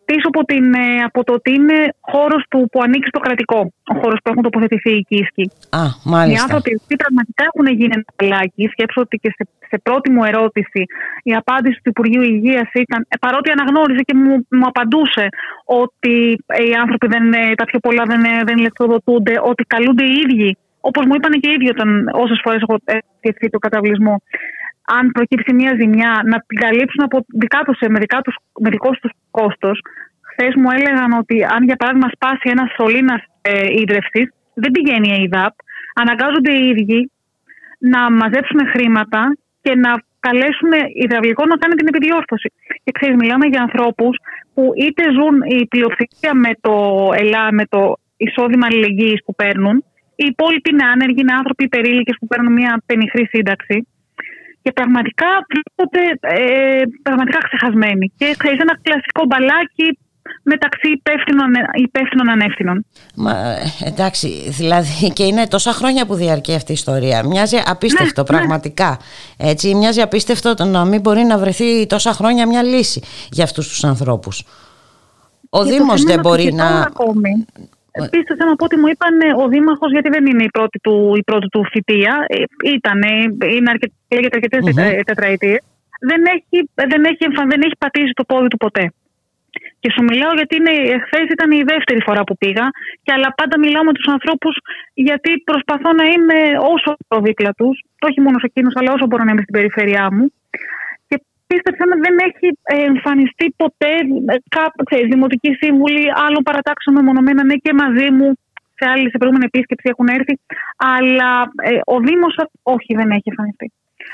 πίσω 0.05 0.27
από, 0.31 0.41
την, 0.51 0.65
ε, 0.73 0.87
από 1.09 1.23
το 1.23 1.33
ότι 1.33 1.51
είναι 1.57 1.77
χώρος 2.13 2.43
που, 2.49 2.57
που 2.71 2.79
ανήκει 2.85 3.07
στο 3.07 3.19
κρατικό. 3.19 3.59
Ο 3.93 3.95
χώρος 4.01 4.17
που 4.23 4.29
έχουν 4.31 4.43
τοποθετηθεί 4.47 4.91
οι 4.97 5.03
Κίσκοι. 5.09 5.45
Α, 5.69 5.83
μάλιστα. 6.13 6.39
Οι 6.39 6.43
άνθρωποι 6.45 6.71
αυτοί 6.79 6.95
πραγματικά 7.03 7.43
έχουν 7.49 7.65
γίνει 7.79 7.97
παλάκι. 8.15 8.63
Σκέψω 8.73 9.01
ότι 9.05 9.15
και 9.23 9.29
σε, 9.37 9.43
σε 9.71 9.77
πρώτη 9.83 10.07
μου 10.11 10.23
ερώτηση 10.23 10.81
η 11.23 11.33
απάντηση 11.41 11.77
του 11.83 11.89
Υπουργείου 11.95 12.21
Υγείας 12.21 12.69
ήταν, 12.73 13.01
ε, 13.13 13.15
παρότι 13.25 13.49
αναγνώριζε 13.55 14.01
και 14.07 14.15
μου, 14.21 14.33
μου 14.57 14.67
απαντούσε 14.71 15.25
ότι 15.83 16.13
οι 16.69 16.73
άνθρωποι 16.81 17.07
δεν, 17.07 17.33
ε, 17.33 17.55
τα 17.59 17.65
πιο 17.69 17.79
πολλά 17.79 18.03
δεν, 18.11 18.21
δεν 18.47 18.57
ηλεκτροδοτούνται, 18.57 19.35
ότι 19.51 19.63
καλούνται 19.63 20.05
οι 20.05 20.15
ίδιοι. 20.23 20.57
Όπως 20.89 21.05
μου 21.05 21.15
είπαν 21.15 21.31
και 21.31 21.49
οι 21.49 21.53
ίδιοι 21.57 21.69
όταν 21.69 22.09
όσες 22.23 22.39
φορές 22.43 22.61
έχω 22.61 22.75
σκεφτεί 23.19 23.49
το 23.49 23.59
καταβλισμό 23.65 24.15
αν 24.85 25.11
προκύψει 25.11 25.53
μια 25.53 25.71
ζημιά, 25.79 26.21
να 26.25 26.37
την 26.47 26.57
καλύψουν 26.57 27.03
από 27.03 27.25
δικά 27.27 27.59
τους, 27.65 27.77
με, 27.89 27.99
δικά 27.99 28.21
τους, 28.21 28.35
με 28.59 28.69
δικός 28.69 28.99
τους 28.99 29.11
κόστος. 29.31 29.81
Χθες 30.21 30.53
μου 30.55 30.69
έλεγαν 30.77 31.11
ότι 31.11 31.43
αν 31.43 31.63
για 31.63 31.75
παράδειγμα 31.75 32.09
σπάσει 32.15 32.49
ένας 32.49 32.69
σωλήνα 32.77 33.23
ε, 33.41 33.81
ίδρυυσης, 33.81 34.27
δεν 34.53 34.71
πηγαίνει 34.71 35.09
η 35.09 35.21
ΕΙΔΑΠ. 35.21 35.53
Αναγκάζονται 35.95 36.53
οι 36.53 36.67
ίδιοι 36.69 37.11
να 37.79 38.11
μαζέψουν 38.11 38.59
χρήματα 38.73 39.37
και 39.61 39.75
να 39.75 39.91
καλέσουν 40.19 40.71
υδραυλικό 41.03 41.45
να 41.45 41.57
κάνει 41.57 41.75
την 41.75 41.87
επιδιόρθωση. 41.87 42.51
Και 42.83 42.91
ξέρεις, 42.97 43.15
μιλάμε 43.15 43.45
για 43.45 43.61
ανθρώπους 43.61 44.17
που 44.53 44.71
είτε 44.83 45.03
ζουν 45.17 45.35
η 45.59 45.65
πλειοψηφία 45.67 46.33
με 46.33 46.51
το 46.61 46.75
ΕΛΑ, 47.21 47.51
με 47.51 47.65
το 47.65 47.81
εισόδημα 48.17 48.65
αλληλεγγύης 48.69 49.23
που 49.25 49.35
παίρνουν, 49.35 49.75
οι 50.15 50.25
υπόλοιποι 50.33 50.69
είναι 50.69 50.85
άνεργοι, 50.93 51.21
είναι 51.21 51.33
άνθρωποι 51.33 51.63
υπερήλικες 51.63 52.15
που 52.19 52.27
παίρνουν 52.27 52.53
μια 52.53 52.81
πενιχρή 52.85 53.25
σύνταξη 53.33 53.87
και 54.63 54.71
πραγματικά 54.71 55.29
βρίσκονται 55.51 56.03
ε, 56.21 56.83
πραγματικά 57.01 57.37
ξεχασμένοι. 57.47 58.13
Και 58.17 58.35
ξέρεις 58.37 58.59
ένα 58.59 58.75
κλασικό 58.81 59.21
μπαλάκι 59.27 59.87
μεταξύ 60.43 60.89
υπεύθυνων, 60.89 61.51
υπεύθυνων 61.73 62.29
ανεύθυνων. 62.29 62.85
Μα, 63.15 63.55
εντάξει, 63.85 64.27
δηλαδή 64.49 65.11
και 65.13 65.23
είναι 65.23 65.47
τόσα 65.47 65.71
χρόνια 65.71 66.05
που 66.05 66.15
διαρκεί 66.15 66.53
αυτή 66.53 66.71
η 66.71 66.73
ιστορία. 66.73 67.23
Μοιάζει 67.25 67.57
απίστευτο 67.65 68.21
ναι, 68.21 68.31
ναι. 68.31 68.37
πραγματικά. 68.37 68.99
Ναι. 69.37 69.49
Έτσι, 69.49 69.75
μοιάζει 69.75 70.01
απίστευτο 70.01 70.53
το 70.53 70.65
να 70.65 70.85
μην 70.85 71.01
μπορεί 71.01 71.23
να 71.23 71.37
βρεθεί 71.37 71.87
τόσα 71.87 72.13
χρόνια 72.13 72.47
μια 72.47 72.63
λύση 72.63 73.01
για 73.31 73.43
αυτούς 73.43 73.67
τους 73.67 73.83
ανθρώπους. 73.83 74.45
Ο 75.49 75.63
Δήμος 75.63 76.03
δεν 76.03 76.19
μπορεί 76.19 76.53
να... 76.53 76.81
Ακόμη. 76.81 77.45
Επίσης, 78.01 78.35
θέλω 78.37 78.49
να 78.49 78.55
πω 78.55 78.65
ότι 78.65 78.77
μου 78.81 78.87
είπαν 78.93 79.15
ο 79.41 79.47
Δήμαρχος, 79.47 79.91
γιατί 79.91 80.09
δεν 80.09 80.25
είναι 80.25 80.43
η 80.43 80.51
πρώτη 80.57 80.79
του, 80.79 81.13
η 81.21 81.23
πρώτη 81.23 81.47
του 81.53 81.61
θητεία, 81.71 82.25
ε, 82.27 82.43
ήταν, 82.77 82.99
είναι 83.55 83.69
αρκετ, 83.69 83.91
λέγεται 84.15 84.35
αρκετές 84.39 84.61
mm-hmm. 84.65 85.01
τετραετίες, 85.05 85.61
δεν 86.09 86.21
έχει, 86.35 86.57
δεν, 86.91 87.03
έχει, 87.11 87.25
δεν 87.51 87.61
έχει 87.65 87.77
πατήσει 87.77 88.13
το 88.13 88.23
πόδι 88.23 88.47
του 88.47 88.57
ποτέ. 88.57 88.85
Και 89.79 89.91
σου 89.91 90.03
μιλάω 90.03 90.33
γιατί 90.39 90.55
χθε 91.05 91.21
ήταν 91.35 91.51
η 91.51 91.63
δεύτερη 91.71 92.01
φορά 92.07 92.23
που 92.23 92.37
πήγα, 92.37 92.65
και 93.03 93.11
αλλά 93.15 93.33
πάντα 93.39 93.59
μιλάω 93.59 93.83
με 93.83 93.93
τους 93.93 94.07
ανθρώπους 94.15 94.55
γιατί 94.93 95.31
προσπαθώ 95.49 95.89
να 95.93 96.05
είμαι 96.13 96.39
όσο 96.73 96.91
δίπλα 97.21 97.51
τους, 97.59 97.75
όχι 98.07 98.19
μόνο 98.21 98.39
σε 98.39 98.45
εκείνους, 98.45 98.73
αλλά 98.75 98.91
όσο 98.93 99.05
μπορώ 99.05 99.23
να 99.23 99.31
είμαι 99.31 99.41
στην 99.41 99.53
περιφέρειά 99.57 100.05
μου 100.13 100.25
πίστεψα 101.47 101.83
με 101.89 101.95
δεν 102.05 102.15
έχει 102.27 102.47
εμφανιστεί 102.91 103.45
ποτέ 103.61 103.93
ε, 104.33 104.35
κάπου, 104.57 104.83
ξέρεις, 104.89 105.07
δημοτική 105.13 105.51
σύμβουλη 105.61 106.03
άλλων 106.25 106.41
παρατάξεων 106.47 106.95
μεμονωμένα, 106.95 107.43
ναι 107.43 107.55
και 107.63 107.73
μαζί 107.73 108.07
μου 108.17 108.27
σε 108.77 108.89
άλλη 108.91 109.07
σε 109.09 109.17
προηγούμενη 109.17 109.49
επίσκεψη 109.51 109.87
έχουν 109.93 110.07
έρθει, 110.17 110.35
αλλά 110.95 111.31
ε, 111.69 111.79
ο 111.95 111.97
Δήμος 112.05 112.33
όχι 112.75 112.91
δεν 112.99 113.09
έχει 113.17 113.29
εμφανιστεί. 113.33 113.67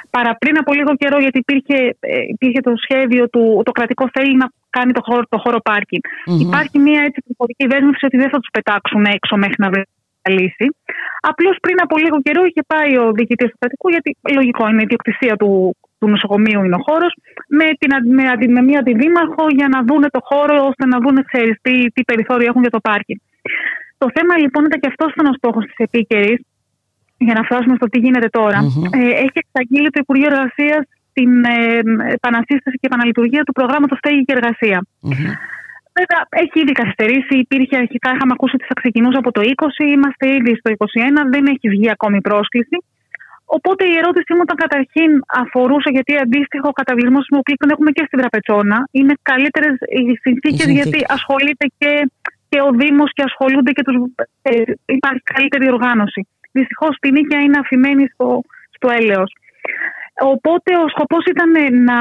Παρά 0.10 0.32
πριν 0.42 0.56
από 0.62 0.74
λίγο 0.74 0.92
καιρό, 1.02 1.18
γιατί 1.26 1.38
υπήρχε, 1.46 1.78
ε, 2.00 2.22
υπήρχε 2.36 2.60
το 2.68 2.74
σχέδιο 2.84 3.30
του, 3.30 3.62
το 3.66 3.72
κρατικό 3.72 4.10
θέλει 4.14 4.36
να 4.36 4.48
κάνει 4.70 4.92
το 4.92 5.02
χώρο, 5.08 5.24
το 5.30 5.38
χώρο 5.44 5.60
πάρκινγκ. 5.70 6.04
Mm-hmm. 6.06 6.42
Υπάρχει 6.46 6.78
μια 6.88 7.02
έτσι 7.08 7.20
πληροφορική 7.24 7.66
δέσμευση 7.72 8.06
ότι 8.06 8.18
δεν 8.18 8.30
θα 8.30 8.40
τους 8.40 8.50
πετάξουν 8.56 9.04
έξω 9.16 9.36
μέχρι 9.44 9.60
να 9.64 9.70
βρει 9.70 9.84
λύση. 10.38 10.68
Απλώς 11.32 11.56
πριν 11.62 11.78
από 11.86 11.98
λίγο 11.98 12.18
καιρό 12.22 12.42
είχε 12.50 12.64
πάει 12.74 12.92
ο 13.04 13.12
διοικητής 13.18 13.50
του 13.52 13.58
κρατικού, 13.60 13.90
γιατί 13.90 14.18
λογικό 14.40 14.64
είναι 14.70 14.82
η 14.82 14.88
ιδιοκτησία 14.88 15.36
του, 15.42 15.76
του 16.00 16.08
νοσοκομείου 16.08 16.64
είναι 16.64 16.76
ο 16.76 16.84
χώρος, 16.88 17.14
με, 17.58 17.66
με, 18.18 18.24
με 18.56 18.62
μία 18.62 18.80
αντιδήμαρχο 18.80 19.44
για 19.50 19.68
να 19.68 19.80
δούνε 19.88 20.08
το 20.16 20.22
χώρο, 20.30 20.56
ώστε 20.70 20.86
να 20.86 20.98
δούνε 21.04 21.22
ξέρεις, 21.30 21.56
τι, 21.62 21.74
τι 21.94 22.02
περιθώριο 22.04 22.48
έχουν 22.50 22.62
για 22.62 22.70
το 22.70 22.80
πάρκι. 22.80 23.22
Το 23.98 24.08
θέμα 24.16 24.34
λοιπόν 24.38 24.66
ήταν 24.66 24.80
και 24.80 24.90
αυτό 24.94 25.04
ήταν 25.14 25.26
ο 25.32 25.34
στόχος 25.40 25.64
της 25.66 25.78
επίκαιρης, 25.88 26.40
για 27.18 27.34
να 27.34 27.44
φτάσουμε 27.44 27.76
στο 27.76 27.88
τι 27.92 28.00
γίνεται 28.00 28.30
Ε, 28.98 29.10
έχει 29.24 29.38
εξαγγείλει 29.46 29.90
το 29.94 30.00
Υπουργείο 30.04 30.30
Εργασίας 30.32 30.84
την 31.14 31.32
ε, 31.44 31.80
επανασύσταση 32.18 32.76
και 32.80 32.88
επαναλειτουργία 32.92 33.44
του 33.44 33.56
προγράμματος 33.60 33.98
Στέγη 33.98 34.22
και 34.26 34.34
Εργασία. 34.38 34.80
Mm-hmm. 34.86 35.32
Βέβαια, 36.00 36.22
έχει 36.44 36.58
ήδη 36.64 36.72
καθυστερήσει. 36.72 37.34
Υπήρχε 37.46 37.76
αρχικά, 37.84 38.10
είχαμε 38.16 38.34
ακούσει 38.36 38.56
ότι 38.56 38.66
θα 38.72 38.76
ξεκινούσε 38.82 39.18
από 39.18 39.32
το 39.32 39.42
20, 39.42 39.46
είμαστε 39.96 40.26
ήδη 40.38 40.52
στο 40.60 40.70
21, 40.78 40.78
δεν 41.34 41.44
έχει 41.54 41.68
βγει 41.76 41.90
ακόμη 41.90 42.22
πρόσκληση. 42.22 42.78
Οπότε 43.58 43.84
η 43.92 43.96
ερώτησή 44.02 44.32
μου 44.34 44.44
ήταν 44.48 44.58
καταρχήν 44.66 45.12
αφορούσε 45.42 45.90
γιατί 45.96 46.12
αντίστοιχο 46.26 46.70
καταβλισμό 46.72 47.20
που 47.30 47.42
τον 47.62 47.70
έχουμε 47.74 47.92
και 47.92 48.04
στην 48.08 48.20
Τραπετσόνα. 48.20 48.78
Είναι 48.92 49.14
καλύτερες 49.22 49.76
οι 49.98 50.04
συνθήκες 50.24 50.68
γιατί 50.78 51.00
ασχολείται 51.08 51.66
και, 51.78 51.92
και 52.50 52.60
ο 52.68 52.70
Δήμος 52.80 53.10
και 53.16 53.24
ασχολούνται 53.30 53.72
και 53.72 53.84
τους, 53.84 53.96
ε, 54.42 54.52
υπάρχει 54.86 55.22
καλύτερη 55.34 55.66
οργάνωση. 55.74 56.22
Δυστυχώς 56.52 56.94
την 57.00 57.12
Νίκαια 57.14 57.40
είναι 57.42 57.60
αφημένη 57.60 58.06
στο, 58.14 58.42
στο 58.76 58.88
έλεος. 59.00 59.32
Οπότε 60.22 60.72
ο 60.84 60.88
σκοπός 60.94 61.24
ήταν 61.34 61.52
να, 61.90 62.00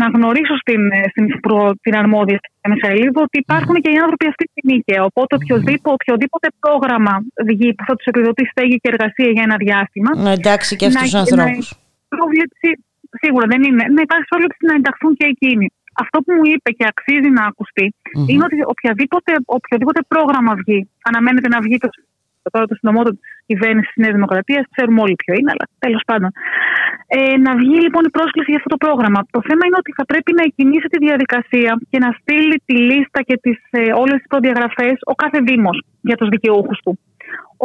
να 0.00 0.06
γνωρίσω 0.14 0.56
στην, 0.62 0.82
στην, 1.10 1.24
την 1.84 1.94
αρμόδια 2.02 2.36
στην 2.40 2.72
Μεσαηλίδου 2.72 3.20
ότι 3.26 3.38
υπάρχουν 3.44 3.74
και 3.82 3.90
οι 3.94 3.98
άνθρωποι 4.04 4.26
αυτοί 4.32 4.44
στην 4.50 4.64
Νίκαια. 4.70 5.00
Οπότε 5.08 5.32
οποιοδήποτε, 5.40 5.94
οποιοδήποτε 5.98 6.48
πρόγραμμα 6.64 7.14
βγει 7.48 7.68
που 7.74 7.84
θα 7.88 7.94
τους 7.96 8.06
επιδοτεί 8.12 8.44
στέγη 8.52 8.76
και 8.82 8.88
εργασία 8.94 9.30
για 9.36 9.44
ένα 9.48 9.56
διάστημα. 9.64 10.10
Να 10.26 10.30
εντάξει 10.38 10.76
και 10.76 10.86
αυτούς 10.86 11.02
τους 11.02 11.14
ανθρώπους. 11.22 11.66
Σίγουρα 13.22 13.46
δεν 13.52 13.60
είναι. 13.66 13.82
Να 13.96 14.00
υπάρχει 14.06 14.26
πρόβλεψη 14.32 14.60
να 14.70 14.74
ενταχθούν 14.78 15.12
και 15.18 15.26
εκείνοι. 15.34 15.66
Αυτό 16.02 16.16
που 16.24 16.32
μου 16.36 16.46
είπε 16.52 16.70
και 16.78 16.84
αξίζει 16.92 17.30
να 17.38 17.44
ακουστεί 17.50 17.86
mm-hmm. 17.94 18.28
είναι 18.30 18.44
ότι 18.48 18.58
οποιαδήποτε, 18.74 19.32
οποιοδήποτε 19.58 20.00
πρόγραμμα 20.12 20.52
βγει, 20.60 20.80
αναμένεται 21.08 21.48
να 21.54 21.58
βγει 21.64 21.76
το, 21.84 21.88
τώρα 22.54 22.64
το 22.70 22.74
συντομότερο 22.78 23.14
τη 23.16 23.22
κυβέρνηση 23.50 23.88
της 23.92 24.00
Νέας 24.02 24.14
Δημοκρατίας, 24.18 24.62
ξέρουμε 24.72 25.00
όλοι 25.04 25.16
ποιο 25.22 25.32
είναι, 25.38 25.50
αλλά 25.54 25.64
τέλος 25.84 26.02
πάντων. 26.08 26.30
Ε, 27.16 27.36
να 27.46 27.52
βγει 27.60 27.78
λοιπόν 27.84 28.02
η 28.10 28.12
πρόσκληση 28.16 28.50
για 28.52 28.60
αυτό 28.60 28.70
το 28.74 28.80
πρόγραμμα. 28.84 29.20
Το 29.36 29.40
θέμα 29.48 29.62
είναι 29.66 29.78
ότι 29.82 29.92
θα 29.98 30.04
πρέπει 30.10 30.30
να 30.38 30.42
εκκινήσει 30.48 30.88
τη 30.94 30.98
διαδικασία 31.06 31.70
και 31.90 31.98
να 32.04 32.10
στείλει 32.18 32.56
τη 32.68 32.74
λίστα 32.88 33.20
και 33.28 33.36
τις, 33.44 33.58
ε, 33.70 33.92
όλες 34.02 34.16
τις 34.20 34.30
προδιαγραφές 34.32 34.96
ο 35.12 35.14
κάθε 35.22 35.38
Δήμος 35.48 35.76
για 36.08 36.16
τους 36.18 36.28
δικαιούχους 36.34 36.78
του. 36.84 36.92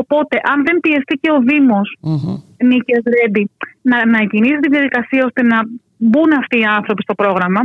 Οπότε, 0.02 0.36
αν 0.52 0.58
δεν 0.68 0.78
πιεστεί 0.84 1.16
και 1.24 1.32
ο 1.38 1.40
Δήμος 1.50 1.88
mm-hmm. 2.08 2.36
Νίκης 2.70 3.02
Ρέντι 3.16 3.44
να, 3.90 3.98
να 4.06 4.18
εκκινήσει 4.26 4.60
τη 4.66 4.70
διαδικασία 4.76 5.22
ώστε 5.26 5.42
να 5.52 5.58
μπουν 5.98 6.32
αυτοί 6.42 6.58
οι 6.60 6.68
άνθρωποι 6.78 7.02
στο 7.02 7.16
πρόγραμμα, 7.22 7.62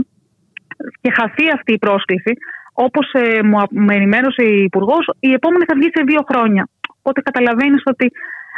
και 1.01 1.11
χαθεί 1.19 1.47
αυτή 1.55 1.73
η 1.73 1.79
πρόσκληση, 1.79 2.33
όπως 2.73 3.13
ε, 3.13 3.43
μου, 3.43 3.91
ενημέρωσε 3.91 4.43
η 4.43 4.63
Υπουργός, 4.63 5.11
η 5.21 5.33
επόμενη 5.33 5.65
θα 5.65 5.75
βγει 5.77 5.91
σε 5.95 6.03
δύο 6.07 6.23
χρόνια. 6.31 6.69
Οπότε 7.05 7.21
καταλαβαίνεις 7.21 7.83
ότι 7.85 8.07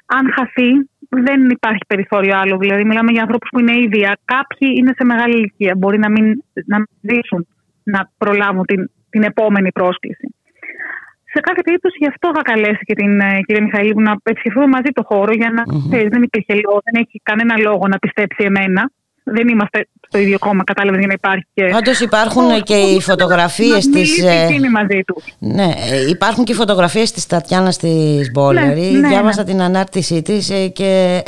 αν 0.07 0.33
χαθεί, 0.37 0.71
δεν 1.09 1.51
υπάρχει 1.57 1.85
περιθώριο 1.87 2.35
άλλο. 2.41 2.57
Δηλαδή, 2.57 2.85
μιλάμε 2.85 3.11
για 3.13 3.23
ανθρώπους 3.23 3.49
που 3.53 3.61
είναι 3.61 3.79
ίδια. 3.79 4.19
Κάποιοι 4.25 4.69
είναι 4.79 4.93
σε 4.97 5.05
μεγάλη 5.05 5.35
ηλικία. 5.37 5.75
Μπορεί 5.79 5.99
να 5.99 6.11
μην, 6.11 6.43
να 6.73 6.87
ζήσουν 7.01 7.47
να 7.83 8.11
προλάβουν 8.19 8.65
την, 8.65 8.91
την 9.11 9.23
επόμενη 9.23 9.73
πρόσκληση. 9.73 10.27
Σε 11.33 11.41
κάθε 11.41 11.63
περίπτωση, 11.63 11.97
γι' 12.01 12.13
αυτό 12.15 12.31
θα 12.35 12.43
καλέσει 12.43 12.83
και 12.85 12.95
την 12.95 13.21
ε, 13.21 13.41
κυρία 13.47 13.63
Μιχαήλου 13.63 14.01
να 14.01 14.13
επισκεφθούμε 14.25 14.67
μαζί 14.67 14.91
το 14.99 15.03
χώρο 15.03 15.33
για 15.33 15.51
να 15.51 15.63
mm 15.63 16.09
δεν 16.13 16.23
υπήρχε 16.23 16.55
λόγο, 16.65 16.79
δεν 16.87 17.03
έχει 17.03 17.21
κανένα 17.23 17.55
λόγο 17.59 17.89
να 17.89 17.99
πιστέψει 17.99 18.45
εμένα 18.45 18.91
δεν 19.29 19.49
είμαστε 19.49 19.89
στο 20.09 20.19
ίδιο 20.19 20.39
κόμμα, 20.39 20.65
κατάλαβες 20.65 20.99
για 20.99 21.07
να 21.09 21.13
υπάρχει 21.13 21.47
και. 21.55 21.73
Όντως 21.77 22.01
υπάρχουν 22.01 22.63
και 22.63 22.75
οι 22.75 23.01
φωτογραφίες 23.01 23.89
της. 23.89 24.23
Ε, 24.23 24.49
μαζί 24.73 25.03
του. 25.07 25.23
Ναι, 25.39 25.71
ε, 25.91 26.09
υπάρχουν 26.09 26.45
και 26.45 26.53
οι 26.53 26.55
φωτογραφίες 26.55 27.13
της 27.13 27.27
Τατιάνα 27.27 27.73
τη 27.73 28.19
Μπόλερη. 28.33 28.81
Ναι, 28.81 28.99
ναι, 28.99 29.09
Διάβασα 29.09 29.43
ναι. 29.43 29.51
την 29.51 29.63
ανάρτησή 29.63 30.23
της 30.23 30.51
ε, 30.51 30.69
και. 30.69 31.23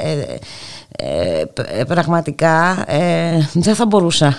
Ε, 1.00 1.44
πραγματικά 1.84 2.84
ε, 2.86 3.48
δεν 3.52 3.74
θα 3.74 3.86
μπορούσα 3.86 4.34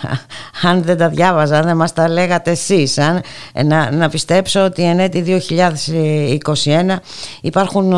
αν 0.70 0.82
δεν 0.82 0.97
τα 0.97 1.10
διάβαζα 1.10 1.62
δεν 1.62 1.76
μας 1.76 1.93
τα 1.93 2.10
λέγατε 2.10 2.51
εσείς 2.51 2.97
αν, 2.97 3.22
να, 3.66 3.91
να 3.91 4.10
πιστέψω 4.10 4.64
ότι 4.64 4.84
εν 4.84 4.99
έτη 4.99 5.43
2021 6.64 6.95
υπάρχουν 7.41 7.93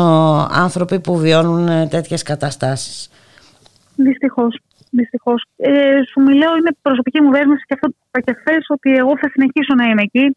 άνθρωποι 0.50 1.00
που 1.00 1.16
βιώνουν 1.16 1.88
τέτοιες 1.88 2.22
καταστάσεις 2.22 3.10
Δυστυχώς 3.94 4.58
Δυστυχώς. 5.00 5.44
Ε, 5.56 6.00
σου 6.10 6.20
μιλάω, 6.20 6.56
είναι 6.56 6.72
προσωπική 6.82 7.18
μου 7.22 7.30
δέσμευση 7.36 7.64
και 7.68 7.74
αυτό 7.78 7.88
το 7.88 7.96
είπα 8.06 8.20
και 8.26 8.34
χθες, 8.40 8.64
ότι 8.68 8.90
εγώ 9.02 9.12
θα 9.20 9.28
συνεχίσω 9.32 9.72
να 9.80 9.84
είμαι 9.88 10.02
εκεί. 10.08 10.36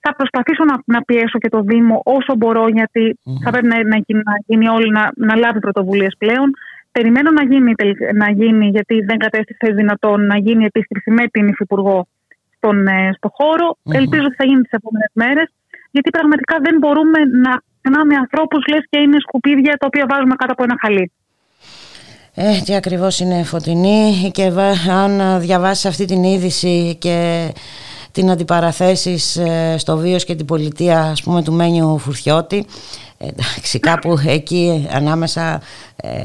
Θα 0.00 0.14
προσπαθήσω 0.18 0.64
να, 0.70 0.76
να 0.94 1.00
πιέσω 1.02 1.38
και 1.38 1.48
το 1.48 1.60
Δήμο 1.60 2.00
όσο 2.04 2.32
μπορώ, 2.36 2.64
γιατί 2.78 3.04
mm-hmm. 3.18 3.40
θα 3.44 3.50
πρέπει 3.50 3.66
να, 3.66 3.76
να, 3.76 3.96
να 4.30 4.34
γίνει 4.46 4.68
όλοι 4.68 4.90
να, 4.90 5.10
να 5.16 5.34
λάβει 5.36 5.58
πρωτοβουλίες 5.58 6.14
πλέον. 6.18 6.48
Περιμένω 6.92 7.30
να 7.30 7.44
γίνει, 7.50 7.72
να 8.14 8.30
γίνει, 8.30 8.66
γιατί 8.68 9.00
δεν 9.08 9.18
κατέστησε 9.18 9.72
δυνατόν 9.72 10.26
να 10.26 10.36
γίνει 10.38 10.64
επίσκεψη 10.64 11.10
με 11.10 11.24
την 11.26 11.48
Υφυπουργό 11.48 12.06
στον, 12.56 12.86
ε, 12.86 13.12
στο 13.16 13.28
χώρο. 13.32 13.68
Mm-hmm. 13.70 13.94
Ελπίζω 14.00 14.24
ότι 14.24 14.34
θα 14.34 14.44
γίνει 14.44 14.62
τις 14.62 14.76
επόμενες 14.80 15.10
μέρες, 15.12 15.48
γιατί 15.90 16.10
πραγματικά 16.10 16.56
δεν 16.66 16.76
μπορούμε 16.78 17.18
να 17.24 17.52
ξενάμε 17.80 18.14
ανθρώπους, 18.14 18.66
λες 18.72 18.84
και 18.90 18.98
είναι 18.98 19.18
σκουπίδια 19.20 19.72
τα 19.80 19.86
οποία 19.86 20.06
βάζουμε 20.08 20.34
κάτω 20.40 20.52
από 20.52 20.62
ένα 20.62 20.76
χαλί. 20.80 21.12
Ε, 22.38 22.60
τι 22.64 22.74
ακριβώς 22.74 23.20
είναι 23.20 23.42
φωτεινή 23.42 24.30
και 24.32 24.52
αν 24.90 25.40
διαβάσεις 25.40 25.84
αυτή 25.86 26.04
την 26.04 26.24
είδηση 26.24 26.96
και 26.98 27.48
την 28.12 28.30
αντιπαραθέσεις 28.30 29.36
ε, 29.36 29.74
στο 29.78 29.96
βίος 29.96 30.24
και 30.24 30.34
την 30.34 30.46
πολιτεία 30.46 31.00
ας 31.00 31.22
πούμε 31.22 31.42
του 31.42 31.52
Μένιου 31.52 31.98
Φουρθιώτη 31.98 32.66
εντάξει 33.18 33.78
κάπου 33.78 34.18
εκεί 34.26 34.88
ανάμεσα 34.92 35.60
ε, 35.96 36.24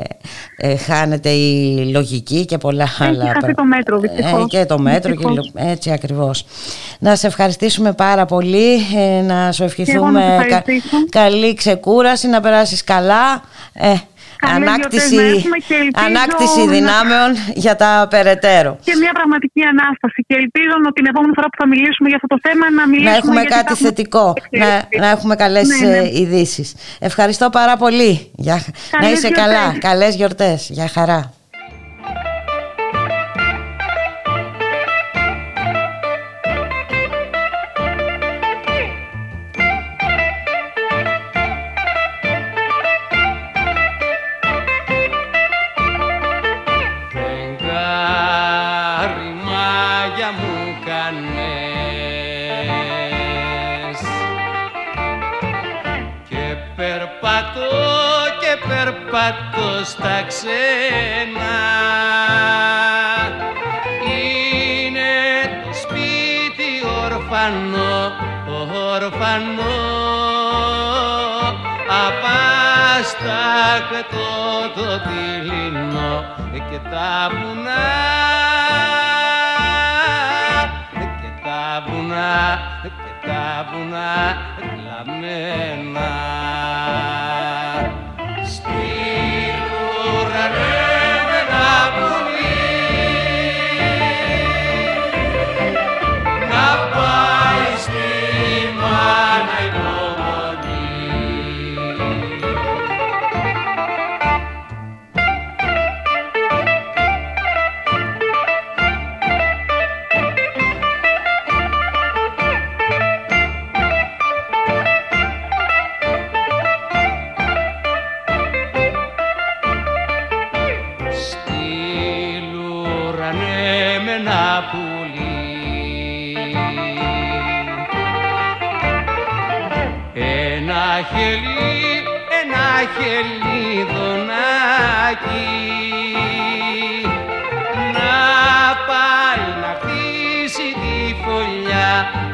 ε, 0.57 0.75
χάνεται 0.75 1.29
η 1.29 1.75
λογική 1.91 2.45
και 2.45 2.57
πολλά 2.57 2.83
Έχει 2.83 3.03
άλλα 3.03 3.25
χάσει 3.25 3.53
το 3.53 3.63
μέτρο 3.63 3.99
δυστυχώς. 3.99 4.49
και 4.49 4.65
το 4.65 4.79
μέτρο 4.79 5.15
και, 5.15 5.25
έτσι 5.55 5.91
ακριβώς. 5.91 6.45
Να 6.99 7.15
σε 7.15 7.27
ευχαριστήσουμε 7.27 7.93
πάρα 7.93 8.25
πολύ 8.25 8.77
να 9.23 9.51
σου 9.51 9.63
ευχηθούμε 9.63 10.47
καλή 11.09 11.53
ξεκούραση 11.53 12.27
να 12.27 12.41
περάσεις 12.41 12.83
καλά 12.83 13.41
ανάκτηση, 14.41 15.45
ανάκτηση 15.93 16.67
δυνάμεων 16.67 17.29
για 17.53 17.75
τα 17.75 18.07
περαιτέρω. 18.09 18.77
Και 18.83 18.95
μια 18.99 19.11
πραγματική 19.11 19.61
ανάσταση. 19.63 20.23
Και 20.27 20.35
ελπίζω 20.35 20.73
ότι 20.85 20.93
την 20.93 21.05
επόμενη 21.05 21.33
φορά 21.35 21.47
που 21.47 21.57
θα 21.61 21.67
μιλήσουμε 21.67 22.07
για 22.09 22.19
αυτό 22.21 22.27
το 22.35 22.39
θέμα 22.47 22.71
να 22.71 22.87
μιλήσουμε 22.87 23.11
Να 23.11 23.17
έχουμε 23.17 23.43
κάτι 23.43 23.75
θετικό, 23.75 24.33
να, 24.61 24.67
να 24.99 25.07
έχουμε 25.09 25.35
καλές 25.35 25.67
ναι, 25.67 25.87
ναι. 25.87 25.97
Ε, 25.97 26.19
ειδήσεις. 26.19 26.75
Ευχαριστώ 26.99 27.49
πάρα 27.49 27.77
πολύ. 27.77 28.31
Για, 28.35 28.63
να 29.01 29.11
είσαι 29.11 29.29
καλά. 29.29 29.77
Καλές 29.79 30.15
γιορτές. 30.15 30.69
Για 30.69 30.87
χαρά. 30.87 31.33
Στα 59.91 60.17
ξένα. 60.27 61.57
Είναι 64.11 65.13
το 65.65 65.71
σπίτι 65.73 66.71
ορφανό, 67.03 67.95
ορφανό. 68.93 69.77
Απάστακτο 72.07 73.49
το 74.75 74.87
τυλινό 74.99 76.13
και 76.69 76.79
τα 76.89 77.29
βουνά 77.31 77.87
και 81.21 81.29
τα 81.43 81.63
βουνά 81.87 82.33
και 82.81 83.27
τα 83.27 83.43
βουνά 83.71 84.11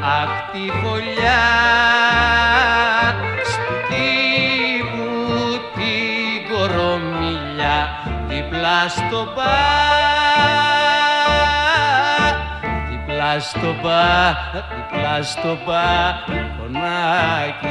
Αχ 0.08 0.52
τη 0.52 0.72
φωλιά 0.82 1.44
στη 3.44 4.08
μου 4.96 5.16
την 5.76 6.56
κορομιλιά 6.56 7.80
δίπλα 8.28 8.88
στο 8.88 9.28
πα 9.36 9.56
δίπλα 12.90 13.40
στο 13.40 13.76
πα, 13.82 14.38
δίπλα 14.54 15.24
στο 15.24 15.58
πα, 15.66 16.24
κονάκι 16.58 17.68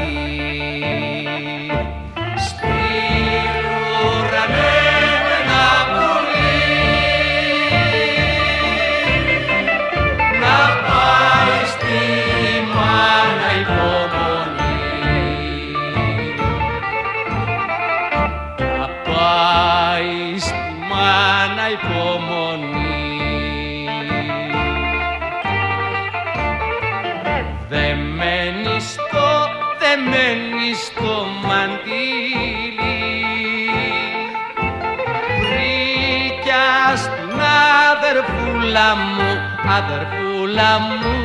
αδερφούλα 38.77 38.97
μου, 38.97 39.31
αδερφούλα 39.79 40.79
μου 40.79 41.17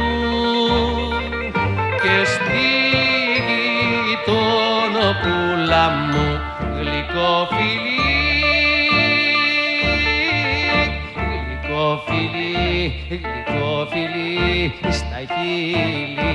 και 2.01 2.25
στη 2.25 2.67
γειτονοπούλα 4.07 5.89
μου 5.89 6.25
γλυκό 6.75 7.47
φιλί, 7.51 7.99
γλυκό 11.15 12.03
φιλί, 12.05 12.93
γλυκό 13.09 13.87
φιλί 13.91 14.73
στα 14.91 15.19
χείλη. 15.33 16.31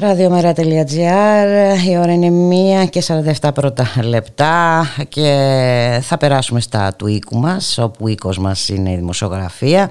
Ραδιομέρα.gr 0.00 1.88
Η 1.90 1.98
ώρα 1.98 2.12
είναι 2.12 2.82
1 2.84 2.88
και 2.88 3.02
47 3.40 3.50
πρώτα 3.54 3.86
λεπτά 4.02 4.86
και 5.08 5.98
θα 6.02 6.16
περάσουμε 6.16 6.60
στα 6.60 6.94
του 6.96 7.06
οίκου 7.06 7.38
μας 7.38 7.78
όπου 7.78 8.04
ο 8.04 8.08
οίκος 8.08 8.38
μας 8.38 8.68
είναι 8.68 8.90
η 8.90 8.96
δημοσιογραφία 8.96 9.90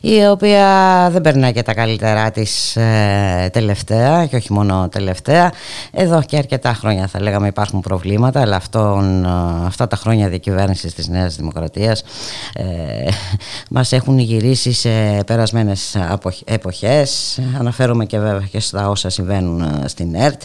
η 0.00 0.26
οποία 0.26 0.66
δεν 1.12 1.20
περνάει 1.20 1.52
και 1.52 1.62
τα 1.62 1.74
καλύτερά 1.74 2.30
της 2.30 2.76
ε, 2.76 3.48
τελευταία 3.52 4.26
και 4.26 4.36
όχι 4.36 4.52
μόνο 4.52 4.88
τελευταία. 4.88 5.52
Εδώ 5.92 6.22
και 6.22 6.36
αρκετά 6.36 6.74
χρόνια 6.74 7.06
θα 7.06 7.20
λέγαμε 7.22 7.46
υπάρχουν 7.46 7.80
προβλήματα 7.80 8.40
αλλά 8.40 8.56
αυτόν, 8.56 9.24
ε, 9.24 9.28
αυτά 9.66 9.86
τα 9.86 9.96
χρόνια 9.96 10.28
διακυβέρνησης 10.28 10.94
της 10.94 11.08
Νέας 11.08 11.36
Δημοκρατίας 11.36 12.02
ε, 12.54 12.64
μας 13.70 13.92
έχουν 13.92 14.18
γυρίσει 14.18 14.72
σε 14.72 14.90
περασμένες 15.26 15.96
εποχές. 16.44 17.40
Αναφέρομαι 17.58 18.04
και 18.04 18.18
βέβαια 18.18 18.46
και 18.50 18.60
στα 18.60 18.88
όσα 18.88 19.08
συμβαίνουν 19.08 19.40
ε, 19.84 19.88
στην 19.88 20.14
ΕΡΤ. 20.14 20.42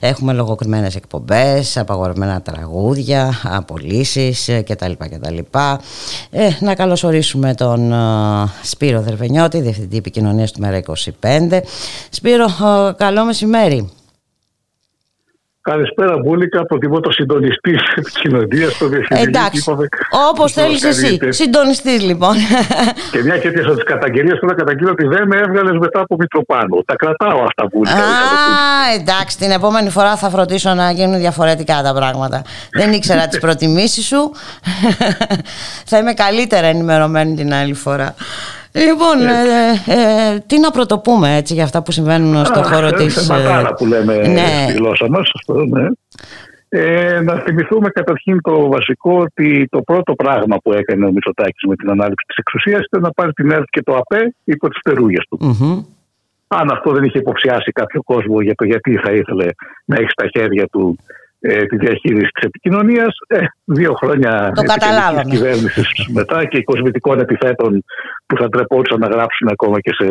Έχουμε 0.00 0.32
λογοκριμένες 0.32 0.96
εκπομπές, 0.96 1.76
απαγορευμένα 1.76 2.42
τραγούδια, 2.42 3.40
απολύσεις 3.42 4.48
ε, 4.48 4.62
κτλ. 4.62 4.92
κτλ. 4.98 5.38
Ε, 6.30 6.48
να 6.60 6.74
καλωσορίσουμε 6.74 7.54
τον 7.54 7.92
ε, 7.92 7.96
Σπύρο 8.62 9.00
Δερβενιώτη, 9.00 9.60
Διευθυντή 9.60 9.96
Επικοινωνίας 9.96 10.52
του 10.52 10.60
Μέρα 10.60 10.82
25. 11.20 11.60
Σπύρο, 12.10 12.46
καλό 12.96 13.24
μεσημέρι. 13.24 13.90
Καλησπέρα, 15.70 16.18
Μπούλικα. 16.18 16.66
Προτιμώ 16.66 17.00
το 17.00 17.10
συντονιστή 17.10 17.78
επικοινωνία 17.96 18.70
στο 18.70 18.88
διευθυντή. 18.88 19.20
Εντάξει. 19.22 19.64
Όπως 20.30 20.52
θέλεις 20.52 20.84
εσύ. 20.84 21.18
Συντονιστής, 21.28 22.02
λοιπόν. 22.02 22.34
Και 23.12 23.22
μια 23.22 23.38
και 23.38 23.50
τις 23.50 23.64
καταγγελίες 23.84 24.38
που 24.38 24.46
να 24.46 24.54
καταγγείλω 24.54 24.90
ότι 24.90 25.06
δεν 25.06 25.26
με 25.26 25.36
έβγαλες 25.36 25.78
μετά 25.78 26.00
από 26.00 26.16
Μητροπάνο. 26.18 26.82
Τα 26.86 26.94
κρατάω 26.94 27.42
αυτά, 27.42 27.66
Μπούλικα. 27.72 27.96
Α, 27.96 28.02
εντάξει. 29.00 29.38
Την 29.38 29.50
επόμενη 29.50 29.90
φορά 29.90 30.16
θα 30.16 30.30
φροντίσω 30.30 30.74
να 30.74 30.90
γίνουν 30.90 31.18
διαφορετικά 31.18 31.82
τα 31.82 31.94
πράγματα. 31.94 32.42
δεν 32.72 32.92
ήξερα 32.92 33.26
τις 33.28 33.38
προτιμήσεις 33.38 34.06
σου. 34.06 34.32
θα 35.90 35.98
είμαι 35.98 36.12
καλύτερα 36.12 36.66
ενημερωμένη 36.66 37.34
την 37.34 37.54
άλλη 37.54 37.74
φορά. 37.74 38.14
Λοιπόν, 38.86 39.26
ε, 39.26 39.42
ε, 39.86 40.34
ε, 40.34 40.38
τι 40.46 40.60
να 40.60 40.70
πρωτοπούμε 40.70 41.36
έτσι 41.36 41.54
για 41.54 41.64
αυτά 41.64 41.82
που 41.82 41.92
συμβαίνουν 41.92 42.44
στον 42.44 42.64
χώρο 42.64 42.90
της. 42.90 43.28
Είναι 43.28 43.70
που 43.76 43.86
λέμε 43.86 44.16
ναι. 44.16 44.66
στη 44.68 44.72
γλώσσα 44.72 45.08
μας. 45.08 45.30
Ναι. 45.68 45.88
Ε, 46.70 47.20
να 47.20 47.34
θυμηθούμε 47.34 47.88
καταρχήν 47.88 48.40
το 48.42 48.68
βασικό 48.68 49.18
ότι 49.18 49.68
το 49.70 49.82
πρώτο 49.82 50.14
πράγμα 50.14 50.56
που 50.56 50.72
έκανε 50.72 51.06
ο 51.06 51.12
Μητσοτάκης 51.12 51.62
με 51.68 51.76
την 51.76 51.90
ανάληψη 51.90 52.24
της 52.26 52.36
εξουσίας 52.36 52.84
ήταν 52.84 53.00
να 53.00 53.12
πάρει 53.12 53.32
την 53.32 53.50
ΕΡΤ 53.50 53.68
και 53.70 53.82
το 53.82 53.96
ΑΠΕ 53.96 54.34
υπό 54.44 54.68
τις 54.68 54.80
περούγες 54.82 55.24
του. 55.28 55.38
Αν 56.46 56.70
αυτό 56.70 56.92
δεν 56.92 57.04
είχε 57.04 57.18
υποψιάσει 57.18 57.72
κάποιο 57.72 58.02
κόσμο 58.02 58.40
για 58.40 58.54
το 58.54 58.64
γιατί 58.64 58.96
θα 58.96 59.12
ήθελε 59.12 59.46
να 59.84 59.96
έχει 59.96 60.10
στα 60.10 60.28
χέρια 60.28 60.66
του 60.66 60.98
ε, 61.40 61.64
τη 61.64 61.76
διαχείριση 61.76 62.30
της 62.34 62.44
επικοινωνίας. 62.44 63.16
Ε, 63.26 63.38
δύο 63.64 63.92
χρόνια 63.92 64.52
κυβέρνησης 65.28 66.08
μετά 66.12 66.44
και 66.44 66.62
κοσμητικών 66.62 67.20
επιθέτων 67.20 67.84
που 68.26 68.36
θα 68.36 68.48
τρεπόντουσαν 68.48 69.00
να 69.00 69.06
γράψουν 69.06 69.48
ακόμα 69.48 69.80
και 69.80 69.92
σε 69.92 70.08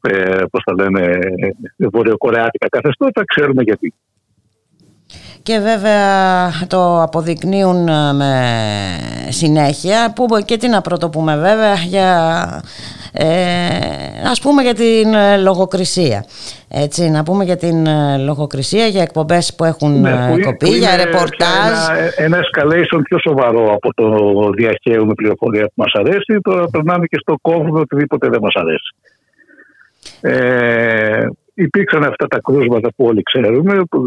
ε, 0.00 0.42
πώς 0.50 0.62
τα 0.64 0.74
λένε, 0.78 1.18
βορειοκορεάτικα 1.76 2.68
καθεστώτα, 2.68 3.24
ξέρουμε 3.24 3.62
γιατί. 3.62 3.94
Και 5.48 5.58
βέβαια 5.58 6.50
το 6.66 7.02
αποδεικνύουν 7.02 7.84
με 8.16 8.32
συνέχεια 9.28 10.12
που 10.14 10.26
και 10.44 10.56
τι 10.56 10.68
να 10.68 10.80
πρωτοπούμε 10.80 11.36
βέβαια 11.36 11.74
για 11.74 12.08
ε, 13.12 13.26
ας 14.30 14.40
πούμε 14.40 14.62
για 14.62 14.74
την 14.74 15.14
ε, 15.14 15.36
λογοκρισία. 15.36 16.24
Έτσι, 16.68 17.10
να 17.10 17.22
πούμε 17.22 17.44
για 17.44 17.56
την 17.56 17.86
ε, 17.86 18.18
λογοκρισία, 18.18 18.86
για 18.86 19.02
εκπομπές 19.02 19.54
που 19.56 19.64
έχουν 19.64 20.00
ναι, 20.00 20.10
ε, 20.10 20.40
κοπεί, 20.40 20.68
για 20.68 20.96
ρεπορτάζ. 20.96 21.88
Ένα, 21.88 22.12
ένα 22.16 22.38
escalation 22.38 23.00
πιο 23.02 23.18
σοβαρό 23.18 23.72
από 23.72 23.94
το 23.94 24.06
διαχέου 24.50 25.06
με 25.06 25.14
πληροφορία 25.14 25.64
που 25.64 25.72
μας 25.74 25.92
αρέσει. 25.92 26.40
Τώρα 26.42 26.66
περνάμε 26.66 27.06
και 27.06 27.18
στο 27.20 27.34
κόβουμε 27.40 27.80
οτιδήποτε 27.80 28.28
δεν 28.28 28.40
μας 28.42 28.54
αρέσει. 28.54 28.94
Ε, 30.20 31.26
υπήρξαν 31.54 32.04
αυτά 32.04 32.26
τα 32.26 32.38
κρούσματα 32.42 32.88
που 32.96 33.04
όλοι 33.04 33.22
ξέρουμε. 33.22 33.80
Που, 33.90 34.02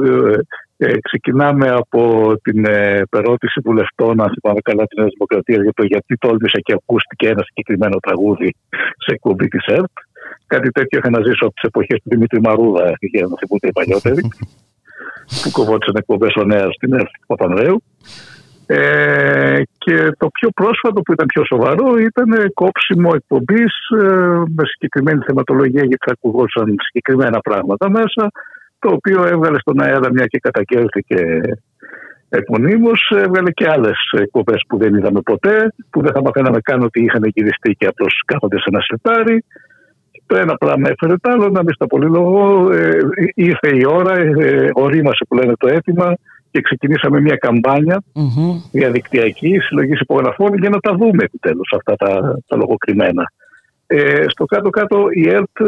ε, 0.83 0.99
ξεκινάμε 1.01 1.69
από 1.69 2.33
την 2.41 2.65
ε, 2.65 3.01
περώτηση 3.09 3.59
βουλευτών, 3.63 4.21
αν 4.21 4.29
θυμάμαι 4.33 4.61
καλά, 4.63 4.83
της 4.85 4.97
Νέας 4.97 5.11
Δημοκρατίας 5.13 5.61
για 5.63 5.73
το 5.73 5.83
γιατί 5.83 6.17
τόλμησε 6.17 6.59
και 6.59 6.73
ακούστηκε 6.73 7.27
ένα 7.27 7.43
συγκεκριμένο 7.43 7.97
τραγούδι 8.05 8.55
σε 9.03 9.11
εκπομπή 9.15 9.47
της 9.47 9.65
ΕΡΤ. 9.65 9.95
Κάτι 10.47 10.69
τέτοιο 10.71 10.99
είχα 10.99 11.09
να 11.09 11.21
ζήσω 11.27 11.45
από 11.45 11.53
τις 11.53 11.63
εποχές 11.63 11.97
του 12.03 12.09
Δημήτρη 12.13 12.41
Μαρούδα, 12.41 12.85
για 12.99 13.27
να 13.29 13.35
θυμούνται 13.39 13.67
οι 13.67 13.71
παλιότεροι, 13.71 14.21
που 15.41 15.49
κοβότησαν 15.51 15.95
εκπομπές 15.97 16.33
ο 16.35 16.43
Νέας 16.43 16.73
στην 16.75 16.93
ΕΡΤ 16.93 17.11
του 17.19 17.27
Παπανδρέου. 17.27 17.83
Ε, 18.65 19.61
και 19.77 19.95
το 20.17 20.27
πιο 20.37 20.49
πρόσφατο 20.49 21.01
που 21.01 21.13
ήταν 21.13 21.25
πιο 21.33 21.43
σοβαρό 21.45 21.97
ήταν 21.97 22.51
κόψιμο 22.53 23.11
εκπομπής 23.13 23.73
ε, 24.01 24.05
με 24.57 24.63
συγκεκριμένη 24.71 25.21
θεματολογία 25.27 25.83
γιατί 25.89 26.03
θα 26.05 26.11
ακουγόσαν 26.11 26.75
συγκεκριμένα 26.85 27.39
πράγματα 27.39 27.89
μέσα 27.89 28.31
το 28.81 28.89
οποίο 28.97 29.19
έβγαλε 29.33 29.59
στον 29.59 29.81
αέρα 29.81 30.09
μια 30.11 30.25
και 30.25 30.39
κατακέλθηκε 30.39 31.19
επωνύμως. 32.29 32.99
Έβγαλε 33.25 33.51
και 33.51 33.67
άλλες 33.69 33.97
εκπομπές 34.11 34.61
που 34.67 34.77
δεν 34.77 34.95
είδαμε 34.95 35.21
ποτέ, 35.21 35.73
που 35.89 36.01
δεν 36.01 36.11
θα 36.15 36.21
μαθαίναμε 36.21 36.59
καν 36.61 36.83
ότι 36.83 37.03
είχαν 37.03 37.23
γυριστεί 37.33 37.71
και 37.71 37.87
απλώς 37.87 38.23
κάθονται 38.25 38.57
σε 38.57 38.69
ένα 38.71 38.81
σιρτάρι. 38.81 39.43
Το 40.25 40.37
ένα 40.37 40.55
πράγμα 40.55 40.89
έφερε 40.89 41.15
το 41.17 41.29
άλλο, 41.31 41.49
να 41.49 41.63
μην 41.63 41.73
στα 41.73 41.87
πολύ 41.87 42.09
λόγο. 42.09 42.71
Ε, 42.71 42.99
ήρθε 43.33 43.69
η 43.81 43.85
ώρα, 43.85 44.13
ε, 44.19 44.69
ορίμασε 44.73 45.25
που 45.27 45.35
λένε 45.35 45.53
το 45.57 45.67
αίτημα 45.67 46.15
και 46.51 46.61
ξεκινήσαμε 46.61 47.19
μια 47.21 47.35
καμπάνια 47.35 48.03
mm-hmm. 48.03 48.69
διαδικτυακή 48.71 49.59
συλλογής 49.59 49.99
υπογραφών 49.99 50.53
για 50.53 50.69
να 50.69 50.79
τα 50.79 50.91
δούμε 50.95 51.23
επιτέλους 51.23 51.69
αυτά 51.75 51.95
τα, 51.95 52.37
τα 52.47 52.55
λογοκριμένα. 52.57 53.31
Ε, 53.93 54.25
στο 54.27 54.45
κάτω-κάτω 54.45 55.05
η 55.13 55.29
ΕΡΤ 55.29 55.59
ε, 55.59 55.65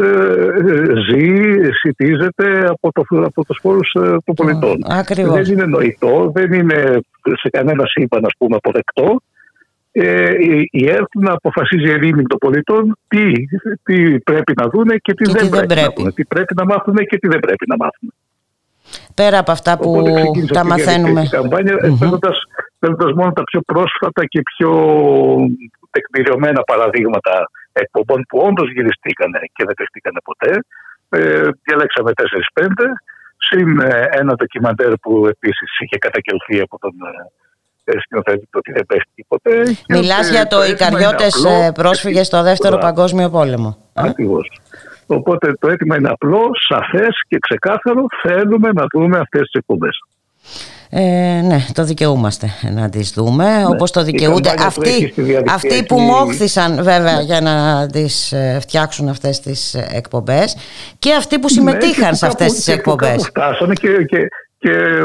ζει, 1.08 1.40
συντίζεται 1.72 2.66
από, 2.68 2.92
το, 2.92 3.22
από 3.24 3.44
τους 3.44 3.58
φόρους 3.62 3.92
ε, 3.94 4.16
των 4.24 4.34
πολιτών. 4.34 4.78
Ακριβώς. 4.88 5.34
Δεν 5.34 5.52
είναι 5.52 5.66
νοητό, 5.66 6.30
δεν 6.34 6.52
είναι 6.52 7.00
σε 7.40 7.48
κανένα 7.50 7.84
σύμπαν 7.86 8.24
ας 8.24 8.32
πούμε 8.38 8.56
αποδεκτό 8.56 9.20
ε, 9.96 10.32
η 10.70 10.90
ΕΡΤ 10.90 11.14
να 11.14 11.32
αποφασίζει 11.32 11.90
ερήμην 11.90 12.26
των 12.26 12.38
πολιτών 12.38 12.98
τι, 13.08 13.32
τι 13.82 14.18
πρέπει 14.18 14.52
να 14.56 14.68
δούνε 14.68 14.96
και 14.96 15.14
τι, 15.14 15.30
δεν, 15.30 15.48
πρέπει, 15.48 15.74
να 15.74 15.92
δούνε. 15.96 16.12
Τι 16.12 16.24
πρέπει 16.24 16.54
να 16.54 16.64
μάθουν 16.64 16.94
και 16.94 17.18
τι 17.18 17.28
δεν 17.28 17.40
πρέπει 17.40 17.64
να 17.68 17.76
μάθουν. 17.76 18.14
Πέρα 19.14 19.38
από 19.38 19.52
αυτά 19.52 19.78
που 19.78 20.02
τα 20.52 20.64
μαθαίνουμε. 20.64 21.22
Η 21.22 21.28
καμπάνια 21.28 21.76
mm-hmm. 21.82 23.14
μόνο 23.14 23.32
τα 23.32 23.44
πιο 23.44 23.60
πρόσφατα 23.60 24.24
και 24.26 24.42
πιο 24.42 24.70
τεκμηριωμένα 25.90 26.62
παραδείγματα 26.62 27.50
εκπομπών 27.82 28.20
που 28.28 28.38
όντως 28.48 28.68
γυριστήκανε 28.74 29.40
και 29.54 29.64
δεν 29.66 29.74
τεστήκανε 29.78 30.20
ποτέ. 30.28 30.52
Ε, 31.08 31.48
διαλέξαμε 31.64 32.10
4-5 32.54 32.66
συν 33.48 33.80
ε, 33.80 34.08
ένα 34.10 34.34
ντοκιμαντέρ 34.34 34.92
που 35.02 35.26
επίσης 35.26 35.68
είχε 35.80 35.98
κατακελθεί 35.98 36.60
από 36.60 36.78
τον 36.78 36.92
ε, 37.84 38.00
σκηνοθέτη 38.00 38.48
ότι 38.52 38.72
δεν 38.72 38.86
πέφτει 38.86 39.24
ποτέ. 39.28 39.76
Μιλάς 39.88 40.30
για 40.30 40.46
το 40.46 40.64
Ικαριώτες 40.64 41.44
ε, 41.44 41.72
πρόσφυγες 41.74 42.26
στο 42.26 42.42
δεύτερο 42.42 42.76
παγκόσμιο 42.78 43.30
πόλεμο. 43.30 43.76
Ακριβώς. 43.92 44.60
Οπότε 45.06 45.52
το 45.60 45.68
αίτημα 45.68 45.96
είναι 45.96 46.08
απλό, 46.08 46.50
σαφές 46.68 47.14
και 47.28 47.38
ξεκάθαρο. 47.40 48.06
Θέλουμε 48.22 48.70
να 48.72 48.84
δούμε 48.92 49.18
αυτές 49.18 49.40
τις 49.40 49.52
εκπομπές. 49.52 49.98
Ε, 50.96 51.40
ναι, 51.44 51.58
το 51.74 51.84
δικαιούμαστε 51.84 52.46
να 52.74 52.88
τις 52.88 53.10
δούμε, 53.10 53.44
ναι. 53.44 53.66
όπως 53.66 53.90
το 53.90 54.02
δικαιούνται 54.02 54.54
αυτοί, 54.58 55.14
αυτοί 55.48 55.84
που 55.88 55.98
μόχθησαν 55.98 56.82
βέβαια 56.82 57.16
ναι. 57.16 57.22
για 57.22 57.40
να 57.40 57.86
τις 57.86 58.32
ε, 58.32 58.58
φτιάξουν 58.60 59.08
αυτές 59.08 59.40
τις 59.40 59.74
ε, 59.74 59.86
εκπομπές 59.92 60.56
και 60.98 61.14
αυτοί 61.14 61.38
που 61.38 61.46
ναι, 61.48 61.48
συμμετείχαν 61.50 62.08
ναι, 62.08 62.14
σε 62.14 62.26
αυτές 62.26 62.52
τις 62.52 62.68
εκπομπές. 62.68 63.26
Φτάσανε 63.26 63.74
και, 63.74 64.04
και, 64.04 64.28
και 64.58 64.70
ε, 64.70 65.02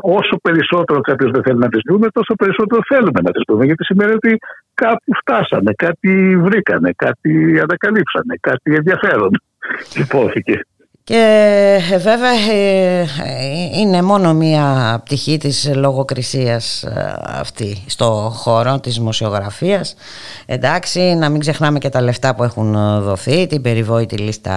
όσο 0.00 0.36
περισσότερο 0.42 1.00
κάποιος 1.00 1.30
δεν 1.30 1.42
θέλει 1.42 1.58
να 1.58 1.68
τις 1.68 1.80
δούμε, 1.88 2.08
τόσο 2.12 2.34
περισσότερο 2.34 2.80
θέλουμε 2.88 3.20
να 3.22 3.30
τις 3.30 3.42
δούμε, 3.48 3.64
γιατί 3.64 3.84
σημαίνει 3.84 4.12
ότι 4.12 4.38
κάπου 4.74 5.12
φτάσανε, 5.20 5.72
κάτι 5.76 6.36
βρήκανε, 6.36 6.90
κάτι 6.96 7.60
ανακαλύψανε, 7.60 8.34
κάτι 8.40 8.74
ενδιαφέρον 8.74 9.30
υπόθηκε. 10.04 10.60
Και 11.04 11.22
ε, 11.92 11.98
βέβαια 11.98 12.32
ε, 12.52 13.04
είναι 13.80 14.02
μόνο 14.02 14.34
μία 14.34 14.64
πτυχή 15.04 15.36
της 15.36 15.74
λογοκρισίας 15.76 16.82
ε, 16.82 17.16
αυτή 17.40 17.76
στο 17.86 18.04
χώρο 18.32 18.80
της 18.80 18.98
δημοσιογραφίας. 18.98 19.96
Εντάξει, 20.46 21.00
να 21.00 21.28
μην 21.28 21.40
ξεχνάμε 21.40 21.78
και 21.78 21.88
τα 21.88 22.02
λεφτά 22.02 22.34
που 22.34 22.42
έχουν 22.42 22.72
δοθεί, 23.02 23.46
την 23.46 23.62
περιβόητη 23.62 24.16
λίστα 24.16 24.56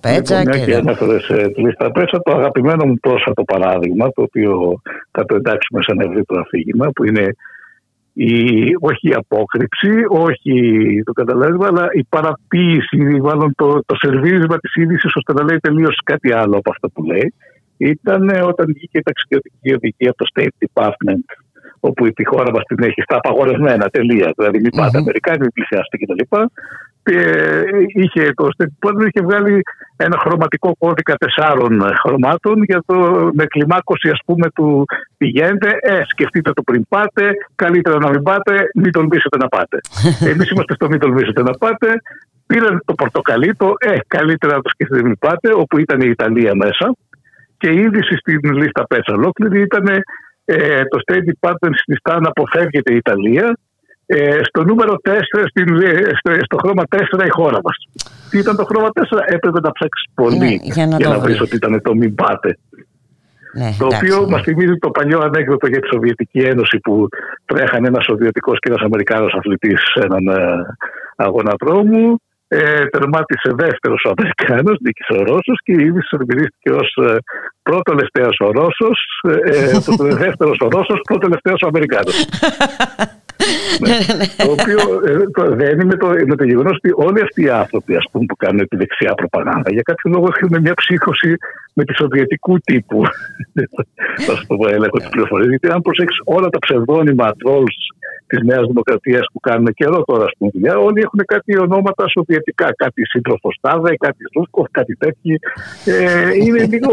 Πέτσα. 0.00 0.38
Λοιπόν, 0.38 0.52
και, 0.52 0.64
και 0.64 1.48
τη 1.54 1.60
λίστα 1.60 1.90
Πέτσα, 1.92 2.22
το 2.22 2.32
αγαπημένο 2.32 2.86
μου 2.86 2.96
πρόσφατο 3.00 3.44
παράδειγμα, 3.44 4.12
το 4.12 4.22
οποίο 4.22 4.80
θα 5.10 5.24
το 5.24 5.34
εντάξουμε 5.34 5.82
σε 5.82 5.92
ένα 5.92 6.04
ευρύτερο 6.04 6.40
αφήγημα, 6.40 6.90
που 6.94 7.04
είναι 7.04 7.34
η, 8.14 8.32
όχι 8.80 9.08
η 9.08 9.14
απόκρυψη, 9.14 9.92
όχι 10.08 10.52
το 11.04 11.12
καταλάβημα, 11.12 11.66
αλλά 11.66 11.88
η 11.92 12.04
παραποίηση, 12.08 13.20
μάλλον 13.20 13.54
το, 13.54 13.80
το 13.86 13.94
σερβίρισμα 13.94 14.58
της 14.58 14.74
είδησης 14.74 15.14
ώστε 15.14 15.32
να 15.32 15.42
λέει 15.42 15.58
τελείως 15.58 16.00
κάτι 16.04 16.32
άλλο 16.32 16.56
από 16.56 16.70
αυτό 16.70 16.88
που 16.88 17.02
λέει, 17.04 17.34
ήταν 17.76 18.28
όταν 18.28 18.66
βγήκε 18.66 18.98
η 18.98 19.02
ταξιδιωτική 19.02 19.74
οδηγία 19.74 20.10
από 20.10 20.24
το 20.24 20.26
State 20.34 20.66
Department, 20.66 21.26
όπου 21.80 22.06
η 22.06 22.24
χώρα 22.24 22.50
μας 22.52 22.64
την 22.64 22.82
έχει 22.82 23.00
στα 23.02 23.16
απαγορευμένα 23.16 23.88
τελεία. 23.88 24.32
Δηλαδή, 24.36 24.60
μην 24.60 24.70
πάτε 24.70 24.98
mm-hmm. 24.98 25.00
Αμερικάνοι, 25.00 25.38
μην 25.40 25.52
πλησιάστε 25.52 25.96
κτλ. 25.96 26.22
Ε, 27.06 27.62
είχε 27.94 28.32
το 28.34 28.48
State 28.56 29.06
είχε 29.06 29.24
βγάλει 29.24 29.62
ένα 29.96 30.18
χρωματικό 30.18 30.74
κώδικα 30.78 31.14
τεσσάρων 31.14 31.82
χρωμάτων 32.02 32.62
για 32.62 32.82
το, 32.86 32.94
με 33.34 33.44
κλιμάκωση 33.46 34.08
ας 34.08 34.20
πούμε 34.26 34.50
του 34.54 34.84
πηγαίνετε, 35.16 35.68
ε, 35.80 36.00
σκεφτείτε 36.04 36.52
το 36.52 36.62
πριν 36.62 36.86
πάτε, 36.88 37.30
καλύτερα 37.54 37.98
να 37.98 38.10
μην 38.10 38.22
πάτε, 38.22 38.70
μην 38.74 38.92
τολμήσετε 38.92 39.36
να 39.36 39.48
πάτε. 39.48 39.80
Εμείς 40.30 40.50
είμαστε 40.50 40.74
στο 40.74 40.88
μην 40.88 40.98
τολμήσετε 40.98 41.42
να 41.42 41.52
πάτε, 41.52 41.88
πήραν 42.46 42.82
το 42.84 42.94
πορτοκαλί 42.94 43.54
το, 43.54 43.72
ε, 43.78 43.96
καλύτερα 44.06 44.56
να 44.56 44.62
το 44.62 44.68
σκεφτείτε 44.68 45.02
μην 45.02 45.18
πάτε, 45.18 45.54
όπου 45.54 45.78
ήταν 45.78 46.00
η 46.00 46.08
Ιταλία 46.08 46.54
μέσα. 46.54 46.94
Και 47.58 47.70
η 47.70 47.78
είδηση 47.78 48.16
στην 48.16 48.52
λίστα 48.52 48.86
πέτσα 48.86 49.14
ολόκληρη 49.14 49.60
ήταν 49.60 49.86
ε, 50.44 50.82
το 50.84 51.00
State 51.06 51.26
Department 51.32 51.74
συνιστά 51.84 52.20
να 52.20 52.28
αποφεύγεται 52.28 52.92
η 52.92 52.96
Ιταλία 52.96 53.56
ε, 54.06 54.40
στο 54.42 54.64
νούμερο 54.64 54.94
4, 55.04 55.10
στην, 55.48 55.82
ε, 55.82 56.10
στο, 56.18 56.30
στο 56.44 56.56
χρώμα 56.56 56.82
4 56.88 57.26
η 57.26 57.28
χώρα 57.28 57.58
μας. 57.64 57.76
Τι 58.30 58.38
ήταν 58.38 58.56
το 58.56 58.64
χρώμα 58.64 58.88
4, 58.92 59.00
έπρεπε 59.26 59.60
να 59.60 59.72
ψάξεις 59.72 60.06
πολύ 60.14 60.38
ναι, 60.38 60.54
για 60.62 60.86
να, 60.86 61.08
να 61.08 61.18
βρεις 61.18 61.40
ότι 61.40 61.56
ήταν 61.56 61.82
το 61.82 61.94
μην 61.94 62.14
πάτε. 62.14 62.58
Ναι, 63.54 63.74
το 63.78 63.86
εντάξει, 63.86 64.06
οποίο 64.06 64.20
ναι. 64.20 64.30
μας 64.30 64.42
θυμίζει 64.42 64.76
το 64.78 64.90
παλιό 64.90 65.20
ανέκδοτο 65.20 65.66
για 65.66 65.80
τη 65.80 65.86
Σοβιετική 65.86 66.38
Ένωση 66.38 66.78
που 66.78 67.08
τρέχανε 67.44 67.88
ένας 67.88 68.04
Σοβιετικός 68.04 68.58
και 68.58 68.70
ένας 68.70 68.82
Αμερικάνος 68.82 69.32
αθλητής 69.34 69.80
σε 69.94 70.00
έναν 70.06 70.26
ε, 70.26 70.66
αγώνα 71.16 71.52
δρόμου. 71.64 72.16
Ε, 72.48 72.86
τερμάτισε 72.86 73.50
δεύτερος 73.54 74.04
ο 74.04 74.12
Αμερικάνος, 74.16 74.78
νίκησε 74.80 75.12
ο 75.20 75.22
Ρώσος 75.22 75.58
και 75.64 75.72
ήδη 75.72 76.00
ερμηνεύτηκε 76.10 76.70
ως 76.70 76.96
ε, 77.08 77.16
πρώτο 77.62 77.82
τελευταίος 77.82 78.36
ο 78.40 78.50
Ρώσος, 78.50 78.98
ε, 79.22 79.32
ε 79.32 80.14
δεύτερος 80.24 80.58
ο 80.60 80.68
Ρώσος, 80.68 81.00
πρώτο 81.04 81.26
τελευταίος 81.26 81.60
ο 81.64 81.66
Αμερικάνος. 81.66 82.16
Ναι. 83.80 83.88
Ναι, 83.88 84.14
ναι. 84.18 84.26
το 84.44 84.50
οποίο 84.56 84.78
ε, 85.06 85.12
το, 85.36 85.42
δεν 85.56 85.80
είναι 85.80 85.96
το, 85.96 86.12
είναι 86.12 86.34
το 86.34 86.44
γεγονός 86.44 86.74
ότι 86.76 86.90
όλοι 86.94 87.20
αυτοί 87.20 87.42
οι 87.42 87.48
άνθρωποι 87.48 87.96
ας 87.96 88.06
πούμε, 88.10 88.24
που 88.28 88.36
κάνουν 88.36 88.68
τη 88.68 88.76
δεξιά 88.76 89.14
προπαγάνδα 89.14 89.70
για 89.70 89.82
κάποιο 89.82 90.10
λόγο 90.14 90.26
έχουν 90.34 90.60
μια 90.60 90.74
ψύχωση 90.74 91.36
με 91.72 91.84
τη 91.84 91.94
σοβιετικού 91.94 92.58
τύπου. 92.58 93.02
Θα 94.26 94.34
σου 94.36 94.46
πω 94.46 94.68
έλεγχο 94.68 94.98
της 94.98 95.08
πληροφορίας. 95.08 95.48
Γιατί 95.48 95.68
αν 95.68 95.80
προσέξεις 95.80 96.20
όλα 96.24 96.48
τα 96.48 96.58
ψευδόνυμα 96.58 97.26
trolls 97.42 97.78
της 98.34 98.44
Νέας 98.44 98.66
Δημοκρατίας 98.66 99.26
που 99.32 99.40
κάνουν 99.40 99.74
καιρό 99.74 100.04
τώρα 100.04 100.26
στην 100.28 100.50
δουλειά, 100.52 100.78
όλοι 100.78 101.00
έχουν 101.00 101.20
κάτι 101.26 101.58
ονόματα 101.58 102.04
σοβιετικά. 102.08 102.74
Κάτι 102.76 103.02
σύντροφος 103.04 103.54
Στάδε, 103.58 103.96
κάτι 103.96 104.22
Ρούσκοφ, 104.34 104.66
κάτι 104.70 104.96
τέτοιο. 104.96 105.36
Ε, 105.84 106.34
είναι 106.42 106.66
λίγο 106.72 106.92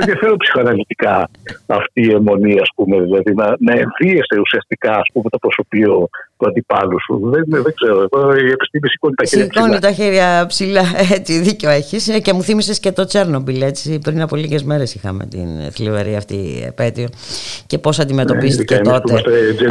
ενδιαφέρον 0.00 0.36
ψυχοαναλυτικά 0.36 1.30
αυτή 1.66 2.00
η 2.02 2.10
αιμονή, 2.10 2.58
ας 2.60 2.70
πούμε, 2.74 3.00
δηλαδή 3.00 3.34
να, 3.34 3.46
να 3.58 3.72
εμφύεσαι 3.72 4.36
ουσιαστικά 4.40 4.92
ας 4.92 5.08
πούμε, 5.12 5.28
το 5.30 5.38
προσωπείο 5.38 6.08
του 6.38 6.46
αντιπάλους 6.48 7.02
σου. 7.02 7.20
Δεν, 7.24 7.44
δεν 7.48 7.74
ξέρω. 7.74 8.02
Εδώ 8.02 8.36
η 8.36 8.50
επιστήμη 8.50 8.88
σηκώνει 8.88 9.14
τα 9.14 9.24
χέρια 9.24 9.46
ψηλά. 9.46 9.62
Σηκώνει 9.62 9.78
τα 9.80 9.92
χέρια 9.92 10.46
ψηλά. 10.48 10.82
Έτσι, 11.16 11.38
δίκιο 11.38 11.70
έχεις. 11.70 12.08
Ε, 12.08 12.20
και 12.20 12.32
μου 12.32 12.42
θύμισες 12.42 12.80
και 12.80 12.92
το 12.92 13.04
Τσέρνομπιλ. 13.04 13.62
Έτσι. 13.62 13.98
Πριν 13.98 14.22
από 14.22 14.36
λίγες 14.36 14.62
μέρες 14.62 14.94
είχαμε 14.94 15.26
την 15.26 15.70
θλιβερή 15.70 16.16
αυτή 16.16 16.64
επέτειο. 16.66 17.08
Και 17.66 17.78
πώς 17.78 17.98
αντιμετωπίστηκε 17.98 18.74
ναι, 18.74 18.82
τότε 18.82 19.22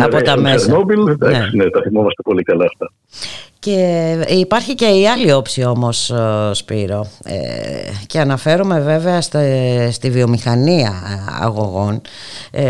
από 0.03 0.21
τα 0.21 0.39
μέσα. 0.39 0.77
Εντάξει, 1.09 1.55
ναι. 1.55 1.63
ναι, 1.63 1.69
τα 1.69 1.81
θυμόμαστε 1.81 2.21
πολύ 2.23 2.43
καλά 2.43 2.65
αυτά. 2.65 2.91
Και 3.59 4.25
υπάρχει 4.29 4.75
και 4.75 4.85
η 4.85 5.07
άλλη 5.07 5.31
όψη 5.31 5.63
όμως 5.63 6.09
ε, 6.09 6.49
Σπύρο 6.53 7.07
ε, 7.23 7.35
και 8.07 8.19
αναφέρομαι 8.19 8.79
βέβαια 8.79 9.21
στη, 9.91 10.09
βιομηχανία 10.09 10.89
ε, 10.89 11.45
αγωγών 11.45 12.01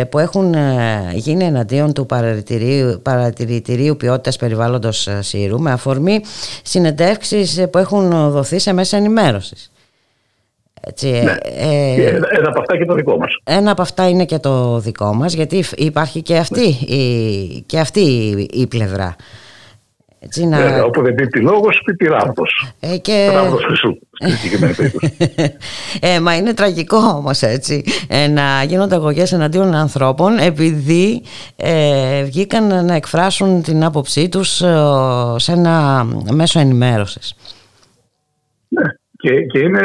που 0.09 0.19
έχουν 0.19 0.55
γίνει 1.13 1.43
εναντίον 1.43 1.93
του 1.93 2.05
παρατηρητηρίου, 2.05 2.99
παρατηρητηρίου 3.01 3.97
ποιότητας 3.97 4.35
περιβάλλοντος 4.35 5.07
Σύρου 5.19 5.59
με 5.59 5.71
αφορμή 5.71 6.21
συνεντεύξεις 6.63 7.65
που 7.71 7.77
έχουν 7.77 8.31
δοθεί 8.31 8.59
σε 8.59 8.73
μέσα 8.73 8.97
ενημέρωσης. 8.97 9.71
Έτσι, 10.89 11.07
ναι. 11.07 11.35
ε, 11.43 12.07
ένα 12.37 12.49
από 12.49 12.59
αυτά 12.59 12.77
και 12.77 12.85
το 12.85 12.93
δικό 12.93 13.17
μας. 13.17 13.37
Ένα 13.43 13.71
από 13.71 13.81
αυτά 13.81 14.09
είναι 14.09 14.25
και 14.25 14.39
το 14.39 14.79
δικό 14.79 15.13
μας 15.13 15.33
γιατί 15.33 15.63
υπάρχει 15.75 16.21
και 16.21 16.37
αυτή, 16.37 16.67
η, 16.67 17.63
και 17.65 17.79
αυτή 17.79 18.01
η 18.51 18.67
πλευρά. 18.67 19.15
Έτσι, 20.19 20.45
να... 20.45 20.59
ε, 20.59 20.79
όπου 20.79 21.01
δεν 21.01 21.15
πει 21.15 21.27
τη 21.27 21.39
λόγος, 21.39 21.81
πει 21.85 21.93
τη 21.93 22.05
ράβδος. 22.05 22.73
Ε, 22.79 22.97
και... 22.97 23.29
Ράβδος 23.33 23.63
χρυσού, 23.63 23.97
ε, 25.99 26.19
μα 26.19 26.35
είναι 26.35 26.53
τραγικό 26.53 26.97
όμως 26.97 27.41
έτσι, 27.41 27.83
ε, 28.07 28.27
να 28.27 28.63
γίνονται 28.63 28.95
αγωγές 28.95 29.31
εναντίον 29.31 29.75
ανθρώπων 29.75 30.37
επειδή 30.37 31.21
ε, 31.55 32.23
βγήκαν 32.23 32.85
να 32.85 32.93
εκφράσουν 32.93 33.61
την 33.61 33.83
άποψή 33.83 34.29
τους 34.29 34.61
ε, 34.61 34.83
σε 35.35 35.51
ένα 35.51 36.07
μέσο 36.31 36.59
ενημέρωσης. 36.59 37.35
Ναι, 38.67 38.83
και, 39.27 39.41
και 39.51 39.59
είναι 39.59 39.83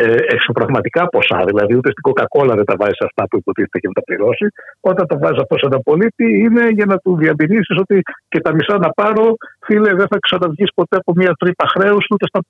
ε, 0.00 0.16
εξωπραγματικά 0.34 1.02
ποσά. 1.08 1.40
Δηλαδή, 1.46 1.72
ούτε 1.78 1.90
στην 1.94 2.04
Coca-Cola 2.08 2.54
δεν 2.60 2.64
τα 2.70 2.76
βάζεις 2.80 3.00
αυτά 3.08 3.22
που 3.28 3.36
υποτίθεται 3.40 3.78
και 3.78 3.88
να 3.90 3.96
τα 3.98 4.02
πληρώσεις. 4.08 4.50
Όταν 4.90 5.06
τα 5.06 5.16
βάζεις 5.22 5.40
αυτό 5.44 5.54
σε 5.58 5.66
έναν 5.70 5.82
πολίτη, 5.88 6.26
είναι 6.44 6.64
για 6.78 6.86
να 6.92 6.96
του 7.02 7.16
διαμηνήσει 7.22 7.72
ότι 7.84 7.96
και 8.28 8.40
τα 8.40 8.50
μισά 8.54 8.78
να 8.78 8.90
πάρω, 9.00 9.24
φίλε, 9.66 9.90
δεν 10.00 10.08
θα 10.12 10.18
ξαναβγείς 10.26 10.70
ποτέ 10.74 10.96
από 10.96 11.12
μια 11.20 11.32
τρύπα 11.40 11.66
χρέους 11.74 12.04
ούτε 12.12 12.26
στα 12.30 12.40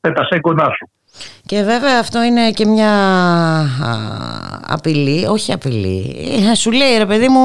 πεντασέγγονά 0.00 0.68
σου. 0.76 0.86
Και 1.46 1.62
βέβαια 1.62 1.98
αυτό 2.00 2.22
είναι 2.22 2.50
και 2.50 2.66
μια 2.66 2.92
απειλή, 4.66 5.26
όχι 5.26 5.52
απειλή. 5.52 5.98
Ε, 6.50 6.54
σου 6.54 6.70
λέει 6.70 6.98
ρε 6.98 7.06
παιδί 7.06 7.28
μου, 7.28 7.42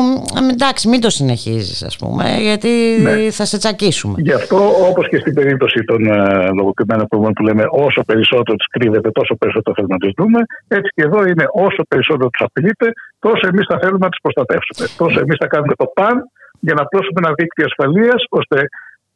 εντάξει 0.51 0.87
μην 0.87 1.01
το 1.01 1.09
συνεχίζεις 1.09 1.83
ας 1.83 1.97
πούμε, 1.97 2.23
γιατί 2.39 2.69
ναι. 3.01 3.31
θα 3.31 3.45
σε 3.45 3.57
τσακίσουμε. 3.57 4.15
Γι' 4.17 4.33
αυτό 4.33 4.57
όπως 4.89 5.07
και 5.09 5.17
στην 5.17 5.33
περίπτωση 5.33 5.83
των 5.83 5.99
uh, 6.09 6.49
λογοκριμένων 6.53 7.05
που 7.07 7.43
λέμε 7.43 7.63
όσο 7.69 8.01
περισσότερο 8.03 8.57
τους 8.57 8.67
κρύβεται 8.75 9.11
τόσο 9.11 9.35
περισσότερο 9.35 9.75
θέλουμε 9.75 9.95
να 9.99 10.03
τους 10.05 10.13
δούμε, 10.17 10.39
έτσι 10.67 10.89
και 10.95 11.03
εδώ 11.07 11.19
είναι 11.27 11.45
όσο 11.67 11.81
περισσότερο 11.87 12.29
τους 12.29 12.45
απειλείται 12.47 12.87
τόσο 13.19 13.43
εμείς 13.51 13.65
θα 13.69 13.77
θέλουμε 13.81 14.03
να 14.07 14.09
τους 14.09 14.21
προστατεύσουμε. 14.25 14.83
Τόσο 14.97 15.17
εμείς 15.23 15.37
θα 15.41 15.47
κάνουμε 15.47 15.75
το 15.81 15.87
παν 15.97 16.15
για 16.59 16.75
να 16.79 16.83
πλώσουμε 16.85 17.19
ένα 17.23 17.31
δίκτυο 17.39 17.65
ασφαλείας, 17.69 18.21
ώστε 18.39 18.57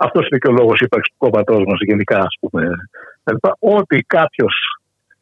αυτός 0.05 0.27
είναι 0.27 0.39
και 0.41 0.49
ο 0.51 0.51
λόγος 0.59 0.79
ύπαρξης 0.79 1.11
του 1.13 1.21
κόμματός 1.25 1.63
μας 1.69 1.79
γενικά, 1.89 2.17
ας 2.17 2.35
πούμε. 2.39 2.61
Ότι 3.59 3.97
κάποιος 4.17 4.55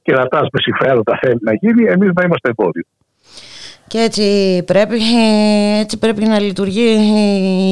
κερατάς 0.01 0.47
με 0.53 0.59
συμφέροντα 0.61 1.17
θέλει 1.21 1.39
να 1.41 1.53
γίνει, 1.53 1.84
εμείς 1.95 2.11
να 2.13 2.23
είμαστε 2.25 2.49
εμπόδιο. 2.49 2.84
Και 3.90 3.98
έτσι 3.98 4.24
πρέπει, 4.66 4.98
έτσι 5.80 5.98
πρέπει 5.98 6.26
να 6.26 6.40
λειτουργεί 6.40 6.90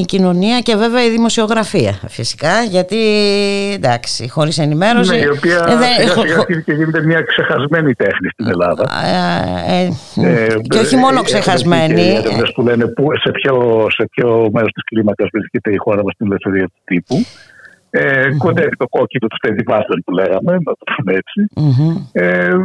η 0.02 0.06
κοινωνία 0.06 0.60
και 0.60 0.76
βέβαια 0.76 1.06
η 1.06 1.10
δημοσιογραφία 1.10 2.00
φυσικά 2.08 2.64
γιατί 2.70 2.98
εντάξει 3.74 4.30
χωρίς 4.30 4.58
ενημέρωση 4.58 5.12
ναι, 5.12 5.18
η 5.18 5.28
οποία 5.28 5.66
ε, 5.68 5.76
δεν, 5.76 6.10
σιγά 6.10 6.28
σιγά 6.28 6.62
και 6.62 6.74
γίνεται 6.74 7.02
μια 7.02 7.22
ξεχασμένη 7.22 7.94
τέχνη 7.94 8.30
στην 8.30 8.48
Ελλάδα. 8.48 8.84
Ε, 9.66 9.90
ε, 10.22 10.46
ε 10.46 10.60
και 10.70 10.78
όχι 10.78 10.96
μόνο 10.96 11.22
ξεχασμένη 11.22 12.22
και 12.24 12.52
που 12.56 12.62
λένε 12.62 12.88
που, 12.88 13.08
σε, 13.24 13.32
ποιο, 13.32 13.86
σε 13.90 14.08
ποιο 14.12 14.50
μέρος 14.54 14.72
της 14.72 14.84
κλίμακας 14.84 15.28
βρίσκεται 15.32 15.72
η 15.72 15.78
χώρα 15.78 16.04
μας 16.04 16.14
στην 16.14 16.26
ελευθερία 16.26 16.66
του 16.66 16.82
τύπου 16.84 17.26
ε, 18.00 18.28
mm-hmm. 18.28 18.38
Κοντεύει 18.38 18.76
το 18.76 18.88
κόκκινο 18.88 19.28
του 19.28 19.36
Στέντι 19.40 19.64
που 20.06 20.12
λέγαμε, 20.12 20.52
να 20.68 20.74
το 20.80 20.86
πούμε 20.96 21.12
έτσι. 21.22 21.40
Mm-hmm. 21.64 21.94
Ε, 22.12 22.56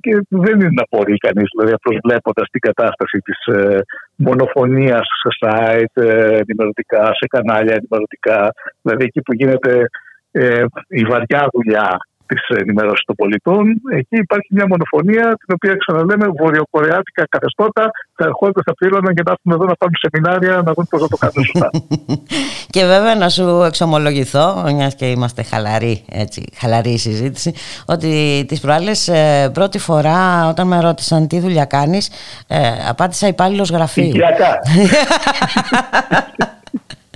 και 0.00 0.12
δεν 0.28 0.54
είναι 0.60 0.74
να 0.80 0.86
μπορεί 0.90 1.16
κανείς, 1.16 1.48
δηλαδή 1.56 1.74
προσβλέποντα 1.82 2.42
την 2.50 2.60
κατάσταση 2.60 3.18
της 3.18 3.38
ε, 3.54 3.78
μονοφωνίας 4.16 5.06
σε 5.20 5.30
site 5.40 5.96
ε, 6.02 6.38
ενημερωτικά, 6.42 7.04
σε 7.04 7.26
κανάλια 7.34 7.74
ενημερωτικά, 7.74 8.54
δηλαδή 8.82 9.04
εκεί 9.04 9.20
που 9.22 9.34
γίνεται 9.34 9.84
ε, 10.30 10.64
η 10.88 11.02
βαριά 11.04 11.48
δουλειά 11.52 11.98
της 12.26 12.42
ενημέρωσης 12.60 13.04
των 13.04 13.14
πολιτών. 13.14 13.64
Εκεί 13.92 14.16
υπάρχει 14.26 14.48
μια 14.50 14.66
μονοφωνία, 14.68 15.22
την 15.22 15.50
οποία 15.56 15.74
ξαναλέμε 15.74 16.26
βορειοκορεάτικα 16.38 17.26
καθεστώτα. 17.28 17.90
Θα 18.14 18.24
ερχόνται, 18.24 18.60
θα 18.64 18.74
πλήρωναν 18.74 19.14
και 19.14 19.22
να 19.24 19.30
έρθουν 19.30 19.52
εδώ 19.52 19.64
να 19.64 19.74
πάρουν 19.74 19.94
σεμινάρια 20.04 20.62
να 20.66 20.72
δουν 20.72 20.86
πώς 20.90 21.00
θα 21.00 21.08
το 21.08 21.16
κάνουν 21.16 21.44
σωστά. 21.44 21.70
και 22.74 22.84
βέβαια 22.84 23.14
να 23.14 23.28
σου 23.28 23.62
εξομολογηθώ, 23.62 24.62
μιας 24.74 24.94
και 24.94 25.10
είμαστε 25.10 25.42
χαλαροί, 25.42 26.04
έτσι, 26.10 26.44
χαλαρή 26.56 26.98
συζήτηση, 26.98 27.52
ότι 27.86 28.44
τις 28.48 28.60
προάλλες 28.60 29.08
ε, 29.08 29.50
πρώτη 29.54 29.78
φορά 29.78 30.48
όταν 30.48 30.66
με 30.66 30.80
ρώτησαν 30.80 31.28
τι 31.28 31.40
δουλειά 31.40 31.64
κάνεις, 31.64 32.10
ε, 32.48 32.58
απάντησα 32.88 33.26
υπάλληλος 33.26 33.70
γραφείου. 33.70 34.12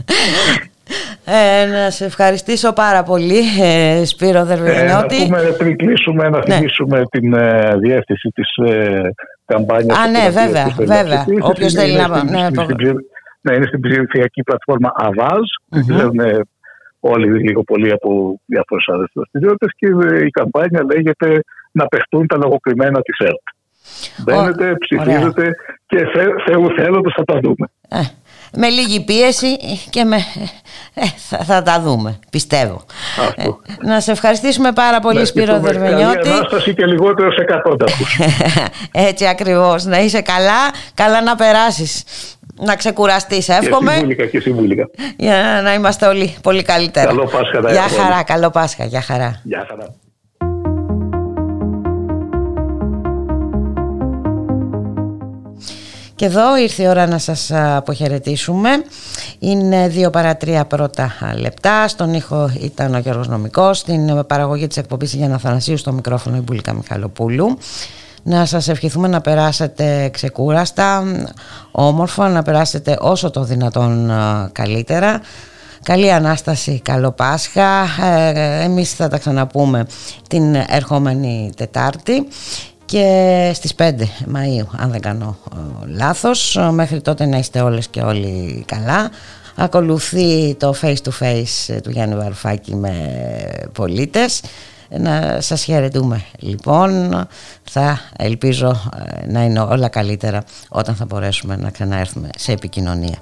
Ε, 1.25 1.67
να 1.67 1.91
σε 1.91 2.05
ευχαριστήσω 2.05 2.73
πάρα 2.73 3.03
πολύ, 3.03 3.41
ε, 3.61 4.05
Σπύρο 4.05 4.45
Δερβενιώτη. 4.45 5.17
Ε, 5.17 5.19
να 5.19 5.25
πούμε 5.25 5.55
πριν 5.59 5.77
κλείσουμε, 5.77 6.29
να 6.29 6.39
ναι. 6.47 7.05
την 7.11 7.33
ε, 7.33 7.77
διεύθυνση 7.79 8.29
της 8.29 8.57
ε, 8.57 9.11
καμπάνιας. 9.45 9.99
Α, 9.99 10.09
ναι, 10.09 10.31
βέβαια, 10.31 10.75
βέβαια. 10.79 11.25
Όποιος 11.41 11.73
θέλει 11.73 11.97
να... 11.97 12.25
Ναι, 12.25 12.49
ναι, 13.41 13.55
είναι 13.55 13.67
στην 13.67 13.81
ψηφιακή 13.81 14.43
πλατφόρμα 14.43 14.91
Avaz. 15.01 15.77
Mm-hmm. 15.77 15.95
Ξέρουν 15.95 16.21
όλοι 17.01 17.43
λίγο 17.43 17.63
πολύ 17.63 17.93
από 17.93 18.41
διάφορες 18.47 18.85
άλλες 18.89 19.11
δραστηριότητες 19.15 19.73
και 19.77 19.87
η 20.27 20.31
καμπάνια 20.31 20.85
λέγεται 20.93 21.41
Να 21.73 21.87
παιχτούν 21.87 22.27
τα 22.27 22.37
λογοκριμένα 22.37 23.01
της 23.01 23.19
ΕΡΤ. 23.19 23.47
Μπαίνετε, 24.25 24.77
ψηφίζετε 24.79 25.55
και 25.87 25.99
θεού 26.47 26.71
θέλοντα 26.77 27.13
θα 27.17 27.25
τα 27.25 27.39
δούμε. 27.43 27.67
Ε, 28.55 28.59
με 28.59 28.69
λίγη 28.69 29.01
πίεση 29.01 29.57
και 29.91 30.05
με... 30.05 30.17
Ε, 30.95 31.05
θα, 31.17 31.39
θα, 31.39 31.63
τα 31.63 31.81
δούμε, 31.81 32.19
πιστεύω. 32.31 32.85
Ε, 33.37 33.45
να 33.83 34.01
σε 34.01 34.11
ευχαριστήσουμε 34.11 34.73
πάρα 34.73 35.01
πολύ, 35.01 35.19
ναι, 35.19 35.25
Σπύρο 35.25 35.61
Δερβενιώτη. 35.61 36.17
Καλή 36.17 36.31
Ανάσταση 36.31 36.75
και 36.75 36.87
λιγότερο 36.87 37.33
σε 37.33 37.41
εκατόνταχους. 37.41 38.19
Έτσι 39.11 39.27
ακριβώς. 39.27 39.85
Να 39.85 40.01
είσαι 40.01 40.21
καλά, 40.21 40.71
καλά 40.95 41.23
να 41.23 41.37
περάσεις. 41.37 42.05
Να 42.61 42.77
ξεκουραστείς, 42.77 43.49
εύχομαι. 43.49 43.91
Και 43.91 43.97
συμβούλικα, 43.97 44.27
και 44.27 44.41
συμβούλικα. 44.41 44.91
Για 45.17 45.61
να 45.63 45.75
είμαστε 45.75 46.07
όλοι 46.07 46.35
πολύ 46.43 46.63
καλύτερα. 46.63 47.07
Καλό 47.07 47.25
Πάσχα. 47.25 47.73
Γεια 47.73 47.89
χαρά, 48.03 48.23
καλό 48.23 48.51
Πάσχα. 48.51 48.85
Γεια 48.85 49.01
χαρά. 49.01 49.41
Γεια 49.45 49.67
χαρά. 49.69 49.95
Και 56.19 56.25
εδώ 56.25 56.57
ήρθε 56.57 56.83
η 56.83 56.89
ώρα 56.89 57.07
να 57.07 57.19
σας 57.19 57.51
αποχαιρετήσουμε. 57.53 58.71
Είναι 59.39 59.89
δύο 59.89 60.11
παρά 60.11 60.37
τρία 60.37 60.65
πρώτα 60.65 61.13
λεπτά. 61.37 61.89
Στον 61.89 62.15
ήχο 62.15 62.51
ήταν 62.61 62.95
ο 62.95 62.99
Γιώργος 62.99 63.29
Νομικός. 63.29 63.79
Στην 63.79 64.27
παραγωγή 64.27 64.67
της 64.67 64.77
εκπομπής 64.77 65.15
για 65.15 65.35
Αθανασίου 65.35 65.77
στο 65.77 65.93
μικρόφωνο 65.93 66.37
η 66.37 66.41
Μπουλίκα 66.41 66.73
Μιχαλοπούλου. 66.73 67.59
Να 68.23 68.47
σας 68.47 68.69
ευχηθούμε 68.69 69.09
να 69.09 69.21
περάσετε 69.21 70.09
ξεκούραστα, 70.13 71.03
όμορφα, 71.71 72.29
να 72.29 72.43
περάσετε 72.43 72.97
όσο 73.01 73.31
το 73.31 73.43
δυνατόν 73.43 74.13
καλύτερα. 74.53 75.21
Καλή 75.83 76.13
Ανάσταση, 76.13 76.81
καλό 76.81 77.11
Πάσχα. 77.11 77.85
Ε, 78.03 78.63
εμείς 78.63 78.93
θα 78.93 79.09
τα 79.09 79.19
ξαναπούμε 79.19 79.87
την 80.29 80.55
ερχόμενη 80.55 81.53
Τετάρτη 81.57 82.29
και 82.89 83.51
στις 83.55 83.75
5 83.79 83.91
Μαΐου 84.35 84.67
αν 84.77 84.91
δεν 84.91 85.01
κάνω 85.01 85.37
ε, 85.53 85.87
λάθος 85.97 86.59
μέχρι 86.71 87.01
τότε 87.01 87.27
να 87.27 87.39
είστε 87.39 87.61
όλες 87.61 87.89
και 87.89 88.01
όλοι 88.01 88.65
καλά 88.67 89.11
ακολουθεί 89.57 90.55
το 90.55 90.75
face 90.83 90.97
to 91.05 91.11
face 91.21 91.75
ε, 91.75 91.81
του 91.81 91.91
Γιάννη 91.91 92.15
Βαρουφάκη 92.15 92.75
με 92.75 92.93
πολίτες. 93.73 94.43
Να 94.89 95.41
σας 95.41 95.65
χαιρετούμε 95.65 96.25
λοιπόν. 96.39 97.27
Θα 97.71 98.01
ελπίζω 98.17 98.91
ε, 99.23 99.27
να 99.27 99.43
είναι 99.43 99.61
όλα 99.61 99.89
καλύτερα 99.89 100.45
όταν 100.69 100.95
θα 100.95 101.05
μπορέσουμε 101.05 101.57
να 101.57 101.71
ξαναέρθουμε 101.71 102.29
σε 102.37 102.53
επικοινωνία 102.53 103.19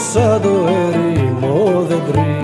σαν 0.00 0.40
το 0.42 0.66
έρημο 0.68 1.86
δεντρί. 1.88 2.38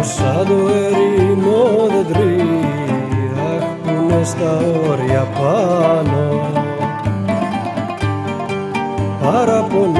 Σαν 0.00 0.46
το 0.46 0.68
έρημο 0.68 1.86
δεντρί, 1.88 2.40
αχ 3.56 3.64
που 3.82 3.90
είναι 4.02 4.24
στα 4.24 4.56
όρια 4.90 5.26
πάνω, 5.40 6.50
παραπονιά 9.22 9.97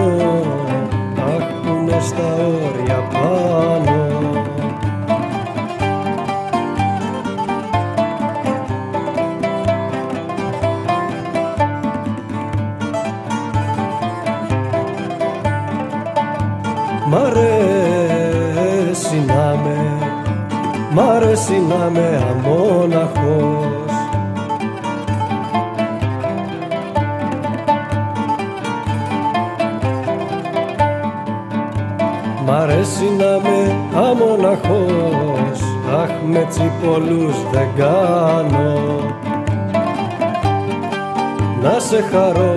σε 41.98 42.04
χαρώ. 42.04 42.56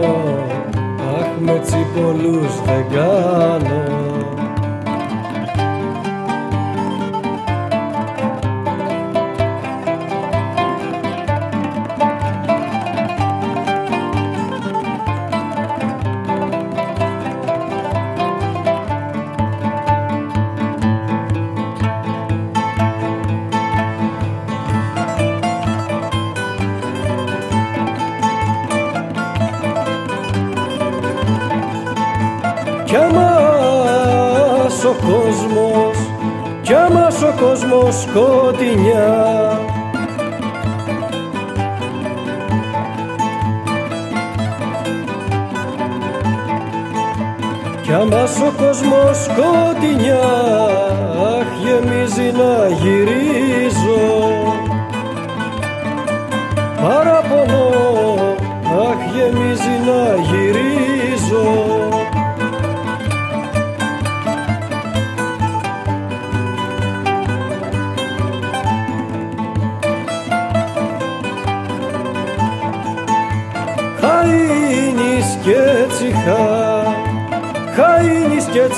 Αχ 1.20 1.30
με 1.40 1.60
τσιμπολούς 1.64 2.62
δεν 2.66 2.86
κάνω 2.94 3.11
κόσμος 34.94 35.98
κι 36.62 36.74
άμας 36.74 37.22
ο 37.22 37.34
κόσμος 37.40 37.96
σκοτεινιά. 38.02 39.60
Κι 47.82 47.94
άμας 47.94 48.38
ο 48.40 48.52
κόσμος 48.58 49.18
σκοτεινιά 49.24 50.24
αχ 51.38 51.48
γεμίζει 51.64 52.32
να 52.38 52.68
γυρίζω. 52.68 54.04
Παραπονώ 56.82 57.70
αχ 58.90 59.16
γεμίζει 59.16 59.76
να 59.86 60.22
γυρίζω 60.22 60.81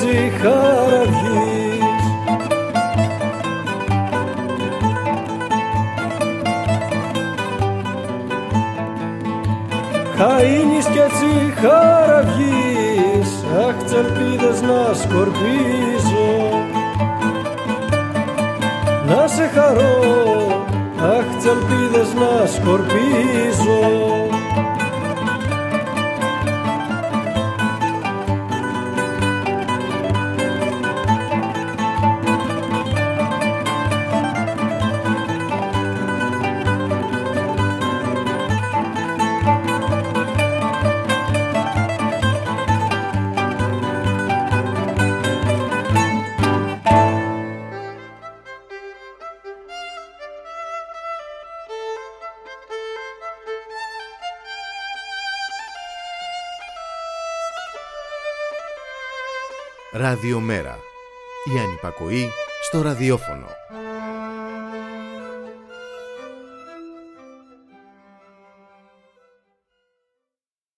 χαΐνεις 0.04 0.36
κι 0.36 0.50
έτσι 0.50 0.82
χαραβγείς 0.82 2.04
Χαΐνεις 10.18 10.88
κι 10.92 11.00
έτσι 11.00 11.54
χαραβγείς 11.62 13.32
αχ 13.68 13.84
τσελπίδες 13.86 14.62
να 14.62 14.94
σκορπίζω. 14.94 16.32
Να 19.08 19.28
σε 19.28 19.50
χαρώ 19.56 20.00
αχ 21.18 21.38
τσελπίδες 21.38 22.14
να 22.14 22.46
σκορπίζω 22.46 24.23
Ραδιομέρα. 60.24 60.80
Η 61.56 61.60
ανυπακοή 61.60 62.30
στο 62.62 62.82
ραδιόφωνο. 62.82 63.63